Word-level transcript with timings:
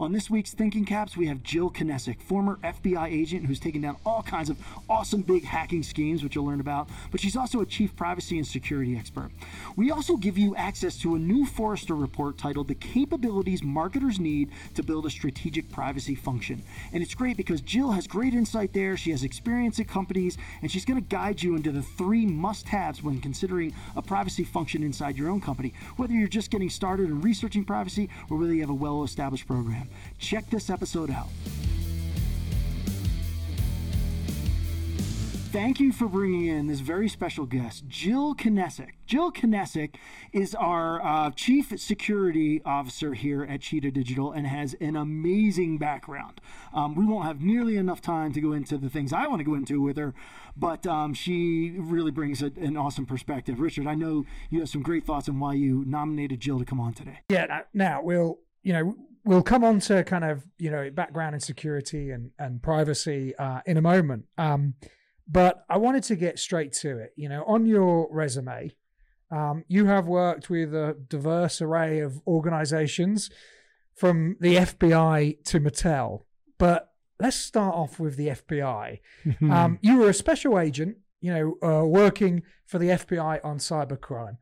On 0.00 0.12
this 0.12 0.30
week's 0.30 0.54
Thinking 0.54 0.86
Caps, 0.86 1.14
we 1.14 1.26
have 1.26 1.42
Jill 1.42 1.68
Knesek, 1.70 2.22
former 2.22 2.56
FBI 2.64 3.12
agent 3.12 3.44
who's 3.44 3.60
taken 3.60 3.82
down 3.82 3.98
all 4.06 4.22
kinds 4.22 4.48
of 4.48 4.56
awesome 4.88 5.20
big 5.20 5.44
hacking 5.44 5.82
schemes, 5.82 6.22
which 6.22 6.34
you'll 6.34 6.46
learn 6.46 6.60
about, 6.60 6.88
but 7.10 7.20
she's 7.20 7.36
also 7.36 7.60
a 7.60 7.66
chief 7.66 7.94
privacy 7.96 8.38
and 8.38 8.46
security 8.46 8.96
expert. 8.96 9.30
We 9.76 9.90
also 9.90 10.16
give 10.16 10.38
you 10.38 10.56
access 10.56 10.96
to 11.00 11.16
a 11.16 11.18
new 11.18 11.44
Forrester 11.44 11.94
report 11.94 12.38
titled 12.38 12.68
The 12.68 12.76
Capabilities 12.76 13.62
Marketers 13.62 14.18
Need 14.18 14.52
to 14.74 14.82
Build 14.82 15.04
a 15.04 15.10
Strategic 15.10 15.70
Privacy 15.70 16.14
Function. 16.14 16.62
And 16.94 17.02
it's 17.02 17.14
great 17.14 17.36
because 17.36 17.60
Jill 17.60 17.90
has 17.90 18.06
great 18.06 18.32
insight 18.32 18.72
there, 18.72 18.96
she 18.96 19.10
has 19.10 19.22
experience 19.22 19.80
at 19.80 19.88
companies, 19.88 20.38
and 20.62 20.70
she's 20.70 20.86
going 20.86 20.98
to 20.98 21.06
guide 21.10 21.42
you 21.42 21.56
into 21.56 21.72
the 21.72 21.82
three 21.82 22.24
must 22.24 22.66
haves 22.68 23.02
when 23.02 23.20
considering 23.20 23.74
a 23.96 24.00
privacy 24.00 24.44
function 24.44 24.82
inside 24.82 25.18
your 25.18 25.28
own 25.28 25.42
company, 25.42 25.74
whether 25.98 26.14
you're 26.14 26.26
just 26.26 26.50
getting 26.50 26.70
started 26.70 27.10
in 27.10 27.20
researching 27.20 27.66
privacy 27.66 28.08
or 28.30 28.38
whether 28.38 28.54
you 28.54 28.62
have 28.62 28.70
a 28.70 28.74
well 28.74 29.04
established 29.04 29.46
program. 29.46 29.89
Check 30.18 30.48
this 30.50 30.70
episode 30.70 31.10
out. 31.10 31.28
Thank 35.52 35.80
you 35.80 35.90
for 35.90 36.06
bringing 36.06 36.46
in 36.46 36.68
this 36.68 36.78
very 36.78 37.08
special 37.08 37.44
guest, 37.44 37.88
Jill 37.88 38.36
Knesek. 38.36 38.90
Jill 39.04 39.32
Knesek 39.32 39.96
is 40.32 40.54
our 40.54 41.04
uh, 41.04 41.32
Chief 41.32 41.72
Security 41.76 42.62
Officer 42.64 43.14
here 43.14 43.42
at 43.42 43.60
Cheetah 43.60 43.90
Digital 43.90 44.30
and 44.30 44.46
has 44.46 44.74
an 44.74 44.94
amazing 44.94 45.76
background. 45.76 46.40
Um, 46.72 46.94
we 46.94 47.04
won't 47.04 47.24
have 47.26 47.40
nearly 47.40 47.76
enough 47.76 48.00
time 48.00 48.32
to 48.34 48.40
go 48.40 48.52
into 48.52 48.78
the 48.78 48.88
things 48.88 49.12
I 49.12 49.26
want 49.26 49.40
to 49.40 49.44
go 49.44 49.54
into 49.54 49.82
with 49.82 49.96
her, 49.96 50.14
but 50.56 50.86
um, 50.86 51.14
she 51.14 51.74
really 51.76 52.12
brings 52.12 52.42
a, 52.42 52.52
an 52.60 52.76
awesome 52.76 53.04
perspective. 53.04 53.58
Richard, 53.58 53.88
I 53.88 53.96
know 53.96 54.26
you 54.50 54.60
have 54.60 54.68
some 54.68 54.82
great 54.82 55.04
thoughts 55.04 55.28
on 55.28 55.40
why 55.40 55.54
you 55.54 55.84
nominated 55.84 56.38
Jill 56.38 56.60
to 56.60 56.64
come 56.64 56.78
on 56.78 56.94
today. 56.94 57.18
Yeah, 57.28 57.62
now 57.74 58.02
we'll, 58.04 58.38
you 58.62 58.72
know, 58.72 58.94
we'll 59.24 59.42
come 59.42 59.64
on 59.64 59.80
to 59.80 60.04
kind 60.04 60.24
of, 60.24 60.46
you 60.58 60.70
know, 60.70 60.90
background 60.90 61.34
and 61.34 61.42
security 61.42 62.10
and, 62.10 62.30
and 62.38 62.62
privacy 62.62 63.34
uh, 63.36 63.60
in 63.66 63.76
a 63.76 63.82
moment. 63.82 64.24
Um, 64.38 64.74
but 65.28 65.64
I 65.68 65.76
wanted 65.76 66.02
to 66.04 66.16
get 66.16 66.38
straight 66.38 66.72
to 66.74 66.98
it. 66.98 67.12
You 67.16 67.28
know, 67.28 67.44
on 67.44 67.66
your 67.66 68.08
resume, 68.10 68.72
um, 69.30 69.64
you 69.68 69.86
have 69.86 70.06
worked 70.06 70.50
with 70.50 70.74
a 70.74 70.96
diverse 71.08 71.62
array 71.62 72.00
of 72.00 72.20
organizations 72.26 73.30
from 73.94 74.36
the 74.40 74.56
FBI 74.56 75.44
to 75.44 75.60
Mattel. 75.60 76.24
But 76.58 76.92
let's 77.20 77.36
start 77.36 77.74
off 77.74 78.00
with 78.00 78.16
the 78.16 78.28
FBI. 78.28 79.00
um, 79.50 79.78
you 79.82 79.98
were 79.98 80.10
a 80.10 80.14
special 80.14 80.58
agent, 80.58 80.96
you 81.20 81.32
know, 81.32 81.56
uh, 81.62 81.84
working 81.84 82.42
for 82.66 82.78
the 82.78 82.88
FBI 82.88 83.44
on 83.44 83.58
cybercrime. 83.58 84.38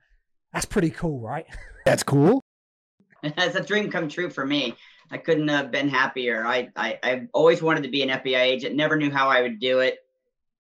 That's 0.53 0.65
pretty 0.65 0.91
cool, 0.91 1.21
right? 1.21 1.47
That's 1.85 2.03
cool. 2.03 2.43
It's 3.37 3.57
a 3.57 3.63
dream 3.63 3.91
come 3.91 4.09
true 4.09 4.31
for 4.31 4.47
me. 4.47 4.75
I 5.11 5.19
couldn't 5.19 5.49
have 5.49 5.71
been 5.71 5.89
happier. 5.89 6.47
I, 6.47 6.69
I 6.77 6.99
I've 7.03 7.29
always 7.33 7.63
wanted 7.63 7.83
to 7.85 7.89
be 7.89 8.03
an 8.03 8.11
FBI 8.11 8.39
agent. 8.39 8.77
Never 8.77 8.97
knew 8.97 9.11
how 9.11 9.29
I 9.29 9.43
would 9.43 9.59
do 9.59 9.81
it 9.81 9.99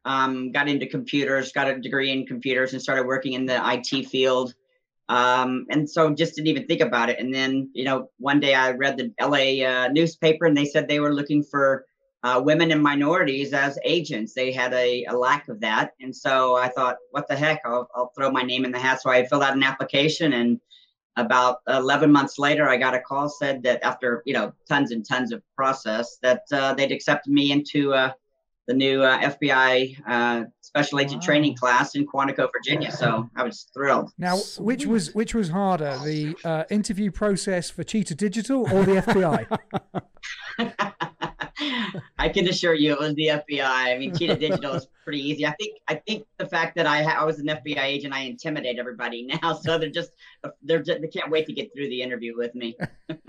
um, 0.09 0.53
got 0.53 0.69
into 0.69 0.87
computers, 0.87 1.53
got 1.53 1.69
a 1.69 1.79
degree 1.79 2.11
in 2.11 2.27
computers, 2.27 2.73
and 2.73 2.83
started 2.83 3.07
working 3.07 3.35
in 3.35 3.45
the 3.45 3.61
IT 3.63 4.07
field. 4.09 4.55
Um, 5.11 5.67
and 5.71 5.89
so 5.89 6.15
just 6.15 6.35
didn't 6.35 6.49
even 6.49 6.67
think 6.67 6.81
about 6.81 7.11
it. 7.11 7.19
And 7.19 7.33
then, 7.33 7.71
you 7.75 7.85
know, 7.85 8.11
one 8.19 8.41
day 8.41 8.55
I 8.55 8.73
read 8.73 8.97
the 8.97 9.13
LA 9.21 9.67
uh, 9.67 9.89
newspaper 9.89 10.47
and 10.47 10.57
they 10.57 10.67
said 10.67 10.87
they 10.87 11.01
were 11.01 11.15
looking 11.15 11.43
for 11.43 11.85
uh, 12.23 12.41
women 12.45 12.73
and 12.73 12.83
minorities 12.83 13.53
as 13.53 13.79
agents. 13.85 14.35
They 14.35 14.51
had 14.53 14.75
a, 14.75 15.05
a, 15.05 15.17
lack 15.17 15.49
of 15.49 15.61
that. 15.61 15.93
And 16.01 16.15
so 16.15 16.57
I 16.57 16.69
thought, 16.69 16.97
what 17.11 17.29
the 17.29 17.37
heck? 17.37 17.61
I'll, 17.65 17.89
I'll 17.95 18.13
throw 18.15 18.31
my 18.31 18.43
name 18.43 18.65
in 18.65 18.73
the 18.73 18.79
hat. 18.79 19.01
So 19.01 19.11
I 19.11 19.25
filled 19.25 19.45
out 19.45 19.55
an 19.55 19.63
application 19.63 20.33
and 20.35 20.61
about 21.19 21.59
11 21.69 22.11
months 22.11 22.39
later, 22.39 22.69
I 22.69 22.77
got 22.77 22.95
a 22.95 23.01
call 23.01 23.29
said 23.29 23.63
that 23.65 23.83
after, 23.83 24.23
you 24.25 24.35
know, 24.35 24.53
tons 24.69 24.93
and 24.93 25.07
tons 25.07 25.33
of 25.33 25.43
process 25.57 26.19
that 26.23 26.43
uh, 26.53 26.75
they'd 26.75 26.93
accepted 26.93 27.33
me 27.33 27.53
into 27.53 27.93
uh, 27.93 28.13
the 28.69 28.75
new 28.75 29.03
uh, 29.03 29.19
FBI 29.21 29.97
uh, 30.07 30.45
special 30.61 31.01
agent 31.01 31.23
wow. 31.23 31.27
training 31.27 31.57
class 31.57 31.95
in 31.95 32.07
Quantico, 32.07 32.49
Virginia. 32.53 32.93
So 32.93 33.29
I 33.35 33.43
was 33.43 33.67
thrilled. 33.75 34.13
Now, 34.19 34.37
which 34.59 34.87
was 34.87 35.15
which 35.15 35.35
was 35.35 35.49
harder, 35.49 35.99
the 36.05 36.37
uh, 36.45 36.65
interview 36.71 37.11
process 37.11 37.71
for 37.71 37.83
Cheetah 37.83 38.15
Digital 38.15 38.63
or 38.73 38.85
the 38.85 39.01
FBI? 39.03 39.59
I 42.19 42.29
can 42.29 42.49
assure 42.49 42.75
you 42.75 42.93
it 42.93 43.01
was 43.01 43.15
the 43.15 43.27
FBI. 43.29 43.63
I 43.63 43.99
mean, 43.99 44.15
Cheetah 44.15 44.37
Digital 44.37 44.75
is 44.75 44.87
pretty 45.05 45.29
easy. 45.29 45.47
I 45.47 45.53
think 45.53 45.79
I 45.89 45.95
think 45.95 46.27
the 46.37 46.47
fact 46.47 46.77
that 46.77 46.87
I 46.87 47.03
I 47.03 47.25
was 47.25 47.39
an 47.39 47.47
FBI 47.47 47.83
agent, 47.83 48.15
I 48.15 48.21
intimidate 48.21 48.79
everybody 48.79 49.23
now, 49.43 49.55
so 49.55 49.79
they're 49.79 49.91
just 49.91 50.13
they're 50.63 50.83
just, 50.83 51.01
they 51.01 51.09
can't 51.09 51.31
wait 51.31 51.47
to 51.47 51.53
get 51.53 51.73
through 51.75 51.89
the 51.89 52.03
interview 52.03 52.37
with 52.37 52.55
me. 52.55 52.77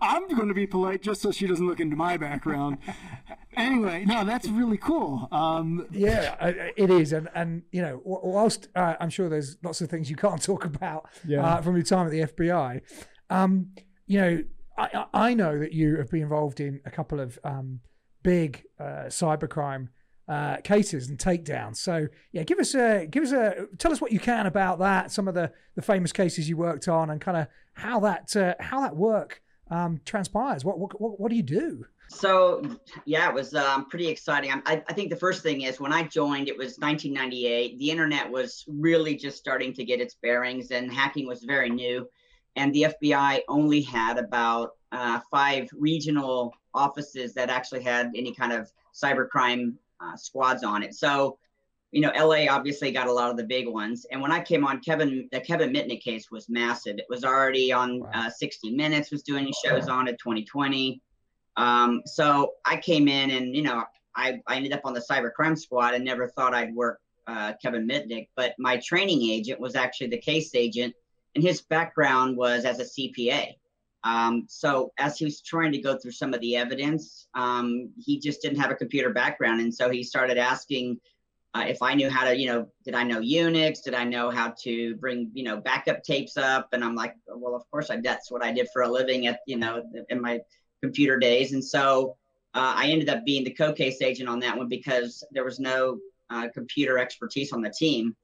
I'm 0.00 0.28
going 0.28 0.48
to 0.48 0.54
be 0.54 0.66
polite 0.66 1.02
just 1.02 1.22
so 1.22 1.30
she 1.30 1.46
doesn't 1.46 1.66
look 1.66 1.80
into 1.80 1.96
my 1.96 2.16
background. 2.16 2.78
Anyway, 3.56 4.04
no, 4.04 4.24
that's 4.24 4.48
really 4.48 4.78
cool. 4.78 5.28
Um, 5.30 5.86
yeah, 5.90 6.36
it 6.76 6.90
is, 6.90 7.12
and 7.12 7.28
and 7.34 7.62
you 7.70 7.82
know, 7.82 8.00
whilst 8.04 8.68
uh, 8.74 8.96
I'm 9.00 9.10
sure 9.10 9.28
there's 9.28 9.58
lots 9.62 9.80
of 9.80 9.88
things 9.90 10.10
you 10.10 10.16
can't 10.16 10.42
talk 10.42 10.64
about 10.64 11.08
yeah. 11.26 11.44
uh, 11.44 11.62
from 11.62 11.76
your 11.76 11.84
time 11.84 12.06
at 12.06 12.12
the 12.12 12.22
FBI, 12.22 12.80
um, 13.30 13.68
you 14.06 14.20
know 14.20 14.44
I, 14.78 15.06
I 15.12 15.34
know 15.34 15.58
that 15.58 15.72
you 15.72 15.96
have 15.96 16.10
been 16.10 16.22
involved 16.22 16.60
in 16.60 16.80
a 16.84 16.90
couple 16.90 17.20
of 17.20 17.38
um, 17.44 17.80
big 18.22 18.64
uh, 18.78 19.06
cybercrime 19.08 19.88
uh, 20.28 20.56
cases 20.58 21.08
and 21.08 21.18
takedowns. 21.18 21.76
So 21.76 22.08
yeah, 22.32 22.42
give 22.42 22.58
us 22.58 22.74
a 22.74 23.06
give 23.06 23.22
us 23.22 23.32
a 23.32 23.66
tell 23.78 23.92
us 23.92 24.00
what 24.00 24.12
you 24.12 24.18
can 24.18 24.46
about 24.46 24.78
that. 24.80 25.12
Some 25.12 25.28
of 25.28 25.34
the 25.34 25.52
the 25.76 25.82
famous 25.82 26.12
cases 26.12 26.48
you 26.48 26.56
worked 26.56 26.88
on 26.88 27.10
and 27.10 27.20
kind 27.20 27.36
of 27.36 27.46
how 27.74 28.00
that 28.00 28.34
uh, 28.36 28.54
how 28.60 28.80
that 28.80 28.96
work 28.96 29.40
um, 29.70 30.00
transpires. 30.04 30.64
What, 30.64 30.78
what 30.78 31.20
what 31.20 31.30
do 31.30 31.36
you 31.36 31.42
do? 31.42 31.86
So 32.08 32.62
yeah, 33.04 33.28
it 33.28 33.34
was 33.34 33.54
um, 33.54 33.88
pretty 33.88 34.08
exciting. 34.08 34.50
I, 34.64 34.82
I 34.88 34.92
think 34.92 35.10
the 35.10 35.16
first 35.16 35.42
thing 35.42 35.62
is 35.62 35.80
when 35.80 35.92
I 35.92 36.02
joined, 36.04 36.48
it 36.48 36.56
was 36.56 36.78
1998. 36.78 37.78
The 37.78 37.90
internet 37.90 38.30
was 38.30 38.64
really 38.68 39.16
just 39.16 39.38
starting 39.38 39.72
to 39.74 39.84
get 39.84 40.00
its 40.00 40.14
bearings, 40.14 40.70
and 40.70 40.92
hacking 40.92 41.26
was 41.26 41.42
very 41.44 41.70
new 41.70 42.08
and 42.56 42.74
the 42.74 42.86
FBI 43.02 43.40
only 43.48 43.82
had 43.82 44.18
about 44.18 44.72
uh, 44.90 45.20
five 45.30 45.68
regional 45.72 46.54
offices 46.74 47.34
that 47.34 47.50
actually 47.50 47.82
had 47.82 48.10
any 48.16 48.32
kind 48.32 48.52
of 48.52 48.70
cybercrime 48.94 49.74
uh, 50.00 50.16
squads 50.16 50.64
on 50.64 50.82
it. 50.82 50.94
So, 50.94 51.38
you 51.92 52.00
know, 52.00 52.12
LA 52.16 52.46
obviously 52.50 52.90
got 52.90 53.06
a 53.06 53.12
lot 53.12 53.30
of 53.30 53.36
the 53.36 53.44
big 53.44 53.68
ones. 53.68 54.06
And 54.10 54.20
when 54.20 54.32
I 54.32 54.40
came 54.40 54.64
on, 54.64 54.80
Kevin, 54.80 55.28
the 55.32 55.40
Kevin 55.40 55.72
Mitnick 55.72 56.02
case 56.02 56.30
was 56.30 56.48
massive. 56.48 56.98
It 56.98 57.06
was 57.08 57.24
already 57.24 57.72
on 57.72 58.02
uh, 58.14 58.30
60 58.30 58.74
Minutes, 58.74 59.10
was 59.10 59.22
doing 59.22 59.52
shows 59.64 59.88
on 59.88 60.08
it 60.08 60.18
2020. 60.18 61.00
Um, 61.56 62.02
so 62.06 62.52
I 62.64 62.76
came 62.76 63.08
in 63.08 63.30
and, 63.30 63.54
you 63.54 63.62
know, 63.62 63.84
I, 64.14 64.40
I 64.46 64.56
ended 64.56 64.72
up 64.72 64.80
on 64.84 64.94
the 64.94 65.04
cybercrime 65.10 65.58
squad 65.58 65.94
and 65.94 66.04
never 66.04 66.28
thought 66.28 66.54
I'd 66.54 66.74
work 66.74 67.00
uh, 67.26 67.52
Kevin 67.60 67.86
Mitnick, 67.86 68.28
but 68.36 68.54
my 68.58 68.78
training 68.78 69.22
agent 69.22 69.60
was 69.60 69.74
actually 69.74 70.06
the 70.08 70.18
case 70.18 70.54
agent 70.54 70.94
and 71.36 71.44
his 71.44 71.60
background 71.60 72.36
was 72.36 72.64
as 72.64 72.80
a 72.80 72.84
CPA. 72.84 73.54
Um, 74.04 74.46
so 74.48 74.92
as 74.98 75.18
he 75.18 75.24
was 75.24 75.40
trying 75.40 75.72
to 75.72 75.78
go 75.78 75.96
through 75.96 76.12
some 76.12 76.32
of 76.32 76.40
the 76.40 76.56
evidence, 76.56 77.28
um, 77.34 77.90
he 77.98 78.18
just 78.18 78.40
didn't 78.40 78.60
have 78.60 78.70
a 78.70 78.74
computer 78.74 79.10
background, 79.10 79.60
and 79.60 79.74
so 79.74 79.90
he 79.90 80.02
started 80.02 80.38
asking 80.38 80.98
uh, 81.54 81.64
if 81.66 81.80
I 81.80 81.94
knew 81.94 82.10
how 82.10 82.24
to, 82.24 82.36
you 82.36 82.48
know, 82.48 82.68
did 82.84 82.94
I 82.94 83.02
know 83.02 83.20
Unix? 83.20 83.82
Did 83.82 83.94
I 83.94 84.04
know 84.04 84.30
how 84.30 84.52
to 84.62 84.94
bring, 84.96 85.30
you 85.32 85.42
know, 85.42 85.56
backup 85.56 86.02
tapes 86.02 86.36
up? 86.36 86.68
And 86.72 86.84
I'm 86.84 86.94
like, 86.94 87.14
well, 87.26 87.54
of 87.54 87.62
course 87.70 87.88
I. 87.88 87.98
That's 87.98 88.30
what 88.30 88.44
I 88.44 88.52
did 88.52 88.68
for 88.74 88.82
a 88.82 88.88
living 88.88 89.26
at, 89.26 89.40
you 89.46 89.56
know, 89.56 89.82
in 90.10 90.20
my 90.20 90.40
computer 90.82 91.18
days. 91.18 91.54
And 91.54 91.64
so 91.64 92.16
uh, 92.52 92.74
I 92.76 92.88
ended 92.88 93.08
up 93.08 93.24
being 93.24 93.42
the 93.42 93.54
co-case 93.54 94.02
agent 94.02 94.28
on 94.28 94.38
that 94.40 94.56
one 94.56 94.68
because 94.68 95.24
there 95.30 95.44
was 95.44 95.58
no 95.58 95.98
uh, 96.28 96.48
computer 96.52 96.98
expertise 96.98 97.52
on 97.52 97.62
the 97.62 97.70
team. 97.70 98.14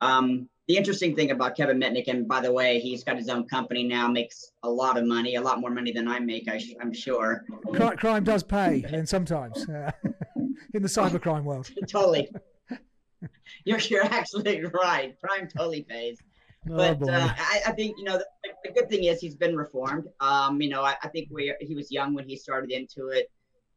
Um, 0.00 0.48
the 0.72 0.78
interesting 0.78 1.14
thing 1.14 1.32
about 1.32 1.54
Kevin 1.54 1.78
Mitnick, 1.78 2.08
and 2.08 2.26
by 2.26 2.40
the 2.40 2.50
way, 2.50 2.80
he's 2.80 3.04
got 3.04 3.18
his 3.18 3.28
own 3.28 3.46
company 3.46 3.84
now, 3.84 4.08
makes 4.08 4.52
a 4.62 4.70
lot 4.70 4.96
of 4.96 5.04
money, 5.04 5.34
a 5.34 5.40
lot 5.40 5.60
more 5.60 5.68
money 5.68 5.92
than 5.92 6.08
I 6.08 6.18
make, 6.18 6.48
I 6.48 6.62
am 6.80 6.94
sure. 6.94 7.44
Crime, 7.74 7.98
crime, 7.98 8.24
does 8.24 8.42
pay, 8.42 8.82
and 8.88 9.06
sometimes 9.06 9.68
uh, 9.68 9.90
in 10.72 10.80
the 10.80 10.88
cybercrime 10.88 11.44
world. 11.44 11.70
totally. 11.88 12.30
You're, 13.64 13.78
you're 13.78 14.04
absolutely 14.04 14.64
right. 14.82 15.14
Crime 15.20 15.46
totally 15.46 15.82
pays. 15.82 16.18
Oh, 16.70 16.94
but 16.94 17.08
uh, 17.08 17.28
I, 17.36 17.60
I, 17.66 17.72
think 17.72 17.96
you 17.98 18.04
know 18.04 18.18
the, 18.18 18.26
the, 18.64 18.72
good 18.72 18.88
thing 18.88 19.04
is 19.04 19.20
he's 19.20 19.36
been 19.36 19.56
reformed. 19.56 20.06
Um, 20.20 20.60
you 20.60 20.70
know, 20.70 20.82
I, 20.82 20.96
I 21.02 21.08
think 21.08 21.28
we 21.30 21.54
he 21.60 21.74
was 21.74 21.92
young 21.92 22.14
when 22.14 22.26
he 22.28 22.36
started 22.36 22.72
into 22.72 23.08
it, 23.08 23.30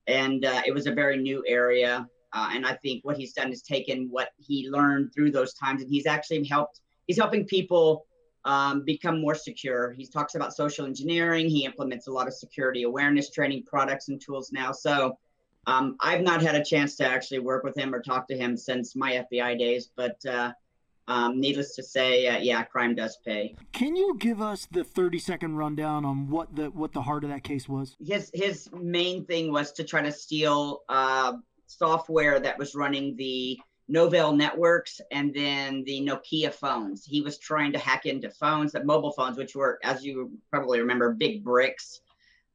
and 0.08 0.46
uh, 0.46 0.62
it 0.66 0.74
was 0.74 0.88
a 0.88 0.94
very 0.94 1.18
new 1.18 1.44
area. 1.48 2.08
Uh, 2.34 2.50
and 2.54 2.66
I 2.66 2.74
think 2.76 3.04
what 3.06 3.18
he's 3.18 3.34
done 3.34 3.52
is 3.52 3.62
taken 3.62 4.08
what 4.10 4.30
he 4.38 4.70
learned 4.70 5.14
through 5.14 5.32
those 5.32 5.54
times, 5.54 5.82
and 5.82 5.92
he's 5.92 6.06
actually 6.06 6.44
helped. 6.46 6.82
He's 7.08 7.18
helping 7.18 7.46
people 7.46 8.06
um, 8.46 8.84
become 8.84 9.20
more 9.20 9.36
secure. 9.36 9.92
He 9.92 10.06
talks 10.06 10.36
about 10.36 10.54
social 10.54 10.86
engineering. 10.86 11.50
He 11.50 11.66
implements 11.66 12.08
a 12.08 12.12
lot 12.12 12.28
of 12.28 12.34
security 12.34 12.84
awareness 12.84 13.32
training 13.32 13.64
products 13.64 14.08
and 14.10 14.22
tools 14.22 14.52
now. 14.52 14.72
So 14.72 15.18
um, 15.68 15.96
I've 16.00 16.22
not 16.22 16.42
had 16.42 16.56
a 16.56 16.64
chance 16.64 16.96
to 16.98 17.08
actually 17.08 17.40
work 17.40 17.64
with 17.64 17.76
him 17.76 17.94
or 17.94 18.02
talk 18.02 18.28
to 18.28 18.38
him 18.38 18.56
since 18.56 18.96
my 18.96 19.26
FBI 19.32 19.58
days, 19.58 19.90
but 19.96 20.24
uh, 20.26 20.52
um, 21.08 21.40
needless 21.40 21.76
to 21.76 21.84
say, 21.84 22.28
uh, 22.28 22.38
yeah, 22.38 22.64
crime 22.64 22.96
does 22.96 23.18
pay. 23.26 23.56
Can 23.72 23.96
you 23.96 24.16
give 24.20 24.42
us 24.42 24.68
the 24.72 24.84
30 24.84 25.20
second 25.20 25.56
rundown 25.56 26.06
on 26.06 26.30
what 26.30 26.56
the 26.56 26.70
what 26.72 26.94
the 26.94 27.02
heart 27.02 27.24
of 27.24 27.30
that 27.32 27.44
case 27.44 27.68
was? 27.68 27.96
His 28.04 28.32
his 28.34 28.70
main 28.74 29.26
thing 29.26 29.52
was 29.52 29.72
to 29.74 29.84
try 29.84 30.02
to 30.02 30.12
steal 30.12 30.82
uh, 30.90 31.34
software 31.68 32.40
that 32.40 32.58
was 32.58 32.76
running 32.76 33.16
the 33.18 33.60
Novell 33.92 34.36
networks 34.36 35.00
and 35.12 35.34
then 35.34 35.84
the 35.84 36.02
Nokia 36.02 36.52
phones. 36.52 37.06
He 37.06 37.22
was 37.22 37.38
trying 37.38 37.72
to 37.74 37.80
hack 37.80 38.06
into 38.06 38.30
phones, 38.30 38.72
the 38.72 38.84
mobile 38.84 39.12
phones, 39.12 39.38
which 39.38 39.56
were, 39.56 39.80
as 39.84 40.04
you 40.04 40.32
probably 40.52 40.80
remember, 40.80 41.14
big 41.14 41.44
bricks. 41.44 42.02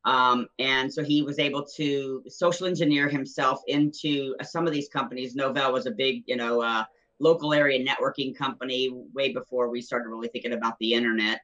Um, 0.04 0.48
and 0.58 0.92
so 0.92 1.04
he 1.04 1.22
was 1.22 1.38
able 1.38 1.64
to 1.76 2.24
social 2.28 2.66
engineer 2.66 3.08
himself 3.08 3.60
into 3.68 4.34
uh, 4.40 4.44
some 4.44 4.66
of 4.66 4.72
these 4.72 4.88
companies. 4.88 5.36
Novell 5.36 5.72
was 5.72 5.86
a 5.86 5.90
big, 5.90 6.24
you 6.26 6.36
know, 6.36 6.62
uh, 6.62 6.84
local 7.20 7.52
area 7.52 7.84
networking 7.84 8.34
company 8.34 8.90
way 9.12 9.32
before 9.32 9.68
we 9.68 9.80
started 9.80 10.08
really 10.08 10.28
thinking 10.28 10.54
about 10.54 10.78
the 10.80 10.94
internet. 10.94 11.40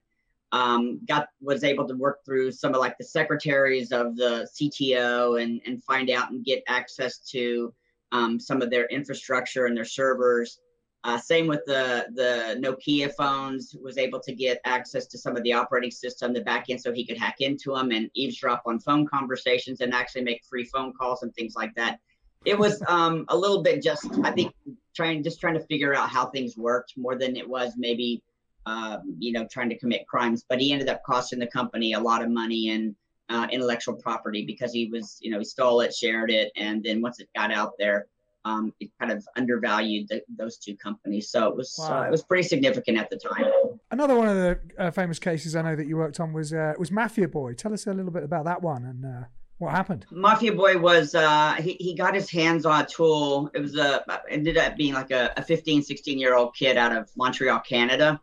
Um, 0.53 1.00
got 1.06 1.29
was 1.41 1.65
able 1.65 1.87
to 1.87 1.94
work 1.94 2.25
through 2.25 2.53
some 2.53 2.73
of 2.73 2.81
like 2.81 2.97
the 2.99 3.05
secretaries 3.05 3.93
of 3.93 4.17
the 4.17 4.49
CTO 4.55 5.43
and 5.43 5.61
and 5.67 5.85
find 5.85 6.09
out 6.09 6.31
and 6.31 6.44
get 6.44 6.62
access 6.67 7.19
to 7.31 7.75
um, 8.12 8.38
some 8.41 8.62
of 8.62 8.70
their 8.70 8.87
infrastructure 8.87 9.67
and 9.67 9.76
their 9.76 9.85
servers. 9.85 10.61
Uh, 11.05 11.19
same 11.19 11.47
with 11.47 11.61
the 11.67 12.06
the 12.14 12.61
Nokia 12.61 13.12
phones. 13.14 13.76
Was 13.81 13.99
able 13.99 14.19
to 14.20 14.35
get 14.35 14.61
access 14.64 15.06
to 15.06 15.19
some 15.19 15.37
of 15.37 15.43
the 15.44 15.53
operating 15.53 15.91
system, 15.91 16.32
the 16.32 16.41
backend, 16.41 16.81
so 16.81 16.93
he 16.93 17.06
could 17.06 17.19
hack 17.19 17.37
into 17.41 17.75
them 17.75 17.93
and 17.93 18.11
eavesdrop 18.14 18.62
on 18.67 18.81
phone 18.81 19.06
conversations 19.06 19.81
and 19.81 19.94
actually 19.94 20.23
make 20.23 20.44
free 20.44 20.64
phone 20.64 20.93
calls 20.93 21.23
and 21.23 21.32
things 21.35 21.55
like 21.55 21.75
that. 21.76 22.00
It 22.44 22.58
was 22.58 22.82
um, 22.88 23.25
a 23.29 23.37
little 23.37 23.62
bit 23.62 23.82
just, 23.82 24.06
I 24.25 24.32
think, 24.32 24.52
trying 24.97 25.23
just 25.23 25.41
trying 25.41 25.55
to 25.55 25.67
figure 25.67 25.94
out 25.94 26.11
how 26.11 26.26
things 26.26 26.56
worked 26.56 26.94
more 26.97 27.14
than 27.14 27.37
it 27.37 27.49
was 27.49 27.75
maybe 27.76 28.23
um, 28.64 29.14
you 29.19 29.32
know 29.32 29.47
trying 29.49 29.69
to 29.69 29.79
commit 29.79 30.09
crimes 30.09 30.44
but 30.49 30.61
he 30.61 30.73
ended 30.73 30.88
up 30.88 31.02
costing 31.05 31.38
the 31.38 31.47
company 31.47 31.93
a 31.93 32.00
lot 32.00 32.23
of 32.23 32.31
money 32.31 32.70
and 32.70 32.97
uh, 33.28 33.46
intellectual 33.50 33.94
property 33.94 34.44
because 34.44 34.73
he 34.73 34.87
was 34.87 35.19
you 35.20 35.31
know 35.31 35.38
he 35.38 35.44
stole 35.44 35.81
it 35.81 35.94
shared 35.94 36.31
it 36.31 36.52
and 36.56 36.82
then 36.82 37.00
once 37.00 37.20
it 37.20 37.28
got 37.34 37.52
out 37.52 37.73
there 37.78 38.06
um, 38.44 38.73
it 38.78 38.90
kind 39.00 39.11
of 39.11 39.26
undervalued 39.37 40.06
the, 40.08 40.23
those 40.38 40.56
two 40.56 40.76
companies 40.76 41.31
so 41.31 41.49
it 41.49 41.56
was 41.56 41.76
uh, 41.81 41.88
wow. 41.88 42.02
uh, 42.02 42.05
it 42.05 42.11
was 42.11 42.23
pretty 42.23 42.44
significant 42.44 42.96
at 42.96 43.11
the 43.11 43.17
time 43.17 43.46
another 43.90 44.14
one 44.14 44.28
of 44.28 44.37
the 44.37 44.61
uh, 44.78 44.90
famous 44.90 45.19
cases 45.19 45.56
i 45.56 45.62
know 45.62 45.75
that 45.75 45.87
you 45.87 45.96
worked 45.96 46.20
on 46.20 46.32
was 46.32 46.52
uh, 46.52 46.75
was 46.78 46.93
mafia 46.93 47.26
boy 47.26 47.52
tell 47.52 47.73
us 47.73 47.87
a 47.87 47.93
little 47.93 48.12
bit 48.12 48.23
about 48.23 48.44
that 48.44 48.62
one 48.62 48.84
and 48.84 49.05
uh, 49.05 49.25
what 49.58 49.70
happened? 49.70 50.05
Mafia 50.11 50.52
Boy 50.52 50.76
was 50.78 51.14
uh 51.14 51.55
he, 51.55 51.76
he 51.81 51.94
got 51.94 52.14
his 52.14 52.31
hands 52.31 52.67
on 52.67 52.82
a 52.82 52.87
tool. 52.87 53.50
It 53.55 53.61
was 53.61 53.76
a 53.76 54.05
ended 54.28 54.58
up 54.58 54.76
being 54.76 54.93
like 54.93 55.11
a, 55.11 55.32
a 55.37 55.43
15, 55.43 55.82
16 55.82 56.19
year 56.19 56.34
old 56.34 56.55
kid 56.55 56.76
out 56.76 56.94
of 56.94 57.11
Montreal, 57.17 57.61
Canada. 57.61 58.20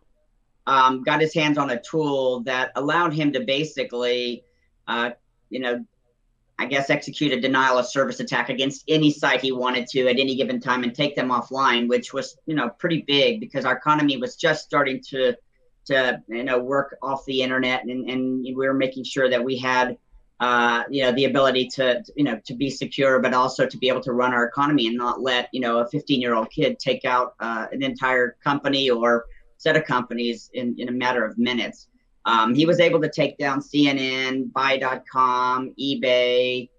Um, 0.67 1.03
got 1.03 1.19
his 1.19 1.33
hands 1.33 1.57
on 1.57 1.71
a 1.71 1.81
tool 1.81 2.41
that 2.41 2.71
allowed 2.75 3.13
him 3.13 3.33
to 3.33 3.41
basically 3.41 4.43
uh, 4.87 5.11
you 5.49 5.59
know, 5.59 5.85
I 6.59 6.65
guess 6.65 6.89
execute 6.89 7.31
a 7.31 7.41
denial 7.41 7.77
of 7.77 7.87
service 7.87 8.19
attack 8.19 8.49
against 8.49 8.83
any 8.87 9.11
site 9.11 9.41
he 9.41 9.51
wanted 9.51 9.87
to 9.87 10.07
at 10.07 10.19
any 10.19 10.35
given 10.35 10.59
time 10.59 10.83
and 10.83 10.93
take 10.93 11.15
them 11.15 11.29
offline, 11.29 11.89
which 11.89 12.13
was, 12.13 12.37
you 12.45 12.55
know, 12.55 12.69
pretty 12.69 13.03
big 13.07 13.39
because 13.39 13.65
our 13.65 13.75
economy 13.75 14.17
was 14.17 14.35
just 14.35 14.63
starting 14.63 15.01
to 15.09 15.35
to 15.85 16.23
you 16.29 16.45
know 16.45 16.59
work 16.59 16.95
off 17.01 17.25
the 17.25 17.41
internet 17.41 17.83
and, 17.83 18.09
and 18.09 18.41
we 18.41 18.53
were 18.55 18.73
making 18.73 19.03
sure 19.03 19.29
that 19.29 19.43
we 19.43 19.57
had 19.57 19.97
uh, 20.43 20.83
you 20.89 21.03
know, 21.03 21.11
the 21.13 21.23
ability 21.23 21.67
to, 21.67 22.03
you 22.17 22.23
know, 22.25 22.37
to 22.45 22.53
be 22.53 22.69
secure, 22.69 23.19
but 23.21 23.33
also 23.33 23.65
to 23.65 23.77
be 23.77 23.87
able 23.87 24.01
to 24.01 24.11
run 24.11 24.33
our 24.33 24.45
economy 24.45 24.87
and 24.87 24.97
not 24.97 25.21
let, 25.21 25.47
you 25.53 25.61
know, 25.61 25.79
a 25.79 25.87
15 25.87 26.19
year 26.19 26.35
old 26.35 26.49
kid 26.51 26.77
take 26.79 27.05
out 27.05 27.33
uh, 27.39 27.67
an 27.71 27.81
entire 27.81 28.35
company 28.43 28.89
or 28.89 29.25
set 29.57 29.77
of 29.77 29.85
companies 29.85 30.49
in, 30.53 30.75
in 30.77 30.89
a 30.89 30.91
matter 30.91 31.23
of 31.23 31.37
minutes. 31.37 31.87
Um, 32.25 32.53
he 32.53 32.65
was 32.65 32.79
able 32.79 33.01
to 33.01 33.09
take 33.09 33.37
down 33.37 33.59
CNN, 33.59 34.51
Buy.com, 34.53 35.73
eBay. 35.79 36.69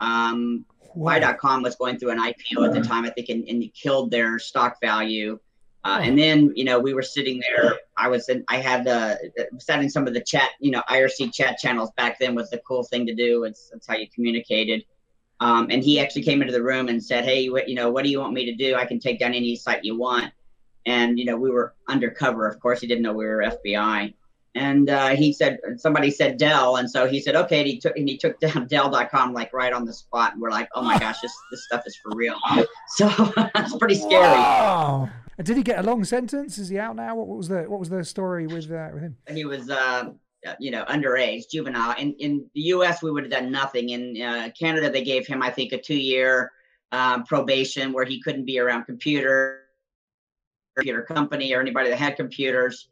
Um, 0.00 0.64
Buy.com 0.94 1.62
was 1.62 1.76
going 1.76 1.98
through 1.98 2.10
an 2.10 2.18
IPO 2.18 2.66
at 2.66 2.74
the 2.74 2.82
time, 2.82 3.04
I 3.04 3.10
think, 3.10 3.28
and, 3.28 3.48
and 3.48 3.72
killed 3.74 4.10
their 4.10 4.38
stock 4.38 4.80
value. 4.80 5.38
Uh, 5.82 6.00
and 6.02 6.18
then, 6.18 6.52
you 6.54 6.64
know, 6.64 6.78
we 6.78 6.92
were 6.92 7.02
sitting 7.02 7.40
there. 7.48 7.78
I 7.96 8.08
was 8.08 8.28
in, 8.28 8.44
I 8.48 8.58
had 8.58 8.86
uh, 8.86 9.16
sat 9.58 9.80
in 9.80 9.88
some 9.88 10.06
of 10.06 10.12
the 10.12 10.20
chat, 10.20 10.50
you 10.60 10.70
know, 10.70 10.82
IRC 10.90 11.32
chat 11.32 11.58
channels 11.58 11.90
back 11.96 12.18
then 12.18 12.34
was 12.34 12.50
the 12.50 12.58
cool 12.58 12.82
thing 12.82 13.06
to 13.06 13.14
do. 13.14 13.44
It's 13.44 13.70
that's 13.70 13.86
how 13.86 13.96
you 13.96 14.06
communicated. 14.14 14.84
Um, 15.40 15.68
and 15.70 15.82
he 15.82 15.98
actually 15.98 16.22
came 16.22 16.42
into 16.42 16.52
the 16.52 16.62
room 16.62 16.88
and 16.88 17.02
said, 17.02 17.24
"Hey, 17.24 17.48
what, 17.48 17.66
you 17.66 17.74
know, 17.74 17.90
what 17.90 18.04
do 18.04 18.10
you 18.10 18.20
want 18.20 18.34
me 18.34 18.44
to 18.44 18.54
do? 18.54 18.74
I 18.74 18.84
can 18.84 19.00
take 19.00 19.18
down 19.18 19.32
any 19.32 19.56
site 19.56 19.84
you 19.84 19.96
want." 19.96 20.32
And 20.84 21.18
you 21.18 21.24
know, 21.24 21.36
we 21.36 21.50
were 21.50 21.74
undercover. 21.88 22.46
Of 22.46 22.60
course, 22.60 22.80
he 22.82 22.86
didn't 22.86 23.02
know 23.02 23.14
we 23.14 23.24
were 23.24 23.42
FBI. 23.42 24.12
And 24.56 24.90
uh, 24.90 25.10
he 25.10 25.32
said, 25.32 25.60
somebody 25.76 26.10
said 26.10 26.36
Dell, 26.36 26.76
and 26.76 26.90
so 26.90 27.06
he 27.06 27.20
said, 27.20 27.36
okay. 27.36 27.60
And 27.60 27.68
he 27.68 27.78
took 27.78 27.96
and 27.96 28.08
he 28.08 28.18
took 28.18 28.40
down 28.40 28.66
Dell.com 28.68 29.32
like 29.32 29.52
right 29.52 29.72
on 29.72 29.84
the 29.84 29.92
spot. 29.92 30.32
And 30.32 30.42
we're 30.42 30.50
like, 30.50 30.68
oh 30.74 30.82
my 30.82 30.98
gosh, 30.98 31.20
this 31.20 31.32
this 31.50 31.64
stuff 31.66 31.82
is 31.86 31.96
for 32.02 32.12
real. 32.14 32.36
So 32.96 33.08
that's 33.54 33.76
pretty 33.76 33.94
scary. 33.94 34.22
Wow. 34.22 35.08
Did 35.40 35.56
he 35.56 35.62
get 35.62 35.78
a 35.78 35.82
long 35.82 36.04
sentence? 36.04 36.58
Is 36.58 36.68
he 36.68 36.78
out 36.78 36.96
now? 36.96 37.14
What, 37.14 37.28
was 37.28 37.48
the 37.48 37.62
what 37.62 37.78
was 37.78 37.88
the 37.88 38.04
story 38.04 38.46
with 38.46 38.70
uh, 38.70 38.88
with 38.92 39.02
him? 39.02 39.16
He 39.30 39.44
was, 39.44 39.70
uh, 39.70 40.10
you 40.58 40.72
know, 40.72 40.84
underage, 40.84 41.48
juvenile. 41.50 41.94
In 41.96 42.14
in 42.14 42.44
the 42.54 42.60
U.S., 42.74 43.02
we 43.02 43.12
would 43.12 43.22
have 43.22 43.32
done 43.32 43.52
nothing. 43.52 43.90
In 43.90 44.20
uh, 44.20 44.50
Canada, 44.58 44.90
they 44.90 45.04
gave 45.04 45.26
him, 45.26 45.40
I 45.40 45.50
think, 45.50 45.72
a 45.72 45.80
two 45.80 45.94
year 45.94 46.50
um, 46.92 47.24
probation 47.24 47.92
where 47.92 48.04
he 48.04 48.20
couldn't 48.20 48.44
be 48.44 48.58
around 48.58 48.84
computer, 48.84 49.62
computer 50.76 51.02
company 51.02 51.54
or 51.54 51.60
anybody 51.60 51.90
that 51.90 51.98
had 51.98 52.16
computers. 52.16 52.88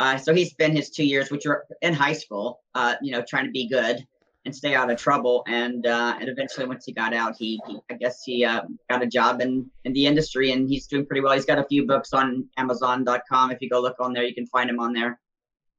Uh, 0.00 0.16
so 0.16 0.32
he 0.34 0.46
spent 0.46 0.74
his 0.74 0.88
two 0.88 1.04
years, 1.04 1.30
which 1.30 1.44
were 1.44 1.66
in 1.82 1.92
high 1.92 2.14
school, 2.14 2.62
uh, 2.74 2.94
you 3.02 3.12
know, 3.12 3.22
trying 3.28 3.44
to 3.44 3.50
be 3.50 3.68
good 3.68 4.02
and 4.46 4.56
stay 4.56 4.74
out 4.74 4.90
of 4.90 4.96
trouble. 4.96 5.44
And 5.46 5.86
uh, 5.86 6.16
and 6.18 6.26
eventually, 6.30 6.66
once 6.66 6.86
he 6.86 6.92
got 6.92 7.12
out, 7.12 7.34
he, 7.38 7.60
he 7.66 7.78
I 7.90 7.94
guess 7.94 8.22
he 8.24 8.42
uh, 8.42 8.62
got 8.88 9.02
a 9.02 9.06
job 9.06 9.42
in 9.42 9.70
in 9.84 9.92
the 9.92 10.06
industry, 10.06 10.52
and 10.52 10.66
he's 10.66 10.86
doing 10.86 11.04
pretty 11.04 11.20
well. 11.20 11.34
He's 11.34 11.44
got 11.44 11.58
a 11.58 11.66
few 11.66 11.86
books 11.86 12.14
on 12.14 12.48
Amazon.com. 12.56 13.50
If 13.50 13.60
you 13.60 13.68
go 13.68 13.82
look 13.82 13.96
on 14.00 14.14
there, 14.14 14.24
you 14.24 14.34
can 14.34 14.46
find 14.46 14.70
him 14.70 14.80
on 14.80 14.94
there. 14.94 15.20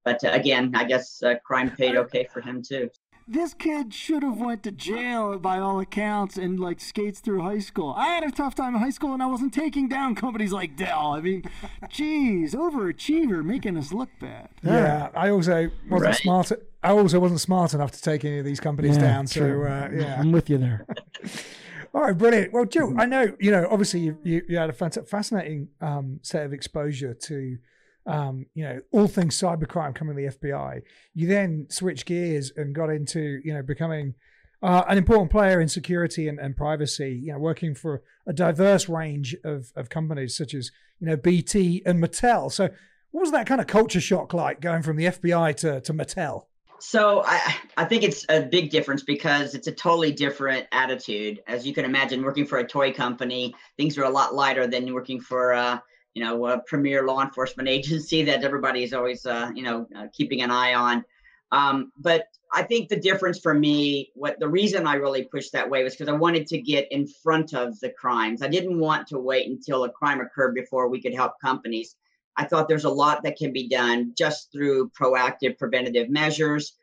But 0.05 0.23
uh, 0.23 0.29
again, 0.33 0.73
I 0.75 0.83
guess 0.83 1.23
uh, 1.23 1.35
crime 1.43 1.71
paid 1.71 1.95
okay 1.95 2.27
for 2.31 2.41
him 2.41 2.61
too 2.61 2.91
this 3.27 3.53
kid 3.53 3.93
should 3.93 4.23
have 4.23 4.39
went 4.39 4.63
to 4.63 4.71
jail 4.71 5.37
by 5.37 5.59
all 5.59 5.79
accounts 5.79 6.37
and 6.37 6.59
like 6.59 6.79
skates 6.79 7.19
through 7.19 7.41
high 7.41 7.59
school. 7.59 7.93
I 7.97 8.07
had 8.07 8.23
a 8.23 8.31
tough 8.31 8.55
time 8.55 8.75
in 8.75 8.81
high 8.81 8.89
school 8.89 9.13
and 9.13 9.23
I 9.23 9.27
wasn't 9.27 9.53
taking 9.53 9.87
down 9.87 10.15
companies 10.15 10.51
like 10.51 10.75
Dell. 10.75 11.13
I 11.13 11.21
mean, 11.21 11.43
geez, 11.89 12.53
overachiever 12.53 13.43
making 13.43 13.77
us 13.77 13.91
look 13.91 14.09
bad. 14.19 14.49
Yeah, 14.63 15.09
I 15.15 15.29
also 15.29 15.69
wasn't 15.89 16.07
right. 16.07 16.15
smart. 16.15 16.51
I 16.83 16.91
also 16.91 17.19
wasn't 17.19 17.41
smart 17.41 17.73
enough 17.73 17.91
to 17.91 18.01
take 18.01 18.25
any 18.25 18.39
of 18.39 18.45
these 18.45 18.59
companies 18.59 18.97
yeah, 18.97 19.03
down. 19.03 19.27
So 19.27 19.63
uh, 19.63 19.89
yeah, 19.93 20.19
I'm 20.19 20.31
with 20.31 20.49
you 20.49 20.57
there. 20.57 20.85
All 21.93 22.01
right, 22.01 22.17
brilliant. 22.17 22.53
Well, 22.53 22.65
Joe, 22.65 22.93
I 22.97 23.05
know 23.05 23.35
you 23.39 23.51
know. 23.51 23.67
Obviously, 23.69 23.99
you 23.99 24.17
you, 24.23 24.41
you 24.47 24.57
had 24.57 24.69
a 24.69 24.73
fascinating 24.73 25.67
um, 25.81 26.19
set 26.21 26.45
of 26.45 26.53
exposure 26.53 27.13
to 27.13 27.57
um, 28.05 28.45
you 28.53 28.63
know, 28.63 28.79
all 28.91 29.07
things 29.07 29.39
cybercrime 29.39 29.95
coming 29.95 30.15
to 30.15 30.21
the 30.21 30.47
FBI. 30.47 30.81
You 31.13 31.27
then 31.27 31.67
switch 31.69 32.05
gears 32.05 32.51
and 32.55 32.73
got 32.73 32.89
into, 32.89 33.39
you 33.43 33.53
know, 33.53 33.61
becoming 33.61 34.15
uh, 34.63 34.83
an 34.87 34.97
important 34.97 35.31
player 35.31 35.59
in 35.59 35.67
security 35.67 36.27
and, 36.27 36.39
and 36.39 36.55
privacy, 36.55 37.21
you 37.23 37.31
know, 37.31 37.39
working 37.39 37.75
for 37.75 38.03
a 38.27 38.33
diverse 38.33 38.87
range 38.87 39.35
of, 39.43 39.71
of 39.75 39.89
companies 39.89 40.35
such 40.35 40.53
as, 40.53 40.71
you 40.99 41.07
know, 41.07 41.15
BT 41.15 41.81
and 41.85 42.01
Mattel. 42.03 42.51
So 42.51 42.69
what 43.11 43.21
was 43.21 43.31
that 43.31 43.47
kind 43.47 43.61
of 43.61 43.67
culture 43.67 44.01
shock 44.01 44.33
like 44.33 44.61
going 44.61 44.83
from 44.83 44.97
the 44.97 45.05
FBI 45.05 45.55
to, 45.57 45.81
to 45.81 45.93
Mattel? 45.93 46.45
So 46.79 47.21
I, 47.23 47.55
I 47.77 47.85
think 47.85 48.01
it's 48.03 48.25
a 48.27 48.41
big 48.41 48.71
difference 48.71 49.03
because 49.03 49.53
it's 49.53 49.67
a 49.67 49.71
totally 49.71 50.11
different 50.11 50.65
attitude. 50.71 51.41
As 51.45 51.65
you 51.65 51.75
can 51.75 51.85
imagine, 51.85 52.23
working 52.23 52.45
for 52.45 52.57
a 52.57 52.67
toy 52.67 52.91
company, 52.91 53.53
things 53.77 53.97
are 53.99 54.03
a 54.03 54.09
lot 54.09 54.33
lighter 54.33 54.65
than 54.65 54.91
working 54.91 55.21
for 55.21 55.53
uh, 55.53 55.77
you 56.13 56.23
know, 56.23 56.45
a 56.47 56.59
premier 56.59 57.05
law 57.05 57.21
enforcement 57.21 57.69
agency 57.77 58.23
that 58.23 58.43
everybody's 58.43 58.93
always, 58.93 59.25
uh, 59.25 59.51
you 59.55 59.63
know, 59.63 59.87
uh, 59.95 60.07
keeping 60.13 60.41
an 60.41 60.51
eye 60.51 60.73
on. 60.73 61.03
Um, 61.51 61.91
but 61.97 62.25
I 62.53 62.63
think 62.63 62.89
the 62.89 62.99
difference 62.99 63.39
for 63.39 63.53
me, 63.53 64.11
what 64.13 64.39
the 64.39 64.47
reason 64.47 64.87
I 64.87 64.95
really 64.95 65.23
pushed 65.23 65.53
that 65.53 65.69
way 65.69 65.83
was 65.83 65.93
because 65.93 66.09
I 66.09 66.17
wanted 66.17 66.47
to 66.47 66.61
get 66.61 66.91
in 66.91 67.07
front 67.07 67.53
of 67.53 67.79
the 67.79 67.89
crimes. 67.89 68.41
I 68.41 68.47
didn't 68.47 68.79
want 68.79 69.07
to 69.07 69.19
wait 69.19 69.49
until 69.49 69.83
a 69.83 69.89
crime 69.89 70.21
occurred 70.21 70.53
before 70.53 70.89
we 70.89 71.01
could 71.01 71.13
help 71.13 71.33
companies. 71.41 71.95
I 72.37 72.45
thought 72.45 72.67
there's 72.67 72.85
a 72.85 72.89
lot 72.89 73.23
that 73.23 73.37
can 73.37 73.51
be 73.51 73.67
done 73.67 74.13
just 74.17 74.51
through 74.51 74.89
proactive 74.89 75.57
preventative 75.57 76.09
measures. 76.09 76.73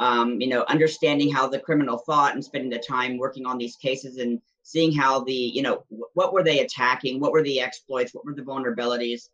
Um, 0.00 0.40
you 0.40 0.46
know, 0.46 0.64
understanding 0.68 1.32
how 1.32 1.48
the 1.48 1.58
criminal 1.58 1.98
thought 1.98 2.34
and 2.34 2.44
spending 2.44 2.70
the 2.70 2.78
time 2.78 3.18
working 3.18 3.46
on 3.46 3.58
these 3.58 3.76
cases 3.76 4.18
and 4.18 4.40
seeing 4.68 4.92
how 4.92 5.24
the 5.24 5.32
you 5.32 5.62
know 5.62 5.84
what 6.12 6.32
were 6.34 6.42
they 6.42 6.60
attacking? 6.60 7.20
What 7.20 7.32
were 7.32 7.42
the 7.42 7.60
exploits? 7.60 8.12
What 8.12 8.26
were 8.26 8.34
the 8.34 8.42
vulnerabilities? 8.42 9.28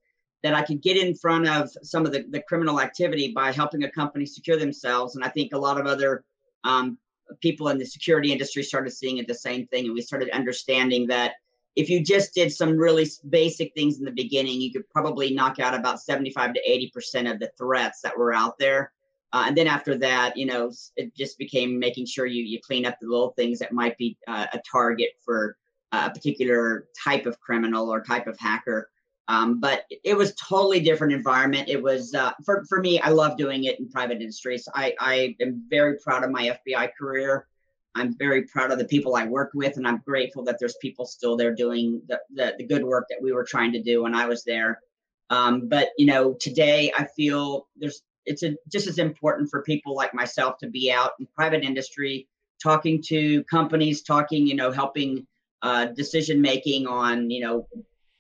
That 0.45 0.55
i 0.55 0.63
could 0.63 0.81
get 0.83 0.97
in 0.97 1.15
front 1.17 1.49
of 1.49 1.71
some 1.83 2.07
of 2.07 2.13
the, 2.13 2.25
the 2.31 2.43
criminal 2.43 2.81
activity 2.81 3.33
by 3.33 3.51
helping 3.51 3.83
a 3.83 3.91
company 3.91 4.27
secure 4.27 4.59
themselves. 4.59 5.17
And 5.17 5.25
i 5.25 5.29
think 5.29 5.53
a 5.53 5.59
lot 5.59 5.81
of 5.81 5.87
other 5.87 6.25
um, 6.63 6.99
people 7.41 7.69
in 7.69 7.79
the 7.79 7.87
security 7.87 8.31
industry 8.31 8.63
started 8.63 8.91
seeing 8.91 9.19
it 9.19 9.27
the 9.27 9.35
same 9.35 9.67
thing. 9.67 9.87
And 9.87 9.95
we 9.95 10.03
started 10.03 10.31
understanding 10.31 11.09
that 11.09 11.33
if 11.75 11.89
you 11.91 12.05
just 12.05 12.35
did 12.35 12.53
some 12.53 12.77
really 12.77 13.07
basic 13.29 13.75
things 13.75 13.99
in 13.99 14.05
the 14.05 14.13
beginning, 14.13 14.61
you 14.61 14.73
could 14.73 14.89
probably 14.91 15.35
knock 15.35 15.59
out 15.59 15.75
about 15.75 16.01
75 16.01 16.55
to 16.55 16.61
80 16.65 16.91
percent 16.91 17.29
of 17.29 17.41
the 17.41 17.51
threats 17.59 18.03
that 18.03 18.17
were 18.17 18.33
out 18.33 18.57
there. 18.59 18.93
Uh, 19.35 19.47
and 19.49 19.57
then 19.57 19.67
after 19.67 19.99
that, 19.99 20.37
you 20.37 20.47
know, 20.47 20.71
it 20.95 21.13
just 21.17 21.37
became 21.39 21.77
making 21.77 22.07
sure 22.07 22.25
you 22.25 22.45
you 22.45 22.61
clean 22.61 22.87
up 22.87 22.97
the 23.01 23.09
little 23.09 23.33
things 23.33 23.59
that 23.59 23.73
might 23.73 23.99
be 23.99 24.17
uh, 24.29 24.47
a 24.53 24.61
target 24.61 25.11
for 25.25 25.57
a 25.91 26.09
particular 26.09 26.87
type 27.05 27.27
of 27.27 27.39
criminal 27.41 27.93
or 27.93 28.01
type 28.01 28.29
of 28.29 28.39
hacker. 28.39 28.89
Um, 29.27 29.59
but 29.59 29.87
it 30.05 30.17
was 30.17 30.37
totally 30.37 30.79
different 30.79 31.13
environment. 31.13 31.69
It 31.69 31.83
was 31.83 32.15
uh, 32.15 32.31
for 32.45 32.65
for 32.69 32.81
me. 32.81 33.01
I 33.01 33.09
love 33.09 33.37
doing 33.37 33.65
it 33.65 33.81
in 33.81 33.89
private 33.89 34.21
industries. 34.21 34.69
I 34.73 34.95
I 35.01 35.35
am 35.41 35.65
very 35.69 35.99
proud 35.99 36.23
of 36.23 36.31
my 36.31 36.57
FBI 36.69 36.91
career. 36.97 37.49
I'm 37.97 38.17
very 38.17 38.43
proud 38.43 38.71
of 38.71 38.79
the 38.79 38.85
people 38.85 39.17
I 39.17 39.27
work 39.27 39.51
with, 39.53 39.79
and 39.79 39.89
I'm 39.89 40.01
grateful 40.07 40.45
that 40.45 40.59
there's 40.61 40.77
people 40.81 41.07
still 41.07 41.37
there 41.37 41.53
doing 41.53 42.01
the 42.07 42.21
the, 42.35 42.55
the 42.59 42.67
good 42.67 42.85
work 42.85 43.07
that 43.09 43.21
we 43.21 43.33
were 43.33 43.45
trying 43.45 43.73
to 43.73 43.83
do 43.83 44.05
when 44.05 44.15
I 44.15 44.27
was 44.27 44.45
there. 44.45 44.81
Um, 45.29 45.67
but 45.67 45.89
you 45.99 46.07
know, 46.07 46.35
today 46.35 46.93
I 46.97 47.07
feel 47.17 47.67
there's 47.77 48.03
it's 48.27 48.43
a, 48.43 48.55
just 48.71 48.87
as 48.87 48.99
important 48.99 49.51
for 49.51 49.63
people 49.63 49.95
like 49.95 50.15
myself 50.15 50.59
to 50.59 50.69
be 50.69 50.91
out 50.91 51.13
in 51.21 51.27
private 51.35 51.65
industry, 51.65 52.29
talking 52.63 53.03
to 53.07 53.45
companies, 53.45 54.03
talking, 54.03 54.47
you 54.47 54.55
know, 54.55 54.71
helping 54.71 55.27
uh, 55.63 55.87
decision 55.87 56.41
making 56.41 56.87
on, 56.87 57.31
you 57.31 57.41
know, 57.43 57.67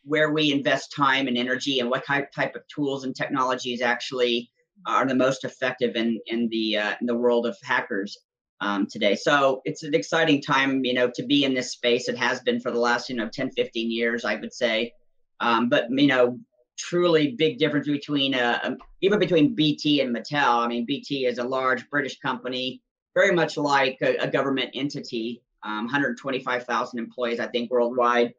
where 0.04 0.32
we 0.32 0.52
invest 0.52 0.92
time 0.94 1.26
and 1.28 1.38
energy 1.38 1.80
and 1.80 1.90
what 1.90 2.04
type, 2.04 2.30
type 2.32 2.54
of 2.54 2.62
tools 2.68 3.04
and 3.04 3.16
technologies 3.16 3.80
actually 3.80 4.50
are 4.86 5.06
the 5.06 5.14
most 5.14 5.44
effective 5.44 5.96
in 5.96 6.18
in 6.26 6.48
the 6.48 6.76
uh, 6.76 6.94
in 7.00 7.06
the 7.06 7.14
world 7.14 7.46
of 7.46 7.56
hackers 7.62 8.18
um, 8.60 8.86
today. 8.86 9.14
So 9.14 9.62
it's 9.64 9.82
an 9.82 9.94
exciting 9.94 10.40
time, 10.42 10.84
you 10.84 10.94
know, 10.94 11.10
to 11.14 11.22
be 11.22 11.44
in 11.44 11.54
this 11.54 11.72
space. 11.72 12.08
It 12.08 12.18
has 12.18 12.40
been 12.40 12.60
for 12.60 12.70
the 12.70 12.78
last, 12.78 13.08
you 13.08 13.16
know, 13.16 13.28
10, 13.28 13.52
15 13.52 13.90
years, 13.90 14.24
I 14.24 14.36
would 14.36 14.52
say. 14.52 14.92
Um, 15.40 15.68
but 15.68 15.86
you 15.90 16.06
know, 16.06 16.38
truly 16.76 17.32
big 17.32 17.58
difference 17.58 17.86
between 17.86 18.34
uh, 18.34 18.58
um, 18.62 18.78
even 19.00 19.18
between 19.18 19.54
BT 19.54 20.00
and 20.00 20.14
Mattel. 20.14 20.64
I 20.64 20.68
mean, 20.68 20.84
BT 20.84 21.26
is 21.26 21.38
a 21.38 21.44
large 21.44 21.88
British 21.90 22.18
company, 22.20 22.82
very 23.14 23.32
much 23.32 23.56
like 23.56 23.98
a, 24.02 24.16
a 24.16 24.30
government 24.30 24.70
entity, 24.74 25.42
um, 25.62 25.84
125,000 25.84 26.98
employees, 26.98 27.40
I 27.40 27.46
think, 27.46 27.70
worldwide. 27.70 28.34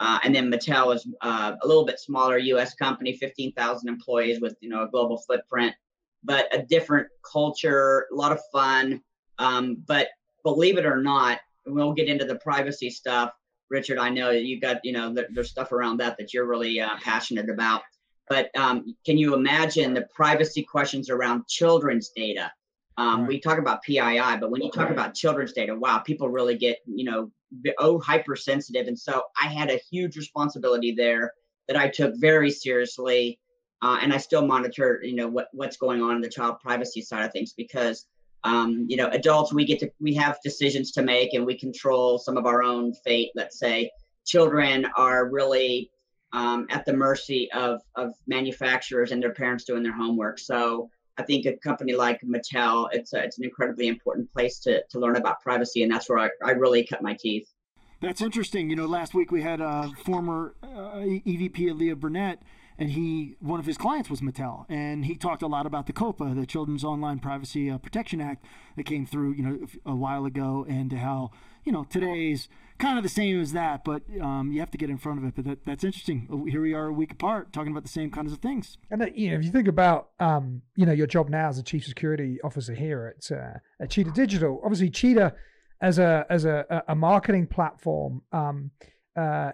Uh, 0.00 0.18
and 0.22 0.34
then 0.34 0.50
Mattel 0.50 0.94
is 0.94 1.08
uh, 1.22 1.54
a 1.60 1.66
little 1.66 1.84
bit 1.84 1.98
smaller 1.98 2.38
U.S. 2.38 2.74
company, 2.74 3.16
15,000 3.16 3.88
employees 3.88 4.40
with 4.40 4.56
you 4.60 4.68
know 4.68 4.84
a 4.84 4.88
global 4.88 5.18
footprint, 5.18 5.74
but 6.22 6.46
a 6.54 6.62
different 6.62 7.08
culture, 7.30 8.06
a 8.12 8.14
lot 8.14 8.32
of 8.32 8.40
fun. 8.52 9.02
Um, 9.38 9.82
but 9.86 10.08
believe 10.44 10.78
it 10.78 10.86
or 10.86 11.02
not, 11.02 11.40
we'll 11.66 11.92
get 11.92 12.08
into 12.08 12.24
the 12.24 12.36
privacy 12.36 12.90
stuff. 12.90 13.32
Richard, 13.70 13.98
I 13.98 14.08
know 14.08 14.30
you've 14.30 14.60
got 14.60 14.84
you 14.84 14.92
know 14.92 15.14
there's 15.30 15.50
stuff 15.50 15.72
around 15.72 15.98
that 15.98 16.16
that 16.18 16.32
you're 16.32 16.46
really 16.46 16.80
uh, 16.80 16.96
passionate 17.02 17.50
about. 17.50 17.82
But 18.28 18.50
um, 18.56 18.94
can 19.06 19.16
you 19.16 19.34
imagine 19.34 19.94
the 19.94 20.06
privacy 20.14 20.62
questions 20.62 21.08
around 21.08 21.46
children's 21.46 22.10
data? 22.14 22.52
Um, 22.98 23.20
right. 23.20 23.28
We 23.28 23.40
talk 23.40 23.58
about 23.58 23.82
PII, 23.82 24.36
but 24.38 24.50
when 24.50 24.60
you 24.60 24.70
talk 24.70 24.90
about 24.90 25.14
children's 25.14 25.54
data, 25.54 25.74
wow, 25.74 25.98
people 25.98 26.28
really 26.28 26.58
get 26.58 26.78
you 26.86 27.04
know 27.04 27.30
oh 27.78 27.98
hypersensitive 27.98 28.88
and 28.88 28.98
so 28.98 29.22
i 29.40 29.46
had 29.46 29.70
a 29.70 29.80
huge 29.90 30.16
responsibility 30.16 30.92
there 30.92 31.32
that 31.66 31.76
i 31.76 31.88
took 31.88 32.14
very 32.16 32.50
seriously 32.50 33.38
uh, 33.82 33.98
and 34.02 34.12
i 34.12 34.16
still 34.16 34.46
monitor 34.46 35.00
you 35.02 35.14
know 35.14 35.28
what, 35.28 35.48
what's 35.52 35.76
going 35.76 36.02
on 36.02 36.16
in 36.16 36.20
the 36.20 36.28
child 36.28 36.58
privacy 36.60 37.00
side 37.00 37.24
of 37.24 37.32
things 37.32 37.52
because 37.52 38.06
um, 38.44 38.86
you 38.88 38.96
know 38.96 39.08
adults 39.08 39.52
we 39.52 39.64
get 39.64 39.80
to 39.80 39.90
we 40.00 40.14
have 40.14 40.38
decisions 40.44 40.92
to 40.92 41.02
make 41.02 41.34
and 41.34 41.44
we 41.44 41.58
control 41.58 42.18
some 42.18 42.36
of 42.36 42.46
our 42.46 42.62
own 42.62 42.92
fate 43.04 43.30
let's 43.34 43.58
say 43.58 43.90
children 44.26 44.86
are 44.96 45.28
really 45.28 45.90
um, 46.32 46.66
at 46.70 46.84
the 46.84 46.92
mercy 46.92 47.50
of 47.52 47.80
of 47.96 48.12
manufacturers 48.26 49.12
and 49.12 49.22
their 49.22 49.34
parents 49.34 49.64
doing 49.64 49.82
their 49.82 49.96
homework 49.96 50.38
so 50.38 50.88
I 51.18 51.24
think 51.24 51.46
a 51.46 51.56
company 51.56 51.94
like 51.94 52.20
Mattel, 52.22 52.88
it's 52.92 53.12
a, 53.12 53.24
it's 53.24 53.38
an 53.38 53.44
incredibly 53.44 53.88
important 53.88 54.32
place 54.32 54.60
to, 54.60 54.84
to 54.90 55.00
learn 55.00 55.16
about 55.16 55.40
privacy, 55.40 55.82
and 55.82 55.92
that's 55.92 56.08
where 56.08 56.18
I, 56.18 56.28
I 56.44 56.52
really 56.52 56.86
cut 56.86 57.02
my 57.02 57.16
teeth. 57.18 57.52
That's 58.00 58.22
interesting. 58.22 58.70
You 58.70 58.76
know, 58.76 58.86
last 58.86 59.14
week 59.14 59.32
we 59.32 59.42
had 59.42 59.60
a 59.60 59.90
former 60.04 60.54
uh, 60.62 60.98
EVP 60.98 61.76
Leo 61.76 61.96
Burnett, 61.96 62.40
and 62.78 62.92
he 62.92 63.36
one 63.40 63.58
of 63.58 63.66
his 63.66 63.76
clients 63.76 64.08
was 64.08 64.20
Mattel, 64.20 64.64
and 64.68 65.04
he 65.04 65.16
talked 65.16 65.42
a 65.42 65.46
lot 65.48 65.66
about 65.66 65.86
the 65.86 65.92
COPPA, 65.92 66.38
the 66.38 66.46
Children's 66.46 66.84
Online 66.84 67.18
Privacy 67.18 67.70
uh, 67.70 67.78
Protection 67.78 68.20
Act, 68.20 68.44
that 68.76 68.84
came 68.84 69.04
through 69.04 69.32
you 69.32 69.42
know 69.42 69.58
a 69.84 69.96
while 69.96 70.24
ago, 70.24 70.64
and 70.68 70.92
how 70.92 71.30
you 71.64 71.72
know 71.72 71.84
today's 71.84 72.48
kind 72.78 72.96
of 72.96 73.02
the 73.02 73.08
same 73.08 73.40
as 73.40 73.52
that, 73.52 73.82
but 73.84 74.02
um, 74.20 74.52
you 74.52 74.60
have 74.60 74.70
to 74.70 74.78
get 74.78 74.88
in 74.88 74.96
front 74.96 75.18
of 75.18 75.24
it. 75.24 75.34
But 75.34 75.44
that, 75.44 75.66
that's 75.66 75.82
interesting. 75.82 76.28
Oh, 76.30 76.44
here 76.44 76.62
we 76.62 76.72
are 76.72 76.86
a 76.86 76.92
week 76.92 77.10
apart 77.10 77.52
talking 77.52 77.72
about 77.72 77.82
the 77.82 77.88
same 77.88 78.12
kinds 78.12 78.32
of 78.32 78.38
things. 78.38 78.78
And 78.90 79.02
you 79.14 79.30
know, 79.30 79.38
if 79.38 79.44
you 79.44 79.50
think 79.50 79.66
about 79.66 80.10
um, 80.20 80.62
you 80.76 80.86
know 80.86 80.92
your 80.92 81.08
job 81.08 81.28
now 81.28 81.48
as 81.48 81.58
a 81.58 81.64
chief 81.64 81.84
security 81.84 82.38
officer 82.44 82.74
here 82.74 83.14
at 83.16 83.36
uh, 83.36 83.58
at 83.80 83.90
Cheetah 83.90 84.12
Digital, 84.12 84.60
obviously 84.62 84.90
Cheetah 84.90 85.34
as 85.80 85.98
a 85.98 86.26
as 86.30 86.44
a 86.44 86.84
a 86.86 86.94
marketing 86.94 87.48
platform. 87.48 88.22
Um, 88.30 88.70
uh, 89.16 89.50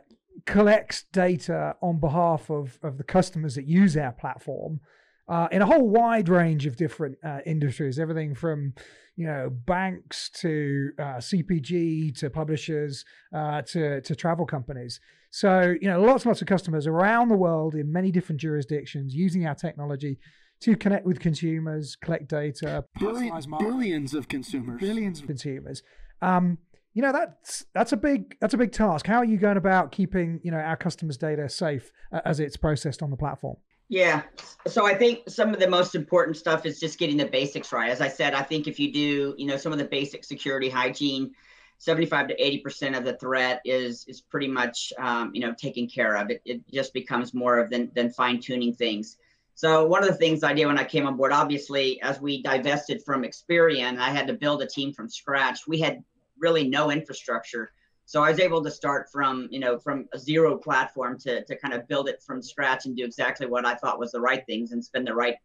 collects 0.47 1.05
data 1.13 1.77
on 1.81 2.01
behalf 2.01 2.51
of, 2.51 2.79
of 2.83 2.99
the 2.99 3.05
customers 3.05 3.55
that 3.55 3.67
use 3.67 3.97
our 3.97 4.13
platform 4.13 4.81
uh, 5.29 5.49
in 5.51 5.63
a 5.63 5.67
whole 5.67 5.89
wide 5.89 6.29
range 6.29 6.67
of 6.67 6.77
different 6.77 7.17
uh, 7.25 7.39
industries, 7.47 7.99
everything 7.99 8.35
from 8.35 8.75
you 9.17 9.27
know 9.27 9.49
banks 9.49 10.29
to 10.29 10.91
uh, 10.99 11.17
CPG 11.17 12.19
to 12.19 12.29
publishers 12.29 13.05
uh, 13.35 13.63
to 13.63 14.01
to 14.03 14.15
travel 14.15 14.45
companies. 14.45 15.01
So 15.31 15.75
you 15.81 15.89
know 15.89 16.01
lots 16.03 16.25
and 16.25 16.31
lots 16.31 16.43
of 16.43 16.49
customers 16.49 16.87
around 16.87 17.29
the 17.29 17.37
world 17.37 17.75
in 17.75 17.91
many 17.91 18.11
different 18.11 18.41
jurisdictions 18.41 19.15
using 19.15 19.47
our 19.47 19.55
technology 19.55 20.19
to 20.61 20.77
connect 20.77 21.07
with 21.07 21.21
consumers, 21.21 21.97
collect 21.97 22.29
data, 22.29 22.85
Billion, 22.99 23.41
billions 23.59 24.15
of 24.15 24.29
consumers, 24.29 24.81
billions 24.81 25.21
of 25.21 25.27
consumers. 25.27 25.83
Um, 26.21 26.59
you 26.95 27.03
know 27.03 27.13
that's 27.13 27.67
that's 27.75 27.93
a 27.93 27.97
big 27.97 28.37
that's 28.41 28.55
a 28.55 28.57
big 28.57 28.73
task. 28.73 29.07
How 29.07 29.17
are 29.17 29.25
you 29.25 29.37
going 29.37 29.57
about 29.57 29.93
keeping 29.93 30.41
you 30.43 30.51
know 30.51 30.59
our 30.59 30.77
customers 30.77 31.17
data 31.17 31.49
safe 31.49 31.93
uh, 32.13 32.21
as 32.25 32.41
it's 32.41 32.57
processed 32.57 33.03
on 33.03 33.11
the 33.11 33.17
platform? 33.17 33.57
Yeah. 33.89 34.23
So 34.67 34.87
i 34.87 34.95
think 34.95 35.29
some 35.29 35.53
of 35.53 35.61
the 35.61 35.69
most 35.69 35.95
important 35.95 36.37
stuff 36.37 36.65
is 36.65 36.81
just 36.81 36.99
getting 36.99 37.17
the 37.17 37.27
basics 37.27 37.73
right. 37.73 37.91
As 37.91 38.01
i 38.01 38.09
said 38.09 38.33
i 38.33 38.43
think 38.43 38.67
if 38.67 38.81
you 38.81 38.93
do 38.93 39.35
you 39.37 39.47
know 39.47 39.57
some 39.57 39.73
of 39.73 39.79
the 39.79 39.85
basic 39.85 40.25
security 40.25 40.71
hygiene 40.71 41.33
75 41.79 42.29
to 42.29 42.45
80 42.45 42.59
percent 42.61 42.97
of 42.97 43.05
the 43.05 43.17
threat 43.19 43.61
is 43.65 44.05
is 44.07 44.21
pretty 44.21 44.49
much 44.49 44.93
um, 44.99 45.31
you 45.35 45.41
know 45.41 45.53
taken 45.53 45.89
care 45.89 46.17
of. 46.17 46.31
It, 46.31 46.41
it 46.45 46.61
just 46.73 46.95
becomes 46.95 47.35
more 47.35 47.59
of 47.59 47.71
than, 47.71 47.91
than 47.95 48.11
fine 48.11 48.41
tuning 48.41 48.73
things. 48.73 49.19
So 49.57 49.87
one 49.87 50.03
of 50.03 50.09
the 50.09 50.17
things 50.17 50.43
i 50.43 50.53
did 50.53 50.67
when 50.67 50.79
i 50.79 50.85
came 50.85 51.07
on 51.07 51.17
board 51.17 51.33
obviously 51.33 52.01
as 52.03 52.21
we 52.21 52.43
divested 52.43 53.03
from 53.05 53.23
Experian 53.23 53.99
i 53.99 54.11
had 54.11 54.27
to 54.29 54.33
build 54.33 54.63
a 54.63 54.67
team 54.67 54.93
from 54.93 55.09
scratch. 55.09 55.67
We 55.67 55.79
had 55.81 56.03
really 56.39 56.69
no 56.69 56.91
infrastructure. 56.91 57.73
So 58.07 58.23
I 58.23 58.31
was 58.31 58.41
able 58.41 58.63
to 58.63 58.71
start 58.71 59.11
from, 59.11 59.49
you 59.51 59.61
know, 59.61 59.79
from 59.79 60.07
a 60.13 60.19
zero 60.19 60.59
platform 60.59 61.19
to, 61.21 61.43
to 61.45 61.57
kind 61.57 61.73
of 61.73 61.89
build 61.89 62.09
it 62.09 62.23
from 62.23 62.43
scratch 62.43 62.85
and 62.85 62.97
do 62.97 63.05
exactly 63.05 63.47
what 63.47 63.65
I 63.65 63.75
thought 63.75 63.99
was 63.99 64.13
the 64.13 64.21
right 64.21 64.45
things 64.47 64.73
and 64.73 64.85
spend 64.85 65.07
the 65.07 65.15
right 65.15 65.37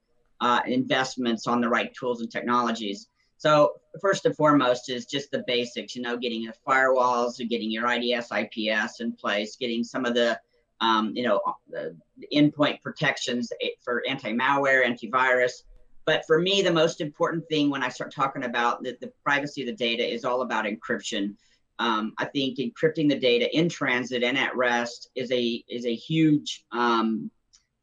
uh, 0.42 0.62
investments 0.66 1.48
on 1.48 1.62
the 1.62 1.70
right 1.70 1.94
tools 1.94 2.22
and 2.22 2.30
technologies. 2.32 3.08
So 3.38 3.76
first 4.02 4.26
and 4.26 4.36
foremost 4.36 4.90
is 4.90 5.06
just 5.06 5.32
the 5.32 5.44
basics, 5.48 5.96
you 5.96 6.02
know, 6.02 6.18
getting 6.18 6.42
your 6.42 6.54
firewalls, 6.68 7.38
getting 7.48 7.72
your 7.72 7.88
IDS, 7.90 8.30
IPS 8.32 9.00
in 9.00 9.14
place, 9.14 9.56
getting 9.56 9.82
some 9.82 10.06
of 10.06 10.14
the, 10.14 10.38
um, 10.82 11.14
you 11.16 11.24
know, 11.24 11.42
the 11.70 11.96
endpoint 12.34 12.82
protections 12.82 13.52
for 13.82 14.04
anti-malware, 14.08 14.86
antivirus, 14.86 15.64
but 16.10 16.26
for 16.26 16.42
me, 16.42 16.64
the 16.64 16.74
most 16.74 17.02
important 17.02 17.48
thing 17.50 17.70
when 17.70 17.84
I 17.84 17.90
start 17.90 18.12
talking 18.12 18.46
about 18.46 18.82
the, 18.82 18.98
the 19.00 19.12
privacy 19.24 19.62
of 19.62 19.68
the 19.68 19.76
data 19.76 20.04
is 20.04 20.26
all 20.26 20.42
about 20.42 20.66
encryption. 20.66 21.36
Um, 21.78 22.14
I 22.18 22.26
think 22.26 22.58
encrypting 22.58 23.08
the 23.08 23.20
data 23.20 23.56
in 23.56 23.70
transit 23.70 24.24
and 24.24 24.36
at 24.36 24.58
rest 24.58 25.12
is 25.14 25.32
a 25.32 25.64
is 25.70 25.86
a 25.86 25.94
huge 25.94 26.66
um, 26.72 27.30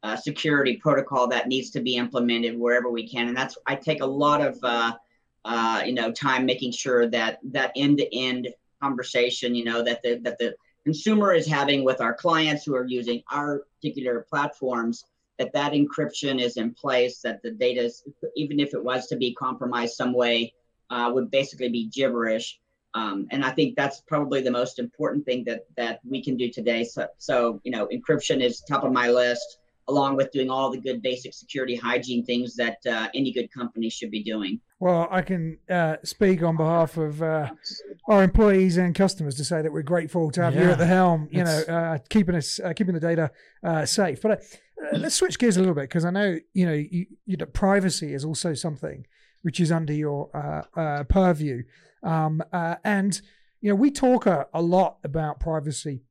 uh, 0.03 0.17
security 0.17 0.75
protocol 0.75 1.29
that 1.29 1.47
needs 1.47 1.69
to 1.69 1.79
be 1.79 1.95
implemented 1.95 2.59
wherever 2.59 2.91
we 2.91 3.07
can, 3.07 3.29
and 3.29 3.37
that's 3.37 3.57
I 3.65 3.75
take 3.75 4.01
a 4.01 4.05
lot 4.05 4.41
of 4.41 4.59
uh, 4.61 4.91
uh, 5.45 5.83
you 5.85 5.93
know 5.93 6.11
time 6.11 6.45
making 6.45 6.73
sure 6.73 7.07
that 7.07 7.39
that 7.45 7.71
end 7.77 7.99
to 7.99 8.13
end 8.13 8.49
conversation, 8.83 9.55
you 9.55 9.63
know, 9.63 9.81
that 9.85 10.03
the 10.03 10.19
that 10.23 10.37
the 10.37 10.53
consumer 10.83 11.31
is 11.31 11.47
having 11.47 11.85
with 11.85 12.01
our 12.01 12.13
clients 12.13 12.65
who 12.65 12.75
are 12.75 12.85
using 12.85 13.23
our 13.31 13.63
particular 13.77 14.27
platforms 14.29 15.05
that 15.37 15.53
that 15.53 15.73
encryption 15.73 16.41
is 16.41 16.57
in 16.57 16.73
place, 16.73 17.21
that 17.21 17.41
the 17.43 17.51
data, 17.51 17.91
even 18.35 18.59
if 18.59 18.73
it 18.73 18.83
was 18.83 19.07
to 19.07 19.15
be 19.15 19.33
compromised 19.33 19.95
some 19.95 20.13
way, 20.13 20.53
uh, 20.89 21.11
would 21.13 21.29
basically 21.29 21.69
be 21.69 21.89
gibberish. 21.93 22.59
Um, 22.93 23.27
and 23.31 23.45
I 23.45 23.51
think 23.51 23.75
that's 23.75 24.01
probably 24.01 24.41
the 24.41 24.51
most 24.51 24.79
important 24.79 25.25
thing 25.25 25.43
that 25.45 25.65
that 25.75 25.99
we 26.09 26.23
can 26.23 26.37
do 26.37 26.49
today. 26.49 26.83
So, 26.83 27.07
so 27.17 27.61
you 27.63 27.71
know, 27.71 27.87
encryption 27.87 28.41
is 28.41 28.61
top 28.61 28.83
of 28.83 28.91
my 28.91 29.09
list. 29.09 29.59
Along 29.87 30.17
with 30.17 30.31
doing 30.31 30.49
all 30.49 30.69
the 30.69 30.77
good 30.77 31.01
basic 31.01 31.33
security 31.33 31.75
hygiene 31.75 32.25
things 32.25 32.55
that 32.55 32.77
uh, 32.85 33.07
any 33.13 33.31
good 33.31 33.51
company 33.51 33.89
should 33.89 34.11
be 34.11 34.23
doing. 34.23 34.59
Well, 34.79 35.07
I 35.09 35.21
can 35.21 35.57
uh, 35.69 35.97
speak 36.03 36.43
on 36.43 36.57
behalf 36.57 36.97
of 36.97 37.23
uh, 37.23 37.51
our 38.07 38.23
employees 38.23 38.77
and 38.77 38.93
customers 38.93 39.35
to 39.35 39.45
say 39.45 39.61
that 39.61 39.71
we're 39.71 39.81
grateful 39.81 40.29
to 40.31 40.43
have 40.43 40.55
yeah, 40.55 40.63
you 40.63 40.71
at 40.71 40.77
the 40.77 40.85
helm. 40.85 41.29
You 41.31 41.43
know, 41.43 41.61
uh, 41.67 41.97
keeping 42.09 42.35
us 42.35 42.59
uh, 42.59 42.73
keeping 42.73 42.93
the 42.93 42.99
data 42.99 43.31
uh, 43.63 43.85
safe. 43.85 44.21
But 44.21 44.43
let's 44.93 45.15
switch 45.15 45.39
gears 45.39 45.57
a 45.57 45.61
little 45.61 45.75
bit 45.75 45.83
because 45.83 46.05
I 46.05 46.11
know 46.11 46.37
you 46.53 46.65
know 46.65 46.73
you, 46.73 47.05
you 47.25 47.37
know, 47.37 47.45
privacy 47.45 48.13
is 48.13 48.25
also 48.25 48.53
something 48.53 49.05
which 49.41 49.59
is 49.59 49.71
under 49.71 49.93
your 49.93 50.29
purview, 51.09 51.63
um, 52.03 52.43
and 52.51 53.19
you 53.61 53.69
know 53.69 53.75
we 53.75 53.89
talk 53.89 54.25
a, 54.25 54.47
a 54.53 54.61
lot 54.61 54.97
about 55.03 55.39
privacy 55.39 56.03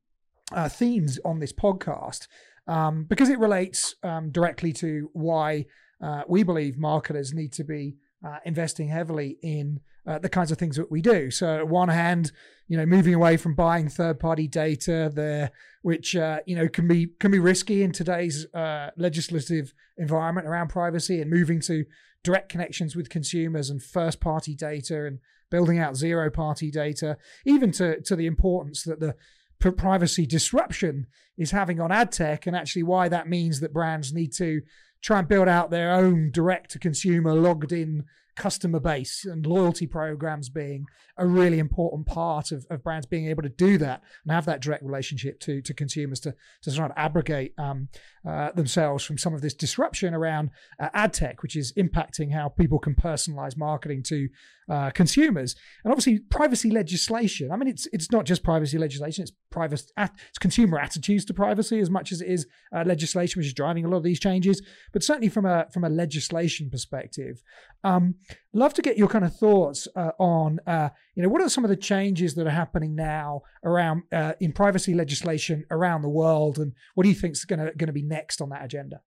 themes 0.69 1.19
on 1.23 1.39
this 1.39 1.53
podcast 1.53 2.27
um, 2.67 3.05
because 3.05 3.29
it 3.29 3.39
relates 3.39 3.95
um, 4.03 4.31
directly 4.31 4.73
to 4.73 5.09
why 5.13 5.65
uh, 6.01 6.23
we 6.27 6.43
believe 6.43 6.77
marketers 6.77 7.33
need 7.33 7.53
to 7.53 7.63
be 7.63 7.95
uh, 8.25 8.37
investing 8.45 8.87
heavily 8.89 9.37
in 9.41 9.79
uh, 10.07 10.17
the 10.19 10.29
kinds 10.29 10.51
of 10.51 10.57
things 10.57 10.77
that 10.77 10.89
we 10.89 11.01
do. 11.01 11.29
So, 11.29 11.61
on 11.61 11.69
one 11.69 11.89
hand, 11.89 12.31
you 12.67 12.77
know, 12.77 12.85
moving 12.85 13.13
away 13.13 13.37
from 13.37 13.55
buying 13.55 13.89
third-party 13.89 14.47
data, 14.47 15.11
there, 15.13 15.51
which 15.81 16.15
uh, 16.15 16.39
you 16.45 16.55
know 16.55 16.67
can 16.67 16.87
be 16.87 17.07
can 17.19 17.31
be 17.31 17.39
risky 17.39 17.83
in 17.83 17.91
today's 17.91 18.45
uh, 18.53 18.91
legislative 18.97 19.73
environment 19.97 20.47
around 20.47 20.69
privacy, 20.69 21.21
and 21.21 21.29
moving 21.29 21.59
to 21.61 21.85
direct 22.23 22.49
connections 22.49 22.95
with 22.95 23.09
consumers 23.09 23.69
and 23.69 23.83
first-party 23.83 24.55
data, 24.55 25.05
and 25.05 25.19
building 25.49 25.77
out 25.77 25.95
zero-party 25.95 26.71
data, 26.71 27.17
even 27.45 27.71
to 27.71 28.01
to 28.01 28.15
the 28.15 28.25
importance 28.27 28.83
that 28.83 28.99
the 28.99 29.15
privacy 29.59 30.25
disruption 30.25 31.07
is 31.37 31.51
having 31.51 31.79
on 31.79 31.91
ad 31.91 32.11
tech 32.11 32.47
and 32.47 32.55
actually 32.55 32.83
why 32.83 33.09
that 33.09 33.27
means 33.27 33.59
that 33.59 33.73
brands 33.73 34.13
need 34.13 34.33
to 34.33 34.61
try 35.01 35.19
and 35.19 35.27
build 35.27 35.47
out 35.47 35.69
their 35.69 35.91
own 35.91 36.31
direct 36.31 36.71
to 36.71 36.79
consumer 36.79 37.33
logged 37.33 37.71
in 37.71 38.03
customer 38.37 38.79
base 38.79 39.25
and 39.25 39.45
loyalty 39.45 39.87
programs 39.87 40.47
being 40.47 40.85
a 41.17 41.25
really 41.25 41.57
important 41.59 42.05
part 42.05 42.51
of, 42.51 42.65
of 42.69 42.83
brands 42.83 43.05
being 43.05 43.27
able 43.27 43.41
to 43.41 43.49
do 43.49 43.77
that 43.79 44.01
and 44.23 44.31
have 44.31 44.45
that 44.45 44.61
direct 44.61 44.83
relationship 44.83 45.39
to, 45.39 45.61
to 45.63 45.73
consumers 45.73 46.19
to, 46.19 46.33
to 46.61 46.71
sort 46.71 46.91
of 46.91 46.97
abrogate 46.97 47.53
um, 47.57 47.89
uh, 48.27 48.51
themselves 48.51 49.03
from 49.03 49.17
some 49.17 49.33
of 49.33 49.41
this 49.41 49.55
disruption 49.55 50.13
around 50.13 50.51
uh, 50.79 50.89
ad 50.93 51.13
tech, 51.13 51.41
which 51.41 51.55
is 51.55 51.73
impacting 51.73 52.31
how 52.31 52.47
people 52.47 52.77
can 52.77 52.93
personalize 52.93 53.57
marketing 53.57 54.03
to 54.03 54.29
uh, 54.69 54.91
consumers. 54.91 55.55
And 55.83 55.91
obviously, 55.91 56.19
privacy 56.19 56.69
legislation. 56.69 57.51
I 57.51 57.57
mean, 57.57 57.69
it's 57.69 57.87
it's 57.91 58.11
not 58.11 58.25
just 58.25 58.43
privacy 58.43 58.77
legislation; 58.77 59.23
it's 59.23 59.31
private, 59.49 59.81
it's 59.97 60.39
consumer 60.39 60.79
attitudes 60.79 61.25
to 61.25 61.33
privacy 61.33 61.79
as 61.79 61.89
much 61.89 62.11
as 62.11 62.21
it 62.21 62.27
is 62.27 62.47
uh, 62.75 62.83
legislation, 62.85 63.39
which 63.39 63.47
is 63.47 63.53
driving 63.53 63.85
a 63.85 63.87
lot 63.87 63.97
of 63.97 64.03
these 64.03 64.19
changes. 64.19 64.61
But 64.93 65.03
certainly, 65.03 65.29
from 65.29 65.45
a 65.45 65.67
from 65.73 65.83
a 65.83 65.89
legislation 65.89 66.69
perspective, 66.69 67.41
um, 67.83 68.15
love 68.53 68.73
to 68.75 68.81
get 68.81 68.97
your 68.97 69.07
kind 69.07 69.25
of 69.25 69.35
thoughts 69.35 69.87
uh, 69.95 70.11
on 70.19 70.59
uh, 70.67 70.89
you 71.15 71.23
know 71.23 71.29
what 71.29 71.41
are 71.41 71.49
some 71.49 71.63
of 71.63 71.69
the 71.69 71.75
changes 71.75 72.35
that 72.35 72.47
are 72.47 72.51
happening 72.51 72.95
now 72.95 73.41
around 73.63 74.03
uh, 74.11 74.33
in 74.39 74.51
privacy 74.51 74.93
legislation 74.93 75.65
around 75.71 76.01
the 76.01 76.09
world, 76.09 76.57
and 76.57 76.73
what 76.95 77.03
do 77.03 77.09
you 77.09 77.15
think 77.15 77.33
is 77.33 77.45
going 77.45 77.59
to 77.59 77.71
going 77.73 77.87
to 77.87 77.93
be 77.93 78.03
next 78.03 78.41
on 78.41 78.49
that 78.49 78.63
agenda? 78.63 79.01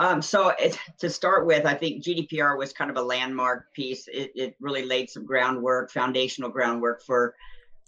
Um, 0.00 0.22
so 0.22 0.50
it, 0.60 0.78
to 1.00 1.10
start 1.10 1.44
with, 1.46 1.66
I 1.66 1.74
think 1.74 2.04
GDPR 2.04 2.56
was 2.56 2.72
kind 2.72 2.90
of 2.90 2.96
a 2.96 3.02
landmark 3.02 3.72
piece. 3.74 4.06
It, 4.06 4.30
it 4.36 4.56
really 4.60 4.84
laid 4.84 5.10
some 5.10 5.26
groundwork, 5.26 5.90
foundational 5.90 6.50
groundwork 6.50 7.02
for 7.02 7.34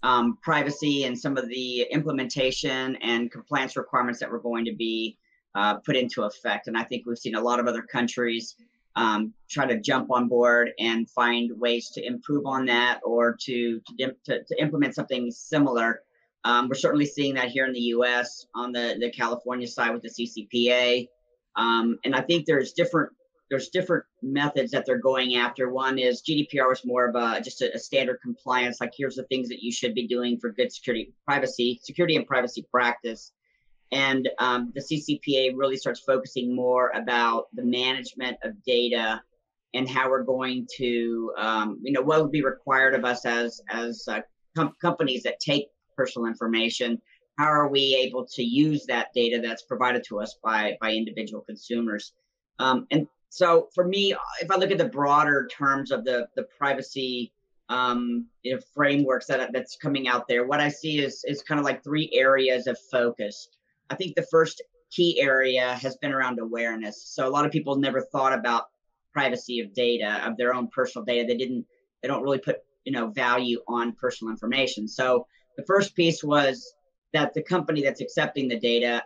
um, 0.03 0.37
privacy 0.41 1.03
and 1.03 1.17
some 1.17 1.37
of 1.37 1.47
the 1.47 1.83
implementation 1.91 2.95
and 2.97 3.31
compliance 3.31 3.77
requirements 3.77 4.19
that 4.19 4.31
were 4.31 4.39
going 4.39 4.65
to 4.65 4.73
be 4.73 5.17
uh, 5.55 5.75
put 5.75 5.95
into 5.95 6.23
effect. 6.23 6.67
And 6.67 6.77
I 6.77 6.83
think 6.83 7.05
we've 7.05 7.17
seen 7.17 7.35
a 7.35 7.41
lot 7.41 7.59
of 7.59 7.67
other 7.67 7.81
countries 7.81 8.55
um, 8.95 9.33
try 9.49 9.65
to 9.65 9.79
jump 9.79 10.11
on 10.11 10.27
board 10.27 10.71
and 10.79 11.09
find 11.09 11.51
ways 11.59 11.89
to 11.91 12.05
improve 12.05 12.45
on 12.45 12.65
that 12.65 12.99
or 13.03 13.35
to 13.41 13.81
to, 13.99 14.13
to, 14.25 14.43
to 14.43 14.61
implement 14.61 14.95
something 14.95 15.31
similar. 15.31 16.01
Um, 16.43 16.67
we're 16.67 16.75
certainly 16.75 17.05
seeing 17.05 17.35
that 17.35 17.49
here 17.49 17.65
in 17.65 17.73
the 17.73 17.79
U.S. 17.79 18.47
on 18.55 18.71
the 18.71 18.97
the 18.99 19.11
California 19.11 19.67
side 19.67 19.93
with 19.93 20.01
the 20.01 20.09
CCPA, 20.09 21.07
um, 21.55 21.99
and 22.03 22.15
I 22.15 22.21
think 22.21 22.45
there's 22.45 22.73
different 22.73 23.11
there's 23.51 23.67
different 23.67 24.05
methods 24.23 24.71
that 24.71 24.85
they're 24.85 24.97
going 24.97 25.35
after. 25.35 25.69
One 25.69 25.99
is 25.99 26.21
GDPR 26.21 26.69
was 26.69 26.85
more 26.85 27.09
of 27.09 27.15
a 27.15 27.41
just 27.41 27.61
a, 27.61 27.75
a 27.75 27.77
standard 27.77 28.19
compliance, 28.23 28.79
like 28.79 28.93
here's 28.97 29.17
the 29.17 29.25
things 29.25 29.49
that 29.49 29.61
you 29.61 29.73
should 29.73 29.93
be 29.93 30.07
doing 30.07 30.39
for 30.39 30.51
good 30.51 30.71
security, 30.71 31.13
privacy, 31.25 31.79
security 31.83 32.15
and 32.15 32.25
privacy 32.25 32.65
practice. 32.71 33.33
And 33.91 34.29
um, 34.39 34.71
the 34.73 34.79
CCPA 34.79 35.51
really 35.57 35.75
starts 35.75 35.99
focusing 35.99 36.55
more 36.55 36.91
about 36.95 37.47
the 37.53 37.63
management 37.63 38.37
of 38.41 38.63
data 38.63 39.21
and 39.73 39.89
how 39.89 40.09
we're 40.09 40.23
going 40.23 40.65
to, 40.77 41.33
um, 41.37 41.77
you 41.83 41.91
know, 41.91 42.01
what 42.01 42.21
would 42.21 42.31
be 42.31 42.43
required 42.43 42.95
of 42.95 43.03
us 43.03 43.25
as 43.25 43.59
as 43.69 44.05
uh, 44.07 44.21
com- 44.55 44.75
companies 44.81 45.23
that 45.23 45.41
take 45.41 45.67
personal 45.97 46.25
information. 46.25 47.01
How 47.37 47.47
are 47.47 47.67
we 47.67 47.95
able 47.95 48.25
to 48.27 48.43
use 48.43 48.85
that 48.85 49.07
data 49.13 49.41
that's 49.43 49.63
provided 49.63 50.05
to 50.07 50.21
us 50.21 50.37
by 50.41 50.77
by 50.79 50.93
individual 50.93 51.41
consumers? 51.41 52.13
Um, 52.57 52.87
and 52.91 53.07
so, 53.33 53.69
for 53.73 53.87
me, 53.87 54.13
if 54.41 54.51
I 54.51 54.57
look 54.57 54.71
at 54.71 54.77
the 54.77 54.89
broader 54.89 55.47
terms 55.49 55.89
of 55.91 56.03
the 56.03 56.27
the 56.35 56.43
privacy 56.57 57.31
um, 57.69 58.27
you 58.43 58.53
know, 58.53 58.59
frameworks 58.75 59.25
that 59.27 59.53
that's 59.53 59.77
coming 59.77 60.09
out 60.09 60.27
there, 60.27 60.45
what 60.45 60.59
I 60.59 60.67
see 60.67 60.99
is 60.99 61.23
is 61.25 61.41
kind 61.41 61.57
of 61.57 61.63
like 61.63 61.81
three 61.81 62.11
areas 62.13 62.67
of 62.67 62.77
focus. 62.91 63.47
I 63.89 63.95
think 63.95 64.15
the 64.15 64.27
first 64.29 64.61
key 64.91 65.21
area 65.21 65.75
has 65.75 65.95
been 65.95 66.11
around 66.11 66.39
awareness. 66.39 67.01
So 67.05 67.25
a 67.25 67.31
lot 67.31 67.45
of 67.45 67.53
people 67.53 67.77
never 67.77 68.01
thought 68.01 68.33
about 68.33 68.65
privacy 69.13 69.61
of 69.61 69.73
data, 69.73 70.27
of 70.27 70.35
their 70.35 70.53
own 70.53 70.67
personal 70.67 71.05
data. 71.05 71.25
They 71.25 71.37
didn't, 71.37 71.65
they 72.01 72.09
don't 72.09 72.23
really 72.23 72.39
put, 72.39 72.57
you 72.83 72.91
know, 72.91 73.11
value 73.11 73.61
on 73.65 73.93
personal 73.93 74.31
information. 74.31 74.89
So 74.89 75.25
the 75.55 75.63
first 75.63 75.95
piece 75.95 76.21
was 76.21 76.73
that 77.13 77.33
the 77.33 77.43
company 77.43 77.81
that's 77.81 78.01
accepting 78.01 78.49
the 78.49 78.59
data 78.59 79.03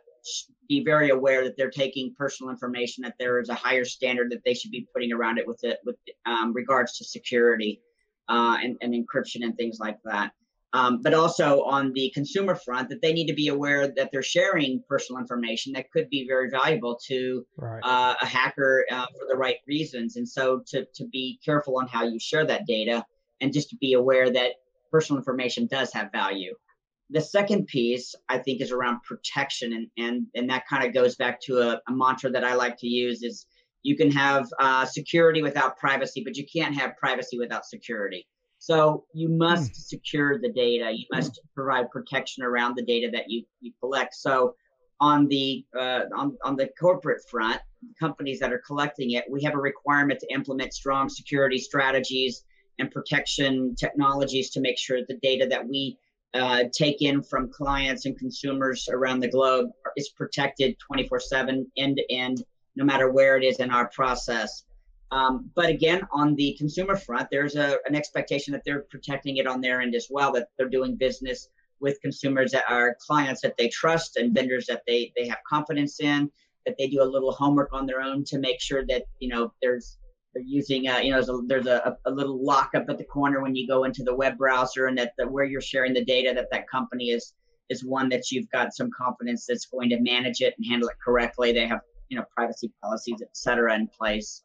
be 0.68 0.84
very 0.84 1.10
aware 1.10 1.44
that 1.44 1.56
they're 1.58 1.70
taking 1.70 2.14
personal 2.18 2.52
information, 2.52 3.04
that 3.04 3.16
there 3.20 3.40
is 3.40 3.50
a 3.50 3.56
higher 3.56 3.86
standard 3.86 4.32
that 4.32 4.44
they 4.46 4.54
should 4.54 4.72
be 4.72 4.88
putting 4.94 5.14
around 5.14 5.38
it 5.38 5.48
with 5.48 5.64
it 5.64 5.80
with 5.86 5.96
um, 6.26 6.54
regards 6.54 6.98
to 6.98 7.06
security 7.06 7.82
uh, 8.30 8.58
and, 8.62 8.78
and 8.82 8.94
encryption 8.94 9.44
and 9.44 9.56
things 9.56 9.78
like 9.80 9.98
that. 10.06 10.32
Um, 10.74 11.02
but 11.02 11.14
also 11.14 11.64
on 11.64 11.94
the 11.94 12.12
consumer 12.14 12.54
front 12.54 12.90
that 12.90 13.02
they 13.02 13.14
need 13.14 13.28
to 13.28 13.34
be 13.34 13.48
aware 13.48 13.88
that 13.88 14.10
they're 14.12 14.22
sharing 14.22 14.84
personal 14.90 15.22
information 15.22 15.72
that 15.74 15.90
could 15.90 16.10
be 16.10 16.28
very 16.28 16.50
valuable 16.50 17.00
to 17.08 17.46
right. 17.56 17.80
uh, 17.82 18.16
a 18.22 18.26
hacker 18.26 18.86
uh, 18.92 19.06
for 19.18 19.26
the 19.30 19.38
right 19.38 19.58
reasons. 19.68 20.18
And 20.18 20.28
so 20.28 20.64
to, 20.68 20.86
to 20.96 21.08
be 21.08 21.40
careful 21.46 21.78
on 21.78 21.88
how 21.88 22.04
you 22.04 22.20
share 22.20 22.46
that 22.46 22.68
data 22.68 23.06
and 23.40 23.54
just 23.54 23.70
to 23.70 23.78
be 23.78 23.94
aware 23.94 24.30
that 24.30 24.56
personal 24.92 25.18
information 25.18 25.66
does 25.68 25.94
have 25.94 26.12
value 26.12 26.54
the 27.10 27.22
second 27.22 27.68
piece 27.68 28.16
i 28.30 28.38
think 28.38 28.62
is 28.62 28.72
around 28.72 29.02
protection 29.04 29.74
and 29.74 29.88
and, 29.98 30.26
and 30.36 30.50
that 30.50 30.68
kind 30.68 30.86
of 30.86 30.94
goes 30.94 31.16
back 31.16 31.40
to 31.42 31.60
a, 31.60 31.82
a 31.88 31.92
mantra 31.92 32.30
that 32.30 32.44
i 32.44 32.54
like 32.54 32.78
to 32.78 32.88
use 32.88 33.24
is 33.24 33.46
you 33.84 33.96
can 33.96 34.10
have 34.10 34.50
uh, 34.60 34.84
security 34.84 35.44
without 35.44 35.78
privacy 35.78 36.24
but 36.24 36.36
you 36.36 36.46
can't 36.52 36.76
have 36.76 36.98
privacy 36.98 37.38
without 37.38 37.66
security 37.66 38.26
so 38.66 39.06
you 39.14 39.30
must 39.30 39.74
mm. 39.74 39.76
secure 39.76 40.40
the 40.40 40.52
data. 40.52 40.92
You 40.92 41.06
must 41.12 41.34
mm. 41.34 41.54
provide 41.54 41.92
protection 41.92 42.44
around 42.44 42.76
the 42.76 42.84
data 42.84 43.10
that 43.14 43.30
you, 43.30 43.44
you 43.62 43.72
collect. 43.80 44.16
So 44.16 44.56
on 45.00 45.28
the 45.28 45.64
uh, 45.78 46.06
on, 46.16 46.36
on 46.44 46.56
the 46.56 46.70
corporate 46.80 47.22
front, 47.30 47.60
companies 48.00 48.40
that 48.40 48.52
are 48.52 48.64
collecting 48.66 49.12
it, 49.12 49.26
we 49.30 49.44
have 49.44 49.54
a 49.54 49.60
requirement 49.60 50.20
to 50.22 50.34
implement 50.34 50.74
strong 50.74 51.10
security 51.10 51.60
strategies 51.60 52.44
and 52.80 52.90
protection 52.90 53.76
technologies 53.76 54.50
to 54.52 54.62
make 54.62 54.80
sure 54.80 55.02
the 55.08 55.20
data 55.22 55.46
that 55.48 55.68
we 55.68 55.98
uh, 56.36 56.66
take 56.72 57.02
in 57.02 57.24
from 57.24 57.50
clients 57.50 58.06
and 58.06 58.18
consumers 58.18 58.90
around 58.92 59.22
the 59.22 59.28
globe 59.28 59.70
is 59.96 60.10
protected 60.10 60.78
24 60.80 61.20
7 61.20 61.72
end 61.78 61.98
to 61.98 62.14
end, 62.14 62.44
no 62.76 62.84
matter 62.84 63.12
where 63.12 63.38
it 63.38 63.44
is 63.44 63.60
in 63.60 63.72
our 63.72 63.90
process. 63.90 64.66
Um, 65.12 65.50
but 65.56 65.70
again, 65.70 66.02
on 66.12 66.36
the 66.36 66.56
consumer 66.58 66.98
front, 66.98 67.30
there's 67.32 67.56
a, 67.56 67.78
an 67.86 67.96
expectation 67.96 68.52
that 68.52 68.64
they're 68.66 68.86
protecting 68.90 69.38
it 69.38 69.48
on 69.48 69.62
their 69.62 69.82
end 69.82 69.96
as 69.96 70.08
well, 70.10 70.34
that 70.34 70.50
they're 70.58 70.68
doing 70.68 70.96
business 70.96 71.50
with 71.80 72.02
consumers 72.02 72.52
that 72.52 72.66
are 72.70 72.98
clients 73.00 73.42
that 73.42 73.56
they 73.58 73.70
trust 73.70 74.18
and 74.18 74.34
vendors 74.34 74.66
that 74.66 74.82
they, 74.88 75.14
they 75.16 75.28
have 75.28 75.38
confidence 75.48 76.02
in, 76.02 76.30
that 76.66 76.76
they 76.78 76.88
do 76.88 77.02
a 77.02 77.04
little 77.04 77.32
homework 77.32 77.72
on 77.72 77.86
their 77.86 78.02
own 78.02 78.26
to 78.26 78.40
make 78.40 78.60
sure 78.60 78.86
that, 78.88 79.04
you 79.20 79.30
know, 79.30 79.54
there's 79.62 79.98
they're 80.36 80.44
using, 80.44 80.88
uh, 80.88 80.98
you 80.98 81.12
know, 81.12 81.16
there's, 81.16 81.30
a, 81.30 81.40
there's 81.48 81.66
a, 81.66 81.98
a 82.06 82.12
little 82.12 82.46
lock 82.46 82.72
up 82.76 82.86
at 82.90 82.98
the 83.00 83.06
corner 83.06 83.42
when 83.42 83.56
you 83.56 83.66
go 83.66 83.86
into 83.86 84.04
the 84.04 84.14
web 84.14 84.38
browser 84.38 84.86
and 84.86 84.98
that 84.98 85.14
the, 85.18 85.26
where 85.26 85.46
you're 85.46 85.62
sharing 85.62 85.94
the 85.94 86.06
data 86.06 86.34
that 86.36 86.50
that 86.52 86.70
company 86.70 87.06
is 87.06 87.34
is 87.70 87.84
one 87.84 88.10
that 88.10 88.32
you've 88.32 88.50
got 88.52 88.76
some 88.76 88.92
confidence 88.96 89.48
that's 89.48 89.66
going 89.66 89.90
to 89.90 90.00
manage 90.00 90.42
it 90.42 90.54
and 90.58 90.68
handle 90.68 90.88
it 90.90 90.98
correctly. 91.04 91.52
They 91.52 91.66
have, 91.66 91.80
you 92.10 92.18
know, 92.18 92.26
privacy 92.36 92.72
policies, 92.84 93.24
et 93.24 93.30
cetera, 93.34 93.74
in 93.74 93.88
place. 93.88 94.44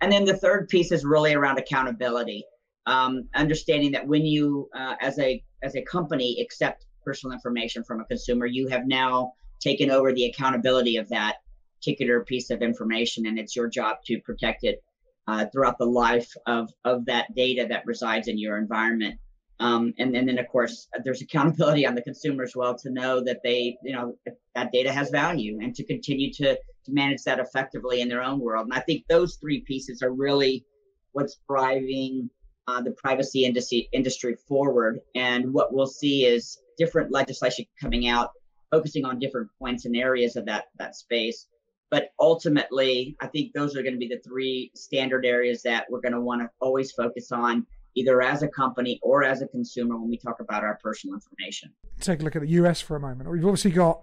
And 0.00 0.12
then 0.12 0.24
the 0.24 0.36
third 0.36 0.68
piece 0.68 0.92
is 0.92 1.04
really 1.04 1.34
around 1.34 1.58
accountability. 1.58 2.44
Um, 2.86 3.28
understanding 3.34 3.90
that 3.92 4.06
when 4.06 4.24
you, 4.24 4.68
uh, 4.76 4.94
as 5.00 5.18
a 5.18 5.42
as 5.62 5.74
a 5.74 5.82
company, 5.82 6.38
accept 6.40 6.86
personal 7.02 7.32
information 7.32 7.82
from 7.82 8.00
a 8.00 8.04
consumer, 8.04 8.46
you 8.46 8.68
have 8.68 8.86
now 8.86 9.32
taken 9.60 9.90
over 9.90 10.12
the 10.12 10.26
accountability 10.26 10.98
of 10.98 11.08
that 11.08 11.36
particular 11.78 12.24
piece 12.24 12.50
of 12.50 12.60
information, 12.60 13.26
and 13.26 13.38
it's 13.38 13.56
your 13.56 13.68
job 13.68 13.96
to 14.04 14.20
protect 14.20 14.64
it 14.64 14.84
uh, 15.26 15.46
throughout 15.52 15.78
the 15.78 15.86
life 15.86 16.30
of 16.46 16.70
of 16.84 17.04
that 17.06 17.34
data 17.34 17.66
that 17.68 17.86
resides 17.86 18.28
in 18.28 18.38
your 18.38 18.58
environment. 18.58 19.18
Um, 19.60 19.94
and, 19.98 20.16
and 20.16 20.28
then 20.28 20.38
of 20.38 20.48
course 20.48 20.88
there's 21.04 21.22
accountability 21.22 21.86
on 21.86 21.94
the 21.94 22.02
consumer 22.02 22.42
as 22.42 22.56
well 22.56 22.76
to 22.78 22.90
know 22.90 23.22
that 23.24 23.40
they 23.44 23.76
you 23.82 23.92
know 23.92 24.16
that 24.54 24.72
data 24.72 24.92
has 24.92 25.10
value 25.10 25.58
and 25.62 25.74
to 25.74 25.84
continue 25.84 26.32
to 26.34 26.56
to 26.84 26.92
manage 26.92 27.22
that 27.22 27.38
effectively 27.38 28.00
in 28.00 28.08
their 28.08 28.22
own 28.22 28.40
world. 28.40 28.66
And 28.66 28.74
I 28.74 28.80
think 28.80 29.04
those 29.08 29.36
three 29.36 29.60
pieces 29.60 30.02
are 30.02 30.12
really 30.12 30.64
what's 31.12 31.38
driving 31.48 32.28
uh, 32.66 32.82
the 32.82 32.92
privacy 32.92 33.44
industry 33.44 33.88
industry 33.92 34.36
forward. 34.48 35.00
And 35.14 35.52
what 35.52 35.72
we'll 35.72 35.86
see 35.86 36.24
is 36.26 36.58
different 36.78 37.12
legislation 37.12 37.64
coming 37.80 38.08
out, 38.08 38.30
focusing 38.70 39.04
on 39.04 39.18
different 39.18 39.48
points 39.58 39.84
and 39.84 39.96
areas 39.96 40.36
of 40.36 40.44
that 40.46 40.66
that 40.78 40.96
space. 40.96 41.46
But 41.94 42.10
ultimately, 42.18 43.16
I 43.20 43.28
think 43.28 43.52
those 43.52 43.76
are 43.76 43.82
going 43.82 43.92
to 43.92 44.00
be 44.00 44.08
the 44.08 44.18
three 44.28 44.72
standard 44.74 45.24
areas 45.24 45.62
that 45.62 45.86
we're 45.88 46.00
going 46.00 46.10
to 46.10 46.20
want 46.20 46.42
to 46.42 46.50
always 46.58 46.90
focus 46.90 47.30
on, 47.30 47.64
either 47.94 48.20
as 48.20 48.42
a 48.42 48.48
company 48.48 48.98
or 49.00 49.22
as 49.22 49.42
a 49.42 49.46
consumer 49.46 49.96
when 49.96 50.10
we 50.10 50.18
talk 50.18 50.40
about 50.40 50.64
our 50.64 50.76
personal 50.82 51.14
information. 51.14 51.72
Take 52.00 52.18
a 52.18 52.24
look 52.24 52.34
at 52.34 52.42
the 52.42 52.48
US 52.48 52.80
for 52.80 52.96
a 52.96 53.00
moment. 53.00 53.30
We've 53.30 53.44
obviously 53.44 53.70
got 53.70 54.02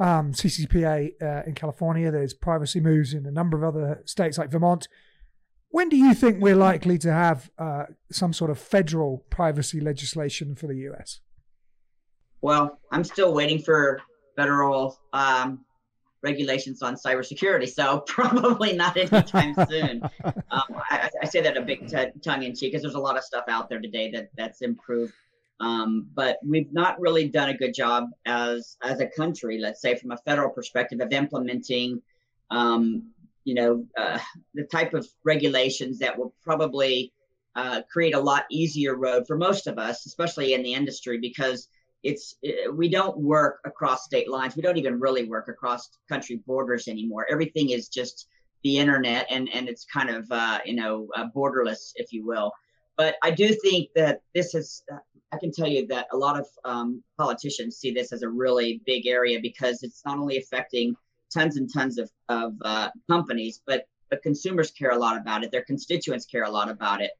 um, 0.00 0.32
CCPA 0.32 1.22
uh, 1.22 1.42
in 1.46 1.54
California. 1.54 2.10
There's 2.10 2.34
privacy 2.34 2.80
moves 2.80 3.14
in 3.14 3.24
a 3.24 3.30
number 3.30 3.56
of 3.56 3.62
other 3.62 4.02
states 4.06 4.36
like 4.36 4.50
Vermont. 4.50 4.88
When 5.68 5.88
do 5.88 5.96
you 5.96 6.14
think 6.14 6.42
we're 6.42 6.56
likely 6.56 6.98
to 6.98 7.12
have 7.12 7.48
uh, 7.58 7.84
some 8.10 8.32
sort 8.32 8.50
of 8.50 8.58
federal 8.58 9.18
privacy 9.30 9.78
legislation 9.78 10.56
for 10.56 10.66
the 10.66 10.78
US? 10.90 11.20
Well, 12.40 12.80
I'm 12.90 13.04
still 13.04 13.32
waiting 13.32 13.62
for 13.62 14.00
federal 14.34 14.98
um, 15.12 15.64
regulations 16.22 16.82
on 16.82 16.94
cybersecurity, 16.94 17.68
so 17.68 18.00
probably 18.06 18.74
not 18.74 18.96
anytime 18.96 19.54
soon. 19.68 20.02
Um, 20.24 20.82
I, 20.90 21.10
I, 21.22 21.26
say 21.26 21.40
that 21.40 21.56
a 21.56 21.62
big 21.62 21.88
t- 21.88 22.20
tongue 22.22 22.42
in 22.42 22.54
cheek 22.54 22.72
because 22.72 22.82
there's 22.82 22.94
a 22.94 23.00
lot 23.00 23.16
of 23.16 23.24
stuff 23.24 23.44
out 23.48 23.68
there 23.68 23.80
today 23.80 24.10
that 24.10 24.30
that's 24.36 24.62
improved 24.62 25.14
um, 25.60 26.08
but 26.14 26.38
we've 26.44 26.72
not 26.72 26.98
really 27.00 27.28
done 27.28 27.50
a 27.50 27.56
good 27.56 27.74
job 27.74 28.08
as 28.24 28.78
as 28.82 29.00
a 29.00 29.06
country, 29.06 29.58
let's 29.58 29.82
say, 29.82 29.94
from 29.94 30.10
a 30.10 30.16
federal 30.16 30.50
perspective, 30.50 31.00
of 31.00 31.12
implementing, 31.12 32.00
um, 32.50 33.10
you 33.44 33.54
know, 33.54 33.84
uh, 33.96 34.18
the 34.54 34.64
type 34.64 34.94
of 34.94 35.06
regulations 35.22 35.98
that 35.98 36.18
will 36.18 36.34
probably 36.42 37.12
uh, 37.54 37.82
create 37.92 38.14
a 38.14 38.20
lot 38.20 38.44
easier 38.50 38.96
road 38.96 39.26
for 39.26 39.36
most 39.36 39.66
of 39.66 39.78
us, 39.78 40.06
especially 40.06 40.54
in 40.54 40.62
the 40.62 40.72
industry, 40.72 41.18
because 41.18 41.68
it's 42.02 42.36
uh, 42.46 42.72
we 42.72 42.88
don't 42.88 43.18
work 43.18 43.60
across 43.64 44.04
state 44.04 44.30
lines. 44.30 44.56
We 44.56 44.62
don't 44.62 44.78
even 44.78 44.98
really 44.98 45.24
work 45.24 45.48
across 45.48 45.90
country 46.08 46.42
borders 46.46 46.88
anymore. 46.88 47.26
Everything 47.30 47.70
is 47.70 47.88
just 47.88 48.26
the 48.64 48.78
internet, 48.78 49.26
and 49.30 49.48
and 49.52 49.68
it's 49.68 49.84
kind 49.84 50.10
of 50.10 50.26
uh, 50.30 50.60
you 50.64 50.74
know 50.74 51.08
uh, 51.16 51.26
borderless, 51.34 51.92
if 51.96 52.12
you 52.12 52.26
will. 52.26 52.52
But 52.96 53.16
I 53.22 53.30
do 53.30 53.54
think 53.54 53.90
that 53.94 54.20
this 54.34 54.54
is 54.54 54.82
I 55.32 55.38
can 55.38 55.52
tell 55.52 55.68
you 55.68 55.86
that 55.88 56.06
a 56.12 56.16
lot 56.16 56.38
of 56.38 56.46
um, 56.64 57.02
politicians 57.16 57.76
see 57.76 57.92
this 57.92 58.12
as 58.12 58.22
a 58.22 58.28
really 58.28 58.82
big 58.84 59.06
area 59.06 59.38
because 59.40 59.82
it's 59.82 60.02
not 60.04 60.18
only 60.18 60.38
affecting 60.38 60.94
tons 61.32 61.56
and 61.56 61.72
tons 61.72 61.98
of, 61.98 62.10
of 62.28 62.54
uh, 62.64 62.90
companies, 63.08 63.62
but 63.66 63.86
but 64.10 64.22
consumers 64.22 64.72
care 64.72 64.90
a 64.90 64.98
lot 64.98 65.16
about 65.16 65.44
it. 65.44 65.52
Their 65.52 65.64
constituents 65.64 66.26
care 66.26 66.42
a 66.42 66.50
lot 66.50 66.68
about 66.68 67.00
it, 67.00 67.12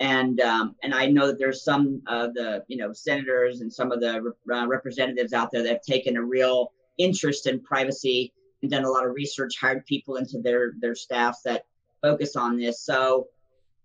and 0.00 0.40
um, 0.40 0.74
and 0.82 0.94
I 0.94 1.06
know 1.06 1.28
that 1.28 1.38
there's 1.38 1.62
some 1.62 2.02
of 2.06 2.34
the 2.34 2.64
you 2.68 2.76
know 2.76 2.92
senators 2.92 3.60
and 3.60 3.72
some 3.72 3.92
of 3.92 4.00
the 4.00 4.32
uh, 4.52 4.66
representatives 4.66 5.32
out 5.32 5.50
there 5.52 5.62
that 5.62 5.72
have 5.72 5.82
taken 5.82 6.16
a 6.16 6.22
real 6.22 6.72
interest 6.98 7.46
in 7.46 7.60
privacy 7.60 8.32
and 8.62 8.70
done 8.70 8.84
a 8.84 8.90
lot 8.90 9.06
of 9.06 9.14
research, 9.14 9.58
hired 9.60 9.86
people 9.86 10.16
into 10.16 10.40
their 10.40 10.72
their 10.80 10.94
staffs 10.94 11.42
that 11.42 11.64
focus 12.02 12.36
on 12.36 12.58
this. 12.58 12.80
So 12.80 13.28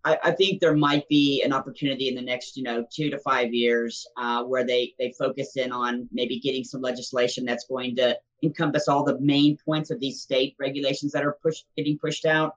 I, 0.03 0.17
I, 0.23 0.31
think 0.31 0.59
there 0.59 0.75
might 0.75 1.07
be 1.09 1.43
an 1.43 1.51
opportunity 1.51 2.07
in 2.07 2.15
the 2.15 2.21
next, 2.21 2.55
you 2.55 2.63
know, 2.63 2.85
two 2.89 3.09
to 3.09 3.19
five 3.19 3.53
years 3.53 4.07
uh, 4.17 4.43
where 4.43 4.65
they 4.65 4.93
they 4.97 5.13
focus 5.17 5.57
in 5.57 5.71
on 5.71 6.07
maybe 6.11 6.39
getting 6.39 6.63
some 6.63 6.81
legislation 6.81 7.45
that's 7.45 7.65
going 7.65 7.95
to 7.97 8.17
encompass 8.41 8.87
all 8.87 9.03
the 9.03 9.19
main 9.19 9.57
points 9.57 9.91
of 9.91 9.99
these 9.99 10.21
state 10.21 10.55
regulations 10.59 11.11
that 11.11 11.25
are 11.25 11.37
pushed 11.43 11.65
getting 11.75 11.97
pushed 11.97 12.25
out, 12.25 12.55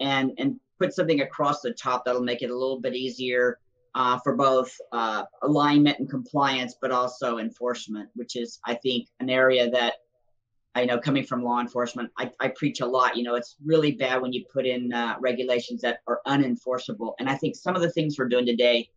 and 0.00 0.32
and 0.38 0.60
put 0.84 0.94
something 0.94 1.22
across 1.22 1.60
the 1.62 1.72
top 1.72 2.04
that'll 2.04 2.22
make 2.22 2.42
it 2.42 2.50
a 2.50 2.56
little 2.56 2.80
bit 2.80 2.94
easier 2.94 3.58
uh, 3.94 4.18
for 4.18 4.36
both 4.36 4.70
uh, 4.92 5.24
alignment 5.42 5.98
and 5.98 6.10
compliance, 6.10 6.76
but 6.80 6.90
also 6.90 7.38
enforcement, 7.38 8.08
which 8.14 8.36
is 8.36 8.58
I 8.66 8.74
think 8.74 9.08
an 9.20 9.30
area 9.30 9.70
that 9.70 9.94
I 10.74 10.84
know 10.84 10.98
coming 10.98 11.24
from 11.24 11.44
law 11.44 11.60
enforcement, 11.60 12.10
I, 12.18 12.30
I 12.40 12.48
preach 12.48 12.80
a 12.80 12.86
lot. 12.86 13.16
You 13.16 13.22
know, 13.22 13.36
it's 13.36 13.56
really 13.64 13.92
bad 13.92 14.20
when 14.20 14.32
you 14.32 14.44
put 14.52 14.66
in 14.66 14.92
uh, 14.92 15.16
regulations 15.20 15.80
that 15.82 15.98
are 16.08 16.20
unenforceable. 16.26 17.14
And 17.20 17.30
I 17.30 17.36
think 17.36 17.54
some 17.54 17.76
of 17.76 17.82
the 17.82 17.90
things 17.90 18.18
we're 18.18 18.28
doing 18.28 18.46
today 18.46 18.90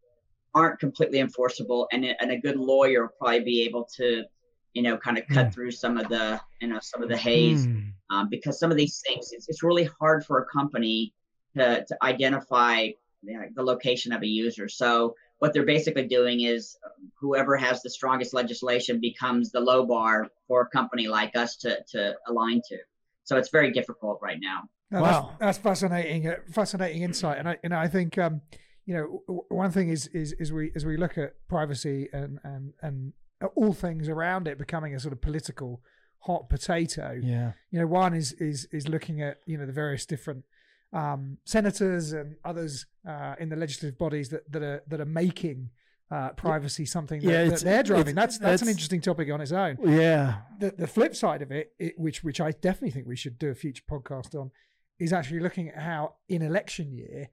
aren't 0.56 0.80
completely 0.80 1.20
enforceable. 1.20 1.88
And, 1.92 2.04
and 2.20 2.32
a 2.32 2.38
good 2.38 2.58
lawyer 2.58 3.04
will 3.04 3.14
probably 3.20 3.42
be 3.42 3.62
able 3.62 3.88
to, 3.98 4.24
you 4.74 4.82
know, 4.82 4.98
kind 4.98 5.20
of 5.20 5.28
cut 5.28 5.46
yeah. 5.46 5.50
through 5.52 5.72
some 5.72 5.98
of 5.98 6.10
the, 6.10 6.42
you 6.62 6.68
know, 6.70 6.80
some 6.82 7.04
of 7.04 7.10
the 7.10 7.18
haze 7.18 7.68
mm. 7.68 7.92
um, 8.10 8.28
because 8.30 8.60
some 8.60 8.72
of 8.72 8.78
these 8.78 9.04
things, 9.08 9.32
it's, 9.32 9.48
it's 9.48 9.62
really 9.62 9.88
hard 10.00 10.26
for 10.26 10.40
a 10.40 10.46
company 10.46 11.14
to, 11.56 11.86
to 11.86 11.98
identify 12.04 12.90
you 13.24 13.40
know, 13.40 13.46
the 13.56 13.64
location 13.64 14.12
of 14.12 14.22
a 14.22 14.28
user. 14.28 14.70
So 14.70 15.16
what 15.40 15.54
they're 15.54 15.66
basically 15.66 16.08
doing 16.08 16.42
is 16.42 16.78
whoever 17.20 17.58
has 17.58 17.82
the 17.82 17.90
strongest 17.90 18.34
legislation 18.34 19.00
becomes 19.00 19.52
the 19.52 19.60
low 19.60 19.86
bar 19.86 20.28
for 20.48 20.62
a 20.62 20.68
company 20.68 21.08
like 21.08 21.36
us 21.36 21.56
to, 21.58 21.80
to 21.92 22.16
align 22.28 22.62
to. 22.70 22.78
So 23.24 23.38
it's 23.38 23.50
very 23.50 23.72
difficult 23.72 24.20
right 24.22 24.40
now. 24.42 24.64
No, 24.90 25.02
wow, 25.02 25.36
that's, 25.40 25.40
that's, 25.40 25.58
fascinating. 25.58 26.28
Uh, 26.28 26.36
fascinating 26.50 27.04
insight, 27.04 27.40
and 27.40 27.50
I, 27.50 27.58
and 27.62 27.74
I 27.74 27.90
think 27.90 28.18
um, 28.18 28.40
you 28.86 28.94
know 28.94 29.44
one 29.50 29.70
thing 29.70 29.90
is 29.90 30.08
is 30.08 30.32
is 30.40 30.54
we 30.54 30.72
as 30.78 30.86
we 30.86 30.96
look 30.96 31.18
at 31.18 31.34
privacy 31.50 32.08
and 32.14 32.40
and 32.46 32.74
and 32.82 33.12
all 33.56 33.74
things 33.74 34.08
around 34.08 34.48
it 34.48 34.58
becoming 34.58 34.96
a 34.96 35.00
sort 35.02 35.12
of 35.12 35.20
political 35.20 35.82
hot 36.20 36.48
potato. 36.50 37.20
Yeah, 37.22 37.52
you 37.70 37.80
know, 37.82 37.88
one 37.88 38.14
is 38.14 38.32
is 38.34 38.66
is 38.72 38.88
looking 38.88 39.22
at 39.22 39.40
you 39.46 39.58
know 39.58 39.66
the 39.66 39.74
various 39.74 40.06
different 40.06 40.46
um, 40.94 41.38
senators 41.46 42.14
and 42.14 42.36
others 42.44 42.86
uh, 43.08 43.36
in 43.40 43.50
the 43.50 43.56
legislative 43.56 43.98
bodies 43.98 44.30
that, 44.30 44.52
that 44.52 44.64
are 44.64 44.84
that 44.88 45.02
are 45.02 45.06
making 45.06 45.70
uh, 46.10 46.30
privacy 46.30 46.86
something 46.86 47.22
that, 47.22 47.32
yeah, 47.32 47.46
that 47.50 47.60
they're 47.62 47.84
driving. 47.84 48.16
That's 48.16 48.38
that's 48.38 48.62
an 48.62 48.70
interesting 48.70 49.02
topic 49.02 49.30
on 49.32 49.42
its 49.42 49.52
own. 49.52 49.78
Yeah. 49.84 50.40
The 50.60 50.72
the 50.72 50.88
flip 50.88 51.16
side 51.16 51.42
of 51.42 51.52
it, 51.52 51.74
it, 51.80 51.94
which 51.98 52.24
which 52.24 52.40
I 52.40 52.52
definitely 52.52 52.92
think 52.92 53.08
we 53.08 53.18
should 53.18 53.38
do 53.38 53.50
a 53.50 53.56
future 53.56 53.84
podcast 53.90 54.34
on, 54.36 54.52
is 55.00 55.12
actually 55.14 55.42
looking 55.42 55.70
at 55.70 55.82
how 55.82 56.16
in 56.30 56.42
election 56.42 56.92
year 56.92 57.30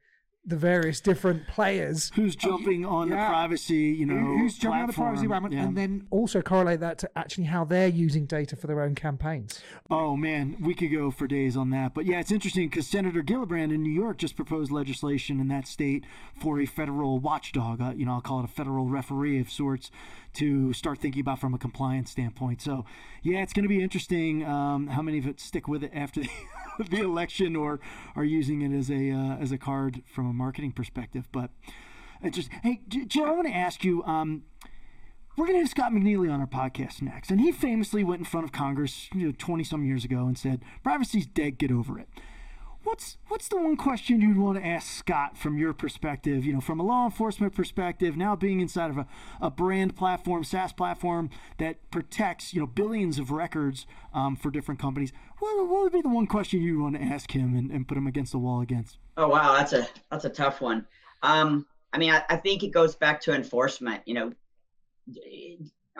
the 0.46 0.56
various 0.56 1.00
different 1.00 1.46
players 1.48 2.10
who's 2.14 2.36
jumping 2.36 2.84
on 2.84 3.08
yeah. 3.08 3.16
the 3.16 3.28
privacy, 3.28 3.74
you 3.74 4.04
know, 4.04 4.36
who's 4.38 4.58
jumping 4.58 4.82
on 4.82 4.86
the 4.86 4.92
privacy 4.92 5.54
yeah. 5.54 5.64
and 5.64 5.76
then 5.76 6.06
also 6.10 6.42
correlate 6.42 6.80
that 6.80 6.98
to 6.98 7.10
actually 7.16 7.44
how 7.44 7.64
they're 7.64 7.88
using 7.88 8.26
data 8.26 8.54
for 8.54 8.66
their 8.66 8.82
own 8.82 8.94
campaigns. 8.94 9.62
Oh 9.90 10.16
man, 10.16 10.56
we 10.60 10.74
could 10.74 10.92
go 10.92 11.10
for 11.10 11.26
days 11.26 11.56
on 11.56 11.70
that, 11.70 11.94
but 11.94 12.04
yeah, 12.04 12.20
it's 12.20 12.32
interesting 12.32 12.68
because 12.68 12.86
Senator 12.86 13.22
Gillibrand 13.22 13.72
in 13.72 13.82
New 13.82 13.92
York 13.92 14.18
just 14.18 14.36
proposed 14.36 14.70
legislation 14.70 15.40
in 15.40 15.48
that 15.48 15.66
state 15.66 16.04
for 16.38 16.60
a 16.60 16.66
federal 16.66 17.18
watchdog. 17.18 17.80
Uh, 17.80 17.92
you 17.96 18.04
know, 18.04 18.12
I'll 18.12 18.20
call 18.20 18.40
it 18.40 18.44
a 18.44 18.48
federal 18.48 18.88
referee 18.88 19.40
of 19.40 19.50
sorts 19.50 19.90
to 20.34 20.72
start 20.72 20.98
thinking 20.98 21.20
about 21.20 21.38
from 21.38 21.54
a 21.54 21.58
compliance 21.58 22.10
standpoint. 22.10 22.60
So, 22.62 22.84
yeah, 23.22 23.42
it's 23.42 23.52
going 23.52 23.64
to 23.64 23.68
be 23.68 23.82
interesting 23.82 24.44
um, 24.44 24.88
how 24.88 25.02
many 25.02 25.18
of 25.18 25.26
it 25.26 25.40
stick 25.40 25.68
with 25.68 25.82
it 25.82 25.92
after 25.94 26.22
the, 26.78 26.84
the 26.84 27.00
election 27.02 27.56
or 27.56 27.80
are 28.16 28.24
using 28.24 28.62
it 28.62 28.76
as 28.76 28.90
a 28.90 29.10
uh, 29.10 29.36
as 29.36 29.52
a 29.52 29.58
card 29.58 30.02
from 30.06 30.28
a 30.28 30.32
marketing 30.32 30.72
perspective. 30.72 31.28
But 31.32 31.50
it's 32.22 32.36
just 32.36 32.50
hey, 32.62 32.80
Joe, 32.88 33.24
I 33.24 33.30
want 33.32 33.46
to 33.46 33.54
ask 33.54 33.84
you. 33.84 34.02
Um, 34.04 34.44
we're 35.36 35.46
going 35.46 35.56
to 35.56 35.62
have 35.62 35.70
Scott 35.70 35.90
McNealy 35.90 36.32
on 36.32 36.40
our 36.40 36.46
podcast 36.46 37.02
next, 37.02 37.32
and 37.32 37.40
he 37.40 37.50
famously 37.50 38.04
went 38.04 38.20
in 38.20 38.24
front 38.24 38.44
of 38.44 38.52
Congress, 38.52 39.08
you 39.12 39.26
know, 39.26 39.62
some 39.64 39.84
years 39.84 40.04
ago, 40.04 40.26
and 40.26 40.38
said, 40.38 40.62
"Privacy's 40.84 41.26
dead. 41.26 41.58
Get 41.58 41.72
over 41.72 41.98
it." 41.98 42.08
What's 42.84 43.16
what's 43.28 43.48
the 43.48 43.56
one 43.56 43.76
question 43.76 44.20
you'd 44.20 44.36
want 44.36 44.58
to 44.58 44.64
ask 44.64 44.92
Scott 44.92 45.38
from 45.38 45.56
your 45.56 45.72
perspective? 45.72 46.44
You 46.44 46.52
know, 46.52 46.60
from 46.60 46.78
a 46.78 46.82
law 46.82 47.06
enforcement 47.06 47.54
perspective, 47.54 48.14
now 48.14 48.36
being 48.36 48.60
inside 48.60 48.90
of 48.90 48.98
a, 48.98 49.06
a 49.40 49.50
brand 49.50 49.96
platform, 49.96 50.44
SaaS 50.44 50.74
platform 50.74 51.30
that 51.56 51.90
protects 51.90 52.52
you 52.52 52.60
know 52.60 52.66
billions 52.66 53.18
of 53.18 53.30
records 53.30 53.86
um, 54.12 54.36
for 54.36 54.50
different 54.50 54.80
companies. 54.80 55.14
What, 55.38 55.66
what, 55.66 55.84
would 55.84 55.92
be 55.92 56.02
the 56.02 56.10
one 56.10 56.26
question 56.26 56.60
you'd 56.60 56.78
want 56.78 56.96
to 56.96 57.02
ask 57.02 57.30
him 57.30 57.56
and, 57.56 57.70
and 57.70 57.88
put 57.88 57.96
him 57.96 58.06
against 58.06 58.32
the 58.32 58.38
wall 58.38 58.60
against? 58.60 58.98
Oh 59.16 59.28
wow, 59.28 59.54
that's 59.54 59.72
a 59.72 59.88
that's 60.10 60.26
a 60.26 60.30
tough 60.30 60.60
one. 60.60 60.86
Um, 61.22 61.64
I 61.94 61.98
mean, 61.98 62.10
I, 62.12 62.22
I 62.28 62.36
think 62.36 62.62
it 62.64 62.70
goes 62.70 62.94
back 62.94 63.18
to 63.22 63.34
enforcement. 63.34 64.02
You 64.04 64.14
know, 64.14 64.32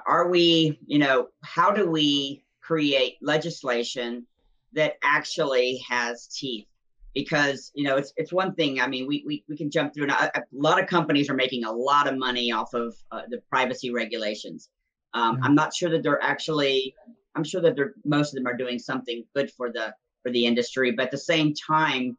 are 0.07 0.29
we? 0.29 0.79
You 0.87 0.99
know, 0.99 1.29
how 1.43 1.71
do 1.71 1.91
we 1.91 2.45
create 2.61 3.17
legislation 3.23 4.27
that 4.75 4.99
actually 5.03 5.83
has 5.89 6.27
teeth? 6.27 6.67
Because 7.15 7.71
you 7.75 7.85
know 7.85 7.97
it's 7.97 8.13
it's 8.17 8.33
one 8.33 8.55
thing 8.55 8.81
i 8.81 8.87
mean 8.87 9.07
we 9.07 9.23
we, 9.27 9.45
we 9.49 9.57
can 9.57 9.71
jump 9.71 9.95
through 9.95 10.09
a, 10.09 10.31
a 10.35 10.43
lot 10.53 10.81
of 10.83 10.89
companies 10.89 11.31
are 11.31 11.35
making 11.35 11.65
a 11.65 11.73
lot 11.73 12.09
of 12.09 12.19
money 12.19 12.51
off 12.51 12.75
of 12.75 12.95
uh, 13.13 13.23
the 13.31 13.39
privacy 13.51 13.91
regulations 13.91 14.71
um, 15.15 15.39
i'm 15.43 15.55
not 15.55 15.75
sure 15.75 15.91
that 15.91 16.03
they're 16.03 16.23
actually 16.23 16.95
i'm 17.35 17.45
sure 17.45 17.61
that 17.61 17.77
they're 17.77 17.95
most 18.05 18.33
of 18.33 18.35
them 18.37 18.47
are 18.47 18.57
doing 18.57 18.79
something 18.79 19.25
good 19.35 19.51
for 19.51 19.71
the 19.71 19.95
for 20.25 20.33
the 20.33 20.45
industry. 20.45 20.91
But 20.91 21.05
at 21.07 21.11
the 21.13 21.19
same 21.19 21.55
time, 21.55 22.17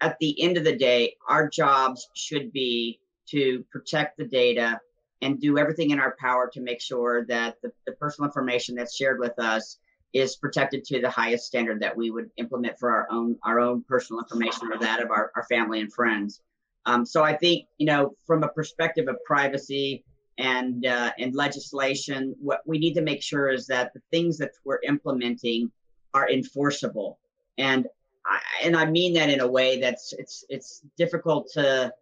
at 0.00 0.16
the 0.18 0.42
end 0.42 0.56
of 0.56 0.64
the 0.64 0.76
day, 0.76 1.14
our 1.28 1.48
jobs 1.48 2.08
should 2.14 2.52
be 2.52 2.98
to 3.28 3.64
protect 3.70 4.16
the 4.16 4.24
data 4.24 4.80
and 5.22 5.40
do 5.40 5.58
everything 5.58 5.90
in 5.90 6.00
our 6.00 6.16
power 6.18 6.50
to 6.52 6.60
make 6.60 6.80
sure 6.80 7.24
that 7.26 7.56
the, 7.62 7.70
the 7.86 7.92
personal 7.92 8.28
information 8.28 8.74
that's 8.74 8.96
shared 8.96 9.18
with 9.20 9.38
us 9.38 9.78
is 10.12 10.36
protected 10.36 10.84
to 10.84 11.00
the 11.00 11.10
highest 11.10 11.46
standard 11.46 11.80
that 11.80 11.96
we 11.96 12.10
would 12.10 12.30
implement 12.36 12.78
for 12.78 12.90
our 12.90 13.06
own 13.10 13.36
our 13.42 13.60
own 13.60 13.84
personal 13.88 14.20
information 14.20 14.72
or 14.72 14.78
that 14.78 15.02
of 15.02 15.10
our, 15.10 15.30
our 15.36 15.44
family 15.44 15.80
and 15.80 15.92
friends. 15.92 16.40
Um, 16.86 17.04
so 17.04 17.22
I 17.22 17.36
think 17.36 17.66
you 17.78 17.86
know 17.86 18.16
from 18.26 18.42
a 18.42 18.48
perspective 18.48 19.08
of 19.08 19.16
privacy 19.24 20.04
and 20.38 20.84
uh, 20.86 21.12
and 21.18 21.34
legislation, 21.34 22.34
what 22.40 22.60
we 22.66 22.78
need 22.78 22.94
to 22.94 23.02
make 23.02 23.22
sure 23.22 23.50
is 23.50 23.66
that 23.66 23.92
the 23.94 24.02
things 24.10 24.38
that 24.38 24.52
we're 24.64 24.80
implementing 24.86 25.70
are 26.14 26.28
enforceable. 26.30 27.18
And 27.58 27.86
I, 28.24 28.40
and 28.64 28.76
I 28.76 28.86
mean 28.86 29.14
that 29.14 29.30
in 29.30 29.40
a 29.40 29.48
way 29.48 29.80
that's 29.80 30.12
it's 30.14 30.44
it's 30.48 30.82
difficult 30.96 31.50
to 31.54 31.92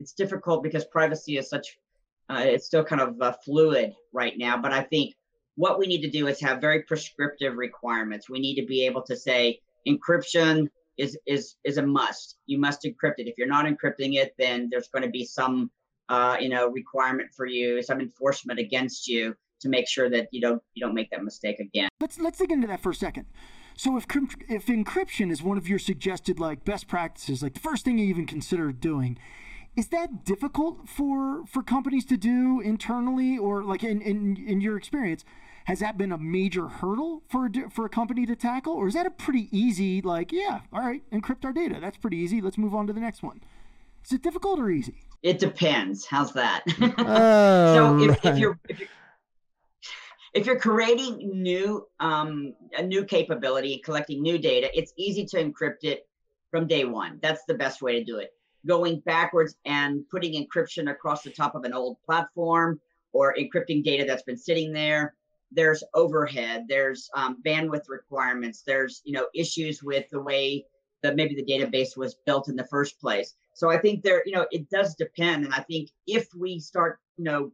it's 0.00 0.12
difficult 0.12 0.62
because 0.62 0.84
privacy 0.84 1.38
is 1.38 1.48
such 1.48 1.78
uh, 2.30 2.42
it's 2.44 2.66
still 2.66 2.84
kind 2.84 3.00
of 3.00 3.20
uh, 3.20 3.32
fluid 3.44 3.94
right 4.12 4.36
now. 4.36 4.60
But 4.60 4.72
I 4.72 4.82
think 4.82 5.14
what 5.58 5.76
we 5.76 5.86
need 5.86 6.02
to 6.02 6.10
do 6.10 6.28
is 6.28 6.40
have 6.40 6.60
very 6.60 6.82
prescriptive 6.84 7.56
requirements. 7.56 8.30
We 8.30 8.38
need 8.38 8.54
to 8.60 8.66
be 8.66 8.86
able 8.86 9.02
to 9.02 9.16
say 9.16 9.58
encryption 9.88 10.68
is 10.96 11.18
is 11.26 11.56
is 11.64 11.78
a 11.78 11.82
must. 11.86 12.36
You 12.46 12.58
must 12.58 12.84
encrypt 12.84 13.14
it. 13.18 13.26
If 13.26 13.36
you're 13.36 13.48
not 13.48 13.66
encrypting 13.66 14.14
it, 14.14 14.34
then 14.38 14.68
there's 14.70 14.86
going 14.86 15.02
to 15.02 15.10
be 15.10 15.24
some 15.24 15.70
uh, 16.08 16.36
you 16.40 16.48
know 16.48 16.68
requirement 16.68 17.30
for 17.36 17.44
you, 17.44 17.82
some 17.82 18.00
enforcement 18.00 18.60
against 18.60 19.08
you 19.08 19.34
to 19.60 19.68
make 19.68 19.88
sure 19.88 20.08
that 20.08 20.28
you 20.30 20.40
don't 20.40 20.62
you 20.74 20.84
don't 20.84 20.94
make 20.94 21.10
that 21.10 21.24
mistake 21.24 21.58
again. 21.58 21.88
Let's 22.00 22.20
let's 22.20 22.38
dig 22.38 22.52
into 22.52 22.68
that 22.68 22.80
for 22.80 22.90
a 22.90 22.94
second. 22.94 23.26
So 23.76 23.96
if 23.96 24.06
if 24.48 24.66
encryption 24.66 25.32
is 25.32 25.42
one 25.42 25.58
of 25.58 25.68
your 25.68 25.80
suggested 25.80 26.38
like 26.38 26.64
best 26.64 26.86
practices, 26.86 27.42
like 27.42 27.54
the 27.54 27.60
first 27.60 27.84
thing 27.84 27.98
you 27.98 28.06
even 28.06 28.26
consider 28.26 28.70
doing, 28.70 29.18
is 29.74 29.88
that 29.88 30.24
difficult 30.24 30.88
for 30.88 31.44
for 31.46 31.64
companies 31.64 32.04
to 32.06 32.16
do 32.16 32.60
internally 32.60 33.36
or 33.36 33.64
like 33.64 33.82
in 33.82 34.00
in, 34.00 34.36
in 34.36 34.60
your 34.60 34.76
experience? 34.76 35.24
Has 35.68 35.80
that 35.80 35.98
been 35.98 36.12
a 36.12 36.16
major 36.16 36.66
hurdle 36.66 37.22
for 37.28 37.44
a, 37.44 37.68
for 37.68 37.84
a 37.84 37.90
company 37.90 38.24
to 38.24 38.34
tackle, 38.34 38.72
or 38.72 38.88
is 38.88 38.94
that 38.94 39.04
a 39.04 39.10
pretty 39.10 39.50
easy 39.52 40.00
like 40.00 40.32
yeah, 40.32 40.60
all 40.72 40.80
right, 40.80 41.02
encrypt 41.10 41.44
our 41.44 41.52
data? 41.52 41.76
That's 41.78 41.98
pretty 41.98 42.16
easy. 42.16 42.40
Let's 42.40 42.56
move 42.56 42.74
on 42.74 42.86
to 42.86 42.94
the 42.94 43.00
next 43.00 43.22
one. 43.22 43.42
Is 44.02 44.12
it 44.12 44.22
difficult 44.22 44.58
or 44.60 44.70
easy? 44.70 45.02
It 45.22 45.38
depends. 45.38 46.06
How's 46.06 46.32
that? 46.32 46.64
Oh, 46.98 47.74
so 47.74 48.02
if, 48.02 48.08
right. 48.08 48.32
if 48.32 48.38
you're 48.38 48.58
if 48.70 48.80
you're 48.80 48.88
if 50.32 50.46
you're 50.46 50.58
creating 50.58 51.42
new 51.42 51.86
um, 52.00 52.54
a 52.78 52.82
new 52.82 53.04
capability, 53.04 53.82
collecting 53.84 54.22
new 54.22 54.38
data, 54.38 54.70
it's 54.72 54.94
easy 54.96 55.26
to 55.26 55.36
encrypt 55.36 55.84
it 55.84 56.08
from 56.50 56.66
day 56.66 56.86
one. 56.86 57.18
That's 57.20 57.44
the 57.46 57.52
best 57.52 57.82
way 57.82 57.92
to 57.92 58.02
do 58.02 58.16
it. 58.16 58.30
Going 58.66 59.00
backwards 59.00 59.54
and 59.66 60.08
putting 60.10 60.32
encryption 60.32 60.90
across 60.90 61.24
the 61.24 61.30
top 61.30 61.54
of 61.54 61.64
an 61.64 61.74
old 61.74 62.00
platform 62.06 62.80
or 63.12 63.34
encrypting 63.38 63.84
data 63.84 64.06
that's 64.06 64.22
been 64.22 64.38
sitting 64.38 64.72
there, 64.72 65.14
there's 65.50 65.82
overhead, 65.94 66.66
there's 66.68 67.08
um, 67.14 67.38
bandwidth 67.44 67.88
requirements, 67.88 68.62
there's 68.66 69.00
you 69.04 69.12
know 69.12 69.26
issues 69.34 69.82
with 69.82 70.06
the 70.10 70.20
way 70.20 70.64
that 71.02 71.16
maybe 71.16 71.34
the 71.34 71.44
database 71.44 71.96
was 71.96 72.16
built 72.26 72.48
in 72.48 72.56
the 72.56 72.66
first 72.66 73.00
place. 73.00 73.34
So 73.54 73.70
I 73.70 73.78
think 73.78 74.02
there, 74.02 74.22
you 74.26 74.32
know, 74.32 74.46
it 74.50 74.68
does 74.70 74.94
depend. 74.94 75.44
And 75.44 75.54
I 75.54 75.60
think 75.60 75.90
if 76.06 76.28
we 76.36 76.58
start, 76.58 76.98
you 77.16 77.24
know, 77.24 77.52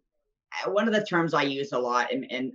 one 0.67 0.87
of 0.87 0.95
the 0.95 1.05
terms 1.05 1.35
I 1.35 1.43
use 1.43 1.73
a 1.73 1.79
lot, 1.79 2.13
and, 2.13 2.31
and 2.31 2.53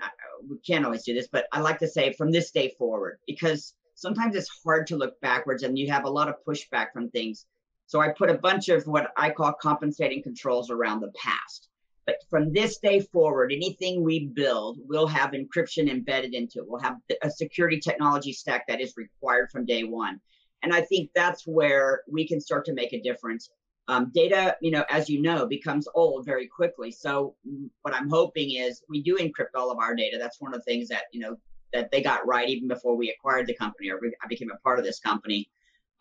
we 0.48 0.58
can't 0.60 0.86
always 0.86 1.04
do 1.04 1.14
this, 1.14 1.28
but 1.32 1.48
I 1.52 1.60
like 1.60 1.80
to 1.80 1.88
say 1.88 2.14
from 2.14 2.32
this 2.32 2.52
day 2.52 2.74
forward, 2.78 3.20
because 3.28 3.74
sometimes 3.96 4.36
it's 4.36 4.50
hard 4.64 4.88
to 4.88 4.98
look 4.98 5.20
backwards 5.22 5.64
and 5.64 5.78
you 5.78 5.92
have 5.92 6.06
a 6.06 6.10
lot 6.10 6.30
of 6.30 6.36
pushback 6.48 6.94
from 6.94 7.10
things. 7.10 7.46
So 7.88 8.00
I 8.00 8.10
put 8.10 8.30
a 8.30 8.38
bunch 8.38 8.70
of 8.70 8.86
what 8.86 9.12
I 9.18 9.32
call 9.32 9.54
compensating 9.54 10.22
controls 10.22 10.70
around 10.70 11.02
the 11.02 11.12
past. 11.18 11.69
But 12.10 12.28
from 12.28 12.52
this 12.52 12.80
day 12.80 13.02
forward, 13.02 13.52
anything 13.52 14.04
we 14.04 14.26
build 14.26 14.80
will 14.88 15.06
have 15.06 15.34
encryption 15.34 15.88
embedded 15.88 16.34
into 16.34 16.58
it. 16.58 16.66
We'll 16.68 16.82
have 16.82 16.98
a 17.22 17.30
security 17.30 17.80
technology 17.80 18.34
stack 18.34 18.66
that 18.68 18.82
is 18.82 18.98
required 18.98 19.52
from 19.52 19.64
day 19.64 19.84
one. 19.84 20.20
And 20.64 20.74
I 20.74 20.82
think 20.82 21.12
that's 21.14 21.46
where 21.46 22.02
we 22.12 22.28
can 22.28 22.42
start 22.42 22.66
to 22.66 22.74
make 22.74 22.94
a 22.94 23.00
difference. 23.00 23.52
Um, 23.88 24.12
data, 24.12 24.58
you 24.60 24.72
know, 24.72 24.86
as 24.90 25.08
you 25.08 25.22
know, 25.22 25.46
becomes 25.46 25.88
old 25.94 26.26
very 26.26 26.48
quickly. 26.48 26.90
So 26.90 27.36
what 27.84 27.94
I'm 27.94 28.10
hoping 28.10 28.56
is 28.56 28.82
we 28.90 29.04
do 29.04 29.18
encrypt 29.18 29.54
all 29.54 29.70
of 29.70 29.78
our 29.78 29.94
data. 29.94 30.18
That's 30.20 30.42
one 30.42 30.56
of 30.56 30.62
the 30.62 30.66
things 30.66 30.90
that 30.90 31.04
you 31.12 31.20
know 31.20 31.38
that 31.74 31.92
they 31.92 32.02
got 32.02 32.26
right 32.26 32.50
even 32.50 32.68
before 32.68 32.96
we 32.96 33.12
acquired 33.12 33.46
the 33.46 33.54
company 33.54 33.92
or 33.92 34.00
I 34.24 34.28
became 34.28 34.50
a 34.50 34.58
part 34.58 34.80
of 34.80 34.86
this 34.86 35.00
company. 35.00 35.48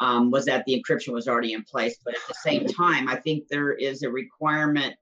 Um, 0.00 0.30
was 0.30 0.46
that 0.46 0.64
the 0.64 0.80
encryption 0.80 1.12
was 1.12 1.28
already 1.28 1.52
in 1.52 1.64
place, 1.64 1.98
but 2.02 2.14
at 2.14 2.20
the 2.28 2.34
same 2.34 2.66
time, 2.66 3.08
I 3.08 3.16
think 3.16 3.48
there 3.48 3.72
is 3.72 4.04
a 4.04 4.10
requirement, 4.10 4.94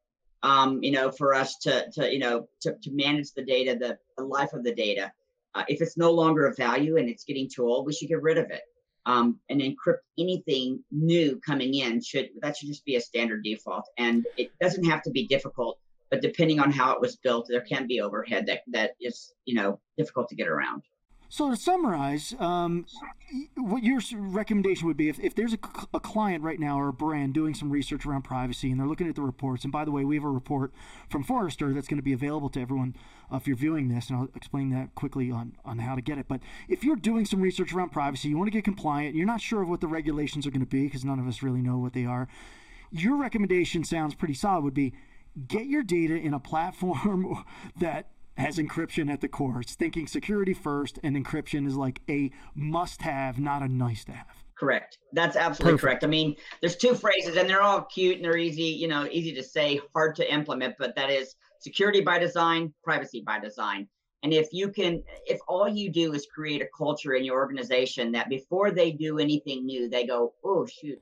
um, 0.47 0.81
you 0.83 0.93
know, 0.93 1.11
for 1.11 1.35
us 1.35 1.57
to 1.59 1.91
to 1.93 2.13
you 2.13 2.21
know 2.21 2.49
to, 2.63 2.77
to 2.83 2.91
manage 2.93 3.33
the 3.33 3.45
data, 3.45 3.77
the, 3.79 3.99
the 4.17 4.25
life 4.25 4.53
of 4.53 4.63
the 4.63 4.75
data. 4.75 5.13
Uh, 5.55 5.65
if 5.69 5.81
it's 5.81 5.97
no 5.97 6.11
longer 6.13 6.47
of 6.47 6.57
value 6.57 6.99
and 6.99 7.09
it's 7.09 7.25
getting 7.25 7.49
too 7.49 7.67
old, 7.67 7.87
we 7.87 7.93
should 7.93 8.09
get 8.09 8.23
rid 8.23 8.39
of 8.39 8.51
it. 8.51 8.63
Um, 9.07 9.39
and 9.49 9.61
encrypt 9.61 10.05
anything 10.19 10.83
new 10.91 11.41
coming 11.45 11.75
in 11.75 12.03
should 12.03 12.29
that 12.43 12.57
should 12.57 12.69
just 12.69 12.85
be 12.85 12.97
a 12.97 13.01
standard 13.01 13.43
default. 13.43 13.87
And 13.99 14.27
it 14.37 14.51
doesn't 14.61 14.85
have 14.85 15.03
to 15.03 15.11
be 15.11 15.27
difficult 15.27 15.79
but 16.11 16.23
depending 16.23 16.61
on 16.61 16.71
how 16.71 16.93
it 16.93 17.01
was 17.01 17.17
built 17.17 17.47
there 17.49 17.63
can 17.63 17.87
be 17.87 18.01
overhead 18.01 18.47
that 18.47 18.61
that 18.69 18.93
is 19.01 19.33
you 19.45 19.55
know 19.55 19.81
difficult 19.99 20.29
to 20.29 20.37
get 20.37 20.49
around 20.49 20.83
so 21.29 21.51
to 21.51 21.57
summarize, 21.57 22.35
um, 22.39 22.87
what 23.57 23.83
your 23.83 24.01
recommendation 24.13 24.87
would 24.87 24.97
be 24.97 25.09
if, 25.09 25.19
if 25.19 25.35
there's 25.35 25.53
a, 25.53 25.59
a, 25.93 26.01
client 26.01 26.45
right 26.45 26.61
now 26.61 26.79
or 26.79 26.89
a 26.89 26.93
brand 26.93 27.35
doing 27.35 27.55
some 27.55 27.71
research 27.71 28.07
around 28.07 28.23
privacy 28.23 28.71
and 28.71 28.79
they're 28.79 28.87
looking 28.87 29.09
at 29.09 29.17
the 29.17 29.23
reports, 29.23 29.65
and 29.65 29.73
by 29.73 29.85
the 29.85 29.91
way, 29.91 30.05
we 30.05 30.15
have 30.15 30.25
a 30.25 30.31
report 30.31 30.73
from 31.09 31.25
Forrester 31.25 31.73
that's 31.73 31.89
going 31.89 31.99
to 31.99 32.05
be 32.05 32.13
available 32.13 32.49
to 32.51 32.61
everyone 32.61 32.95
uh, 33.33 33.37
if 33.37 33.47
you're 33.47 33.57
viewing 33.57 33.89
this, 33.89 34.09
and 34.09 34.19
I'll 34.19 34.29
explain 34.37 34.71
that 34.71 34.95
quickly 34.95 35.31
on, 35.31 35.57
on 35.65 35.81
how 35.81 35.97
to 35.97 36.01
get 36.01 36.19
it. 36.19 36.27
But 36.29 36.41
if 36.69 36.85
you're 36.85 36.97
doing 36.97 37.27
some 37.27 37.41
research 37.41 37.73
around 37.73 37.91
privacy, 37.91 38.29
you 38.29 38.39
want 38.39 38.47
to 38.47 38.53
get 38.53 38.65
compliant, 38.65 39.17
you're 39.17 39.27
not 39.27 39.41
sure 39.41 39.63
of 39.63 39.69
what 39.69 39.81
the 39.81 39.89
regulations 39.89 40.47
are 40.47 40.51
going 40.51 40.61
to 40.61 40.67
be 40.67 40.85
because 40.85 41.05
none 41.05 41.19
of 41.19 41.27
us 41.27 41.43
really 41.43 41.61
know 41.61 41.79
what 41.79 41.93
they 41.93 42.07
are, 42.07 42.29
your 42.93 43.17
recommendation 43.17 43.83
sounds 43.85 44.15
pretty 44.15 44.35
solid 44.35 44.63
would 44.63 44.75
be 44.75 44.93
get 45.49 45.67
your 45.67 45.83
data 45.83 46.15
in 46.15 46.33
a 46.33 46.41
platform 46.41 47.45
that 47.77 48.11
has 48.37 48.59
encryption 48.59 49.11
at 49.11 49.21
the 49.21 49.29
core. 49.29 49.61
It's 49.61 49.75
thinking 49.75 50.07
security 50.07 50.55
first, 50.55 50.99
and 51.03 51.17
encryption 51.17 51.67
is 51.67 51.77
like 51.77 52.01
a 52.09 52.31
must 52.55 53.03
have, 53.03 53.39
not 53.39 53.63
a 53.63 53.69
nice 53.69 54.05
to 54.05 54.13
have. 54.13 54.45
Correct. 54.57 54.99
That's 55.13 55.37
absolutely 55.37 55.79
Perfect. 55.79 55.83
correct. 55.83 56.05
I 56.05 56.07
mean, 56.07 56.37
there's 56.61 56.77
two 56.77 56.95
phrases, 56.95 57.37
and 57.37 57.49
they're 57.49 57.63
all 57.63 57.83
cute 57.83 58.17
and 58.17 58.25
they're 58.25 58.39
easy, 58.39 58.63
you 58.63 58.89
know, 58.89 59.07
easy 59.11 59.35
to 59.35 59.43
say, 59.43 59.81
hard 59.95 60.17
to 60.17 60.33
implement, 60.33 60.77
but 60.79 60.95
that 60.97 61.11
is 61.11 61.35
security 61.61 62.01
by 62.01 62.19
design, 62.19 62.73
privacy 62.83 63.23
by 63.27 63.39
design. 63.39 63.87
And 64.23 64.33
if 64.33 64.49
you 64.53 64.71
can, 64.71 65.03
if 65.27 65.39
all 65.47 65.69
you 65.69 65.91
do 65.91 66.15
is 66.15 66.27
create 66.27 66.63
a 66.63 66.69
culture 66.77 67.15
in 67.15 67.25
your 67.25 67.37
organization 67.37 68.13
that 68.13 68.29
before 68.29 68.71
they 68.71 68.91
do 68.91 69.19
anything 69.19 69.67
new, 69.67 69.89
they 69.89 70.07
go, 70.07 70.33
oh, 70.43 70.67
shoot, 70.67 71.01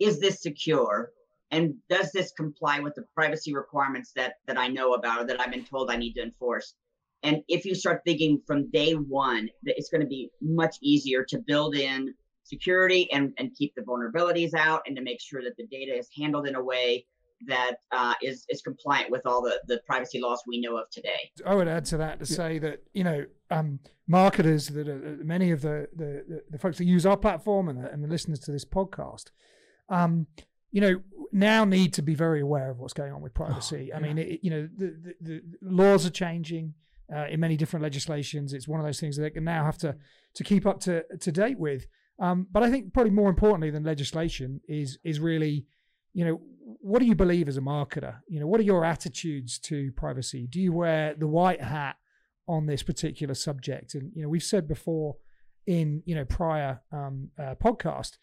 is 0.00 0.20
this 0.20 0.42
secure? 0.42 1.12
And 1.50 1.74
does 1.88 2.12
this 2.12 2.32
comply 2.32 2.80
with 2.80 2.94
the 2.94 3.04
privacy 3.14 3.54
requirements 3.54 4.12
that 4.16 4.34
that 4.46 4.58
I 4.58 4.68
know 4.68 4.94
about 4.94 5.20
or 5.20 5.24
that 5.26 5.40
I've 5.40 5.50
been 5.50 5.64
told 5.64 5.90
I 5.90 5.96
need 5.96 6.14
to 6.14 6.22
enforce? 6.22 6.74
And 7.22 7.42
if 7.48 7.64
you 7.64 7.74
start 7.74 8.02
thinking 8.04 8.40
from 8.46 8.70
day 8.70 8.92
one 8.92 9.48
that 9.64 9.74
it's 9.76 9.88
going 9.88 10.02
to 10.02 10.06
be 10.06 10.30
much 10.40 10.76
easier 10.82 11.24
to 11.24 11.38
build 11.38 11.74
in 11.74 12.14
security 12.44 13.10
and, 13.12 13.32
and 13.38 13.54
keep 13.56 13.74
the 13.74 13.82
vulnerabilities 13.82 14.54
out 14.54 14.82
and 14.86 14.96
to 14.96 15.02
make 15.02 15.20
sure 15.20 15.42
that 15.42 15.56
the 15.56 15.66
data 15.66 15.96
is 15.96 16.08
handled 16.16 16.46
in 16.46 16.54
a 16.54 16.62
way 16.62 17.04
that 17.46 17.76
uh, 17.92 18.14
is 18.20 18.44
is 18.48 18.60
compliant 18.62 19.10
with 19.10 19.24
all 19.24 19.40
the, 19.40 19.60
the 19.68 19.80
privacy 19.86 20.20
laws 20.20 20.42
we 20.46 20.60
know 20.60 20.76
of 20.76 20.90
today. 20.90 21.30
I 21.46 21.54
would 21.54 21.68
add 21.68 21.84
to 21.86 21.96
that 21.98 22.18
to 22.18 22.26
say 22.26 22.58
that 22.58 22.82
you 22.94 23.04
know 23.04 23.26
um, 23.50 23.78
marketers 24.08 24.68
that 24.68 24.88
are, 24.88 25.18
many 25.22 25.52
of 25.52 25.62
the, 25.62 25.88
the 25.94 26.42
the 26.50 26.58
folks 26.58 26.78
that 26.78 26.84
use 26.84 27.06
our 27.06 27.16
platform 27.16 27.68
and 27.68 27.82
the, 27.82 27.92
and 27.92 28.02
the 28.02 28.08
listeners 28.08 28.40
to 28.40 28.52
this 28.52 28.64
podcast, 28.64 29.26
um, 29.88 30.26
you 30.72 30.80
know, 30.80 31.00
now 31.32 31.64
need 31.64 31.92
to 31.94 32.02
be 32.02 32.14
very 32.14 32.40
aware 32.40 32.70
of 32.70 32.78
what's 32.78 32.92
going 32.92 33.12
on 33.12 33.20
with 33.20 33.34
privacy. 33.34 33.90
Oh, 33.92 33.96
I 33.96 34.00
mean, 34.00 34.18
it, 34.18 34.40
you 34.42 34.50
know, 34.50 34.68
the, 34.76 34.96
the, 35.02 35.14
the, 35.20 35.42
laws 35.62 36.06
are 36.06 36.10
changing 36.10 36.74
uh, 37.14 37.26
in 37.26 37.40
many 37.40 37.56
different 37.56 37.82
legislations. 37.82 38.52
It's 38.52 38.68
one 38.68 38.80
of 38.80 38.86
those 38.86 39.00
things 39.00 39.16
that 39.16 39.22
they 39.22 39.30
can 39.30 39.44
now 39.44 39.64
have 39.64 39.78
to 39.78 39.96
to 40.34 40.44
keep 40.44 40.66
up 40.66 40.80
to 40.80 41.04
to 41.18 41.32
date 41.32 41.58
with. 41.58 41.86
Um, 42.20 42.46
but 42.50 42.62
I 42.62 42.70
think 42.70 42.92
probably 42.92 43.12
more 43.12 43.30
importantly 43.30 43.70
than 43.70 43.84
legislation 43.84 44.60
is 44.68 44.98
is 45.04 45.20
really, 45.20 45.66
you 46.12 46.24
know, 46.24 46.40
what 46.80 46.98
do 47.00 47.06
you 47.06 47.14
believe 47.14 47.48
as 47.48 47.56
a 47.56 47.62
marketer? 47.62 48.16
You 48.28 48.40
know, 48.40 48.46
what 48.46 48.60
are 48.60 48.64
your 48.64 48.84
attitudes 48.84 49.58
to 49.60 49.92
privacy? 49.92 50.46
Do 50.48 50.60
you 50.60 50.72
wear 50.72 51.14
the 51.14 51.28
white 51.28 51.62
hat 51.62 51.96
on 52.46 52.66
this 52.66 52.82
particular 52.82 53.34
subject? 53.34 53.94
And 53.94 54.12
you 54.14 54.22
know, 54.22 54.28
we've 54.28 54.42
said 54.42 54.68
before 54.68 55.16
in 55.66 56.02
you 56.06 56.14
know 56.14 56.24
prior 56.24 56.80
um, 56.92 57.30
uh, 57.38 57.54
podcast 57.62 58.16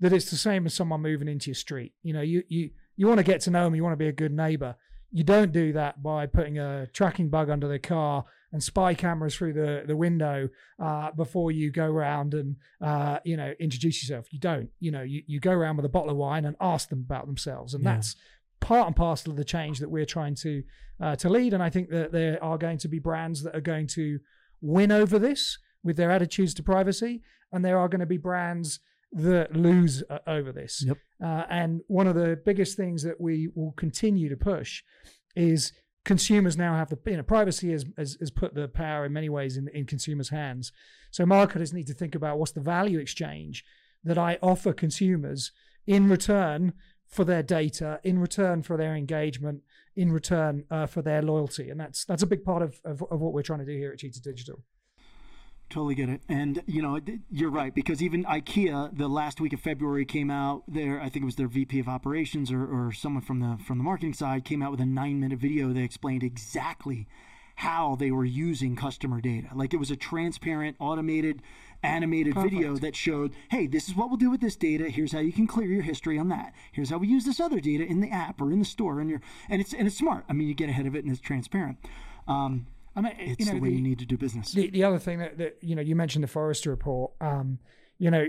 that 0.00 0.12
it's 0.12 0.30
the 0.30 0.36
same 0.36 0.66
as 0.66 0.74
someone 0.74 1.00
moving 1.02 1.28
into 1.28 1.48
your 1.50 1.54
street. 1.54 1.92
You 2.02 2.12
know, 2.14 2.20
you 2.22 2.42
you 2.48 2.70
you 2.96 3.06
want 3.06 3.18
to 3.18 3.24
get 3.24 3.40
to 3.42 3.50
know 3.50 3.64
them, 3.64 3.74
you 3.74 3.82
want 3.82 3.92
to 3.94 3.96
be 4.04 4.08
a 4.08 4.12
good 4.12 4.32
neighbor. 4.32 4.76
You 5.10 5.22
don't 5.24 5.52
do 5.52 5.72
that 5.74 6.02
by 6.02 6.26
putting 6.26 6.58
a 6.58 6.88
tracking 6.92 7.28
bug 7.28 7.48
under 7.48 7.68
the 7.68 7.78
car 7.78 8.24
and 8.52 8.62
spy 8.62 8.94
cameras 8.94 9.34
through 9.36 9.52
the 9.52 9.84
the 9.86 9.96
window 9.96 10.48
uh, 10.80 11.10
before 11.12 11.52
you 11.52 11.70
go 11.70 11.86
around 11.86 12.34
and 12.34 12.56
uh, 12.80 13.18
you 13.24 13.36
know 13.36 13.52
introduce 13.60 14.02
yourself. 14.02 14.32
You 14.32 14.40
don't. 14.40 14.70
You 14.80 14.90
know, 14.90 15.02
you, 15.02 15.22
you 15.26 15.40
go 15.40 15.52
around 15.52 15.76
with 15.76 15.86
a 15.86 15.88
bottle 15.88 16.10
of 16.10 16.16
wine 16.16 16.44
and 16.44 16.56
ask 16.60 16.88
them 16.88 17.00
about 17.08 17.26
themselves, 17.26 17.74
and 17.74 17.84
Yeah. 17.84 17.94
that's 17.94 18.16
part 18.60 18.86
and 18.86 18.96
parcel 18.96 19.30
of 19.30 19.36
the 19.36 19.44
change 19.44 19.78
that 19.78 19.90
we're 19.90 20.06
trying 20.06 20.34
to 20.36 20.62
uh, 21.00 21.16
to 21.16 21.28
lead. 21.28 21.52
And 21.54 21.62
I 21.62 21.70
think 21.70 21.90
that 21.90 22.10
there 22.12 22.42
are 22.42 22.58
going 22.58 22.78
to 22.78 22.88
be 22.88 22.98
brands 22.98 23.42
that 23.44 23.54
are 23.54 23.60
going 23.60 23.86
to 23.88 24.18
win 24.60 24.90
over 24.90 25.18
this 25.18 25.58
with 25.84 25.96
their 25.96 26.10
attitudes 26.10 26.54
to 26.54 26.62
privacy, 26.62 27.22
and 27.52 27.64
there 27.64 27.78
are 27.78 27.88
going 27.88 28.00
to 28.00 28.06
be 28.06 28.16
brands 28.16 28.80
that 29.14 29.54
lose 29.54 30.02
uh, 30.10 30.18
over 30.26 30.52
this. 30.52 30.84
Yep. 30.86 30.98
Uh, 31.24 31.44
and 31.48 31.80
one 31.86 32.06
of 32.06 32.16
the 32.16 32.38
biggest 32.44 32.76
things 32.76 33.02
that 33.04 33.20
we 33.20 33.48
will 33.54 33.72
continue 33.72 34.28
to 34.28 34.36
push 34.36 34.82
is 35.36 35.72
consumers 36.04 36.56
now 36.56 36.74
have 36.74 36.90
the 36.90 36.98
you 37.06 37.16
know 37.16 37.22
privacy 37.22 37.70
has, 37.70 37.86
has, 37.96 38.16
has 38.20 38.30
put 38.30 38.54
the 38.54 38.68
power 38.68 39.06
in 39.06 39.12
many 39.12 39.28
ways 39.28 39.56
in, 39.56 39.68
in 39.68 39.86
consumers' 39.86 40.30
hands. 40.30 40.72
So 41.10 41.24
marketers 41.24 41.72
need 41.72 41.86
to 41.86 41.94
think 41.94 42.14
about 42.14 42.38
what's 42.38 42.52
the 42.52 42.60
value 42.60 42.98
exchange 42.98 43.64
that 44.02 44.18
I 44.18 44.38
offer 44.42 44.72
consumers 44.72 45.52
in 45.86 46.08
return 46.08 46.74
for 47.06 47.24
their 47.24 47.42
data, 47.42 48.00
in 48.02 48.18
return 48.18 48.62
for 48.62 48.76
their 48.76 48.96
engagement, 48.96 49.62
in 49.94 50.10
return 50.10 50.64
uh, 50.70 50.86
for 50.86 51.02
their 51.02 51.22
loyalty, 51.22 51.70
and 51.70 51.78
that's 51.78 52.04
that's 52.04 52.22
a 52.22 52.26
big 52.26 52.44
part 52.44 52.62
of, 52.62 52.80
of, 52.84 53.04
of 53.10 53.20
what 53.20 53.32
we're 53.32 53.42
trying 53.42 53.60
to 53.60 53.64
do 53.64 53.78
here 53.78 53.92
at 53.92 53.98
Cheetah 53.98 54.20
Digital. 54.20 54.62
Totally 55.74 55.96
get 55.96 56.08
it. 56.08 56.20
And, 56.28 56.62
you 56.66 56.80
know, 56.80 57.00
you're 57.32 57.50
right, 57.50 57.74
because 57.74 58.00
even 58.00 58.22
IKEA, 58.26 58.96
the 58.96 59.08
last 59.08 59.40
week 59.40 59.52
of 59.52 59.58
February, 59.58 60.04
came 60.04 60.30
out 60.30 60.62
there, 60.68 61.00
I 61.00 61.08
think 61.08 61.24
it 61.24 61.26
was 61.26 61.34
their 61.34 61.48
VP 61.48 61.80
of 61.80 61.88
operations 61.88 62.52
or, 62.52 62.62
or 62.62 62.92
someone 62.92 63.24
from 63.24 63.40
the 63.40 63.58
from 63.66 63.78
the 63.78 63.82
marketing 63.82 64.14
side 64.14 64.44
came 64.44 64.62
out 64.62 64.70
with 64.70 64.78
a 64.78 64.86
nine 64.86 65.18
minute 65.18 65.40
video 65.40 65.72
that 65.72 65.82
explained 65.82 66.22
exactly 66.22 67.08
how 67.56 67.96
they 67.96 68.12
were 68.12 68.24
using 68.24 68.76
customer 68.76 69.20
data. 69.20 69.48
Like 69.52 69.74
it 69.74 69.78
was 69.78 69.90
a 69.90 69.96
transparent, 69.96 70.76
automated, 70.78 71.42
animated 71.82 72.36
video 72.36 72.76
that 72.76 72.94
showed, 72.94 73.34
hey, 73.50 73.66
this 73.66 73.88
is 73.88 73.96
what 73.96 74.10
we'll 74.10 74.16
do 74.16 74.30
with 74.30 74.42
this 74.42 74.54
data. 74.54 74.88
Here's 74.88 75.10
how 75.10 75.18
you 75.18 75.32
can 75.32 75.48
clear 75.48 75.66
your 75.66 75.82
history 75.82 76.20
on 76.20 76.28
that. 76.28 76.52
Here's 76.70 76.90
how 76.90 76.98
we 76.98 77.08
use 77.08 77.24
this 77.24 77.40
other 77.40 77.58
data 77.58 77.84
in 77.84 78.00
the 78.00 78.12
app 78.12 78.40
or 78.40 78.52
in 78.52 78.60
the 78.60 78.64
store. 78.64 79.00
And 79.00 79.10
you're 79.10 79.22
and 79.48 79.60
it's 79.60 79.72
and 79.72 79.88
it's 79.88 79.98
smart. 79.98 80.24
I 80.28 80.34
mean, 80.34 80.46
you 80.46 80.54
get 80.54 80.68
ahead 80.68 80.86
of 80.86 80.94
it 80.94 81.02
and 81.02 81.12
it's 81.12 81.20
transparent. 81.20 81.78
Um, 82.28 82.68
I 82.96 83.00
mean, 83.00 83.12
it's 83.18 83.40
you 83.40 83.46
know, 83.46 83.52
the 83.52 83.60
way 83.60 83.68
the- 83.70 83.74
you 83.76 83.82
need 83.82 83.98
to 83.98 84.06
do 84.06 84.16
business. 84.16 84.52
The, 84.52 84.70
the 84.70 84.84
other 84.84 84.98
thing 84.98 85.18
that, 85.18 85.38
that 85.38 85.58
you 85.60 85.74
know 85.74 85.82
you 85.82 85.96
mentioned 85.96 86.22
the 86.24 86.28
Forrester 86.28 86.70
report. 86.70 87.12
Um, 87.20 87.58
you 87.98 88.10
know, 88.10 88.26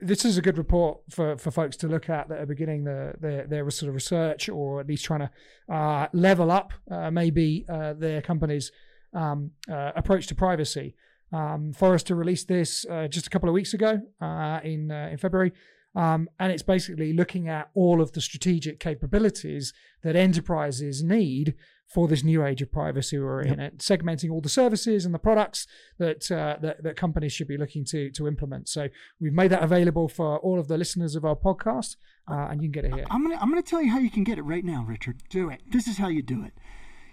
this 0.00 0.24
is 0.24 0.38
a 0.38 0.42
good 0.42 0.56
report 0.56 1.00
for, 1.10 1.36
for 1.36 1.50
folks 1.50 1.76
to 1.78 1.88
look 1.88 2.08
at 2.08 2.28
that 2.28 2.40
are 2.40 2.46
beginning 2.46 2.84
the, 2.84 3.14
their 3.20 3.46
their 3.46 3.70
sort 3.70 3.88
of 3.88 3.94
research 3.94 4.48
or 4.48 4.80
at 4.80 4.86
least 4.86 5.04
trying 5.04 5.20
to 5.20 5.74
uh, 5.74 6.08
level 6.12 6.50
up 6.50 6.72
uh, 6.90 7.10
maybe 7.10 7.66
uh, 7.68 7.92
their 7.92 8.22
company's 8.22 8.72
um, 9.12 9.50
uh, 9.70 9.92
approach 9.94 10.26
to 10.28 10.34
privacy. 10.34 10.94
Um, 11.32 11.72
Forrester 11.72 12.14
released 12.14 12.48
this 12.48 12.86
uh, 12.90 13.08
just 13.08 13.26
a 13.26 13.30
couple 13.30 13.48
of 13.48 13.54
weeks 13.54 13.74
ago 13.74 14.00
uh, 14.20 14.60
in 14.62 14.90
uh, 14.90 15.08
in 15.10 15.18
February. 15.18 15.52
Um, 15.96 16.28
and 16.40 16.50
it's 16.50 16.62
basically 16.62 17.12
looking 17.12 17.48
at 17.48 17.70
all 17.74 18.00
of 18.00 18.12
the 18.12 18.20
strategic 18.20 18.80
capabilities 18.80 19.72
that 20.02 20.16
enterprises 20.16 21.04
need 21.04 21.54
for 21.94 22.08
this 22.08 22.24
new 22.24 22.44
age 22.44 22.60
of 22.60 22.72
privacy 22.72 23.16
we're 23.16 23.40
in 23.40 23.60
it, 23.60 23.78
segmenting 23.78 24.28
all 24.28 24.40
the 24.40 24.48
services 24.48 25.04
and 25.04 25.14
the 25.14 25.18
products 25.18 25.68
that, 25.98 26.28
uh, 26.28 26.56
that 26.60 26.82
that 26.82 26.96
companies 26.96 27.32
should 27.32 27.46
be 27.46 27.56
looking 27.56 27.84
to 27.84 28.10
to 28.10 28.26
implement. 28.26 28.68
So 28.68 28.88
we've 29.20 29.32
made 29.32 29.52
that 29.52 29.62
available 29.62 30.08
for 30.08 30.38
all 30.38 30.58
of 30.58 30.66
the 30.66 30.76
listeners 30.76 31.14
of 31.14 31.24
our 31.24 31.36
podcast, 31.36 31.94
uh, 32.28 32.48
and 32.50 32.60
you 32.60 32.66
can 32.68 32.72
get 32.72 32.84
it 32.84 32.94
here. 32.94 33.06
I'm 33.10 33.22
gonna 33.22 33.38
I'm 33.40 33.48
gonna 33.48 33.62
tell 33.62 33.80
you 33.80 33.92
how 33.92 34.00
you 34.00 34.10
can 34.10 34.24
get 34.24 34.38
it 34.38 34.42
right 34.42 34.64
now, 34.64 34.84
Richard. 34.86 35.22
Do 35.30 35.48
it. 35.48 35.62
This 35.70 35.86
is 35.86 35.96
how 35.98 36.08
you 36.08 36.20
do 36.20 36.42
it. 36.42 36.52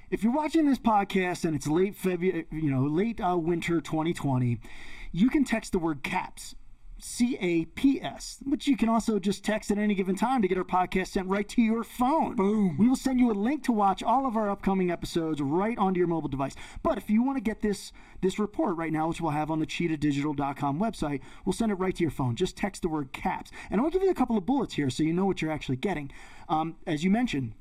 If 0.09 0.23
you're 0.23 0.33
watching 0.33 0.67
this 0.67 0.79
podcast 0.79 1.45
and 1.45 1.55
it's 1.55 1.67
late 1.67 1.95
February, 1.95 2.47
you 2.51 2.71
know, 2.71 2.83
late 2.83 3.21
uh, 3.21 3.37
winter 3.37 3.79
2020, 3.79 4.59
you 5.11 5.29
can 5.29 5.45
text 5.45 5.71
the 5.71 5.79
word 5.79 6.01
CAPS, 6.03 6.55
C 7.03 7.37
A 7.39 7.65
P 7.65 8.01
S, 8.01 8.39
which 8.45 8.67
you 8.67 8.77
can 8.77 8.89
also 8.89 9.19
just 9.19 9.43
text 9.43 9.71
at 9.71 9.77
any 9.77 9.95
given 9.95 10.15
time 10.15 10.41
to 10.41 10.47
get 10.47 10.57
our 10.57 10.63
podcast 10.63 11.07
sent 11.07 11.27
right 11.27 11.47
to 11.49 11.61
your 11.61 11.83
phone. 11.83 12.35
Boom. 12.35 12.77
We 12.77 12.87
will 12.87 12.95
send 12.95 13.19
you 13.19 13.31
a 13.31 13.33
link 13.33 13.63
to 13.65 13.71
watch 13.71 14.03
all 14.03 14.25
of 14.25 14.37
our 14.37 14.49
upcoming 14.49 14.91
episodes 14.91 15.41
right 15.41 15.77
onto 15.77 15.97
your 15.97 16.07
mobile 16.07 16.29
device. 16.29 16.55
But 16.83 16.97
if 16.97 17.09
you 17.09 17.23
want 17.23 17.37
to 17.37 17.41
get 17.41 17.61
this 17.61 17.91
this 18.21 18.37
report 18.37 18.77
right 18.77 18.93
now, 18.93 19.07
which 19.07 19.19
we'll 19.19 19.31
have 19.31 19.49
on 19.49 19.59
the 19.59 19.65
cheetahdigital.com 19.65 20.79
website, 20.79 21.21
we'll 21.45 21.53
send 21.53 21.71
it 21.71 21.75
right 21.75 21.95
to 21.95 22.03
your 22.03 22.11
phone. 22.11 22.35
Just 22.35 22.55
text 22.55 22.81
the 22.81 22.89
word 22.89 23.13
CAPS. 23.13 23.51
And 23.69 23.81
I'll 23.81 23.89
give 23.89 24.03
you 24.03 24.11
a 24.11 24.15
couple 24.15 24.37
of 24.37 24.45
bullets 24.45 24.75
here 24.75 24.89
so 24.89 25.03
you 25.03 25.13
know 25.13 25.25
what 25.25 25.41
you're 25.41 25.51
actually 25.51 25.77
getting. 25.77 26.11
Um, 26.47 26.75
as 26.85 27.03
you 27.03 27.09
mentioned, 27.09 27.53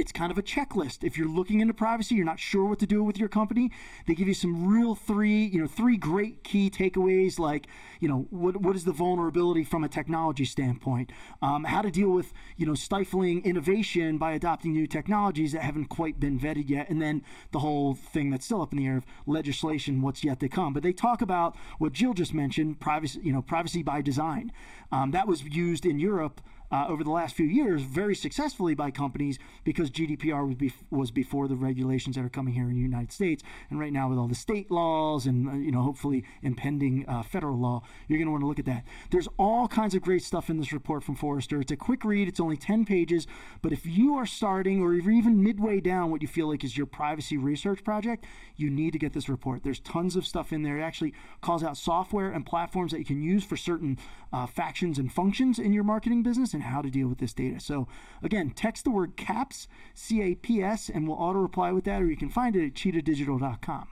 it's 0.00 0.12
kind 0.12 0.32
of 0.32 0.38
a 0.38 0.42
checklist. 0.42 1.04
If 1.04 1.18
you're 1.18 1.28
looking 1.28 1.60
into 1.60 1.74
privacy, 1.74 2.14
you're 2.14 2.24
not 2.24 2.40
sure 2.40 2.64
what 2.64 2.78
to 2.78 2.86
do 2.86 3.04
with 3.04 3.18
your 3.18 3.28
company, 3.28 3.70
they 4.06 4.14
give 4.14 4.28
you 4.28 4.34
some 4.34 4.66
real 4.66 4.94
three, 4.94 5.44
you 5.44 5.60
know, 5.60 5.66
three 5.66 5.98
great 5.98 6.42
key 6.42 6.70
takeaways 6.70 7.38
like, 7.38 7.66
you 8.00 8.08
know, 8.08 8.26
what, 8.30 8.56
what 8.56 8.74
is 8.74 8.84
the 8.84 8.92
vulnerability 8.92 9.62
from 9.62 9.84
a 9.84 9.88
technology 9.88 10.46
standpoint? 10.46 11.12
Um, 11.42 11.64
how 11.64 11.82
to 11.82 11.90
deal 11.90 12.08
with, 12.08 12.32
you 12.56 12.64
know, 12.64 12.74
stifling 12.74 13.44
innovation 13.44 14.16
by 14.16 14.32
adopting 14.32 14.72
new 14.72 14.86
technologies 14.86 15.52
that 15.52 15.60
haven't 15.60 15.86
quite 15.86 16.18
been 16.18 16.40
vetted 16.40 16.70
yet. 16.70 16.88
And 16.88 17.02
then 17.02 17.22
the 17.52 17.58
whole 17.58 17.94
thing 17.94 18.30
that's 18.30 18.46
still 18.46 18.62
up 18.62 18.72
in 18.72 18.78
the 18.78 18.86
air 18.86 18.96
of 18.96 19.06
legislation, 19.26 20.00
what's 20.00 20.24
yet 20.24 20.40
to 20.40 20.48
come. 20.48 20.72
But 20.72 20.82
they 20.82 20.94
talk 20.94 21.20
about 21.20 21.56
what 21.76 21.92
Jill 21.92 22.14
just 22.14 22.32
mentioned, 22.32 22.80
privacy, 22.80 23.20
you 23.22 23.34
know, 23.34 23.42
privacy 23.42 23.82
by 23.82 24.00
design. 24.00 24.50
Um, 24.90 25.10
that 25.10 25.28
was 25.28 25.44
used 25.44 25.84
in 25.84 25.98
Europe 25.98 26.40
uh, 26.70 26.86
over 26.88 27.02
the 27.02 27.10
last 27.10 27.34
few 27.34 27.46
years 27.46 27.82
very 27.82 28.14
successfully 28.14 28.74
by 28.74 28.90
companies 28.90 29.38
because 29.64 29.90
GDPR 29.90 30.46
was, 30.46 30.72
was 30.90 31.10
before 31.10 31.48
the 31.48 31.56
regulations 31.56 32.16
that 32.16 32.24
are 32.24 32.30
coming 32.30 32.54
here 32.54 32.68
in 32.68 32.74
the 32.74 32.80
United 32.80 33.12
States. 33.12 33.42
And 33.70 33.80
right 33.80 33.92
now, 33.92 34.08
with 34.08 34.18
all 34.18 34.28
the 34.28 34.34
state 34.34 34.70
laws 34.70 35.26
and 35.26 35.48
uh, 35.48 35.52
you 35.52 35.72
know 35.72 35.82
hopefully 35.82 36.24
impending 36.42 37.04
uh, 37.08 37.22
federal 37.22 37.58
law, 37.58 37.82
you're 38.08 38.18
going 38.18 38.26
to 38.26 38.32
want 38.32 38.42
to 38.42 38.46
look 38.46 38.58
at 38.58 38.66
that. 38.66 38.84
There's 39.10 39.28
all 39.36 39.68
kinds 39.68 39.94
of 39.94 40.02
great 40.02 40.22
stuff 40.22 40.50
in 40.50 40.58
this 40.58 40.72
report 40.72 41.02
from 41.02 41.16
Forrester. 41.16 41.60
It's 41.60 41.72
a 41.72 41.76
quick 41.76 42.04
read. 42.04 42.28
It's 42.28 42.40
only 42.40 42.56
10 42.56 42.84
pages, 42.84 43.26
but 43.62 43.72
if 43.72 43.86
you 43.86 44.14
are 44.14 44.26
starting 44.26 44.82
or 44.82 44.94
even 44.94 45.42
midway 45.42 45.80
down 45.80 46.10
what 46.10 46.22
you 46.22 46.28
feel 46.28 46.48
like 46.48 46.64
is 46.64 46.76
your 46.76 46.86
privacy 46.86 47.36
research 47.36 47.82
project, 47.84 48.24
you 48.56 48.70
need 48.70 48.92
to 48.92 48.98
get 48.98 49.12
this 49.12 49.28
report. 49.28 49.62
There's 49.62 49.80
tons 49.80 50.16
of 50.16 50.26
stuff 50.26 50.52
in 50.52 50.62
there. 50.62 50.78
It 50.78 50.82
actually 50.82 51.14
calls 51.40 51.62
out 51.62 51.76
software 51.76 52.30
and 52.30 52.46
platforms 52.46 52.92
that 52.92 52.98
you 52.98 53.04
can 53.04 53.22
use 53.22 53.44
for 53.44 53.56
certain 53.56 53.98
uh, 54.32 54.46
factions 54.46 54.98
and 54.98 55.12
functions 55.12 55.58
in 55.58 55.72
your 55.72 55.84
marketing 55.84 56.22
business 56.22 56.54
and 56.54 56.59
how 56.60 56.82
to 56.82 56.90
deal 56.90 57.08
with 57.08 57.18
this 57.18 57.32
data. 57.32 57.60
So 57.60 57.88
again, 58.22 58.50
text 58.50 58.84
the 58.84 58.90
word 58.90 59.16
CAPS, 59.16 59.68
C 59.94 60.22
A 60.22 60.34
P 60.34 60.62
S, 60.62 60.88
and 60.88 61.06
we'll 61.06 61.18
auto 61.18 61.38
reply 61.38 61.72
with 61.72 61.84
that, 61.84 62.02
or 62.02 62.06
you 62.06 62.16
can 62.16 62.30
find 62.30 62.56
it 62.56 62.66
at 62.66 62.74
cheetahdigital.com. 62.74 63.88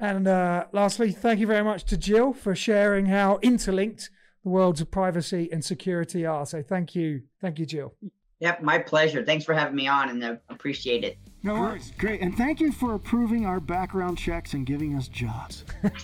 And 0.00 0.28
uh, 0.28 0.66
lastly, 0.72 1.12
thank 1.12 1.40
you 1.40 1.46
very 1.46 1.64
much 1.64 1.84
to 1.84 1.96
Jill 1.96 2.32
for 2.32 2.54
sharing 2.54 3.06
how 3.06 3.38
interlinked 3.42 4.10
the 4.44 4.50
worlds 4.50 4.80
of 4.80 4.90
privacy 4.90 5.48
and 5.50 5.64
security 5.64 6.24
are. 6.24 6.46
So 6.46 6.62
thank 6.62 6.94
you, 6.94 7.22
thank 7.40 7.58
you, 7.58 7.66
Jill. 7.66 7.94
Yep, 8.40 8.62
my 8.62 8.78
pleasure. 8.78 9.24
Thanks 9.24 9.44
for 9.44 9.52
having 9.52 9.74
me 9.74 9.88
on, 9.88 10.10
and 10.10 10.22
uh, 10.22 10.36
appreciate 10.48 11.02
it. 11.02 11.18
No 11.42 11.54
worries. 11.54 11.92
Great. 11.98 12.20
And 12.20 12.36
thank 12.36 12.60
you 12.60 12.70
for 12.72 12.94
approving 12.94 13.46
our 13.46 13.58
background 13.58 14.18
checks 14.18 14.54
and 14.54 14.64
giving 14.64 14.94
us 14.96 15.08
jobs. 15.08 15.64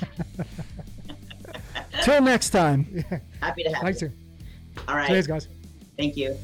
Till 2.03 2.21
next 2.23 2.51
time. 2.51 3.05
Happy 3.41 3.63
to 3.63 3.71
have 3.71 3.83
Thanks, 3.83 4.03
you. 4.03 4.09
you. 4.09 4.83
All 4.89 4.97
right. 4.97 5.09
Cheers, 5.09 5.27
guys. 5.27 5.49
Thank 5.97 6.17
you. 6.17 6.37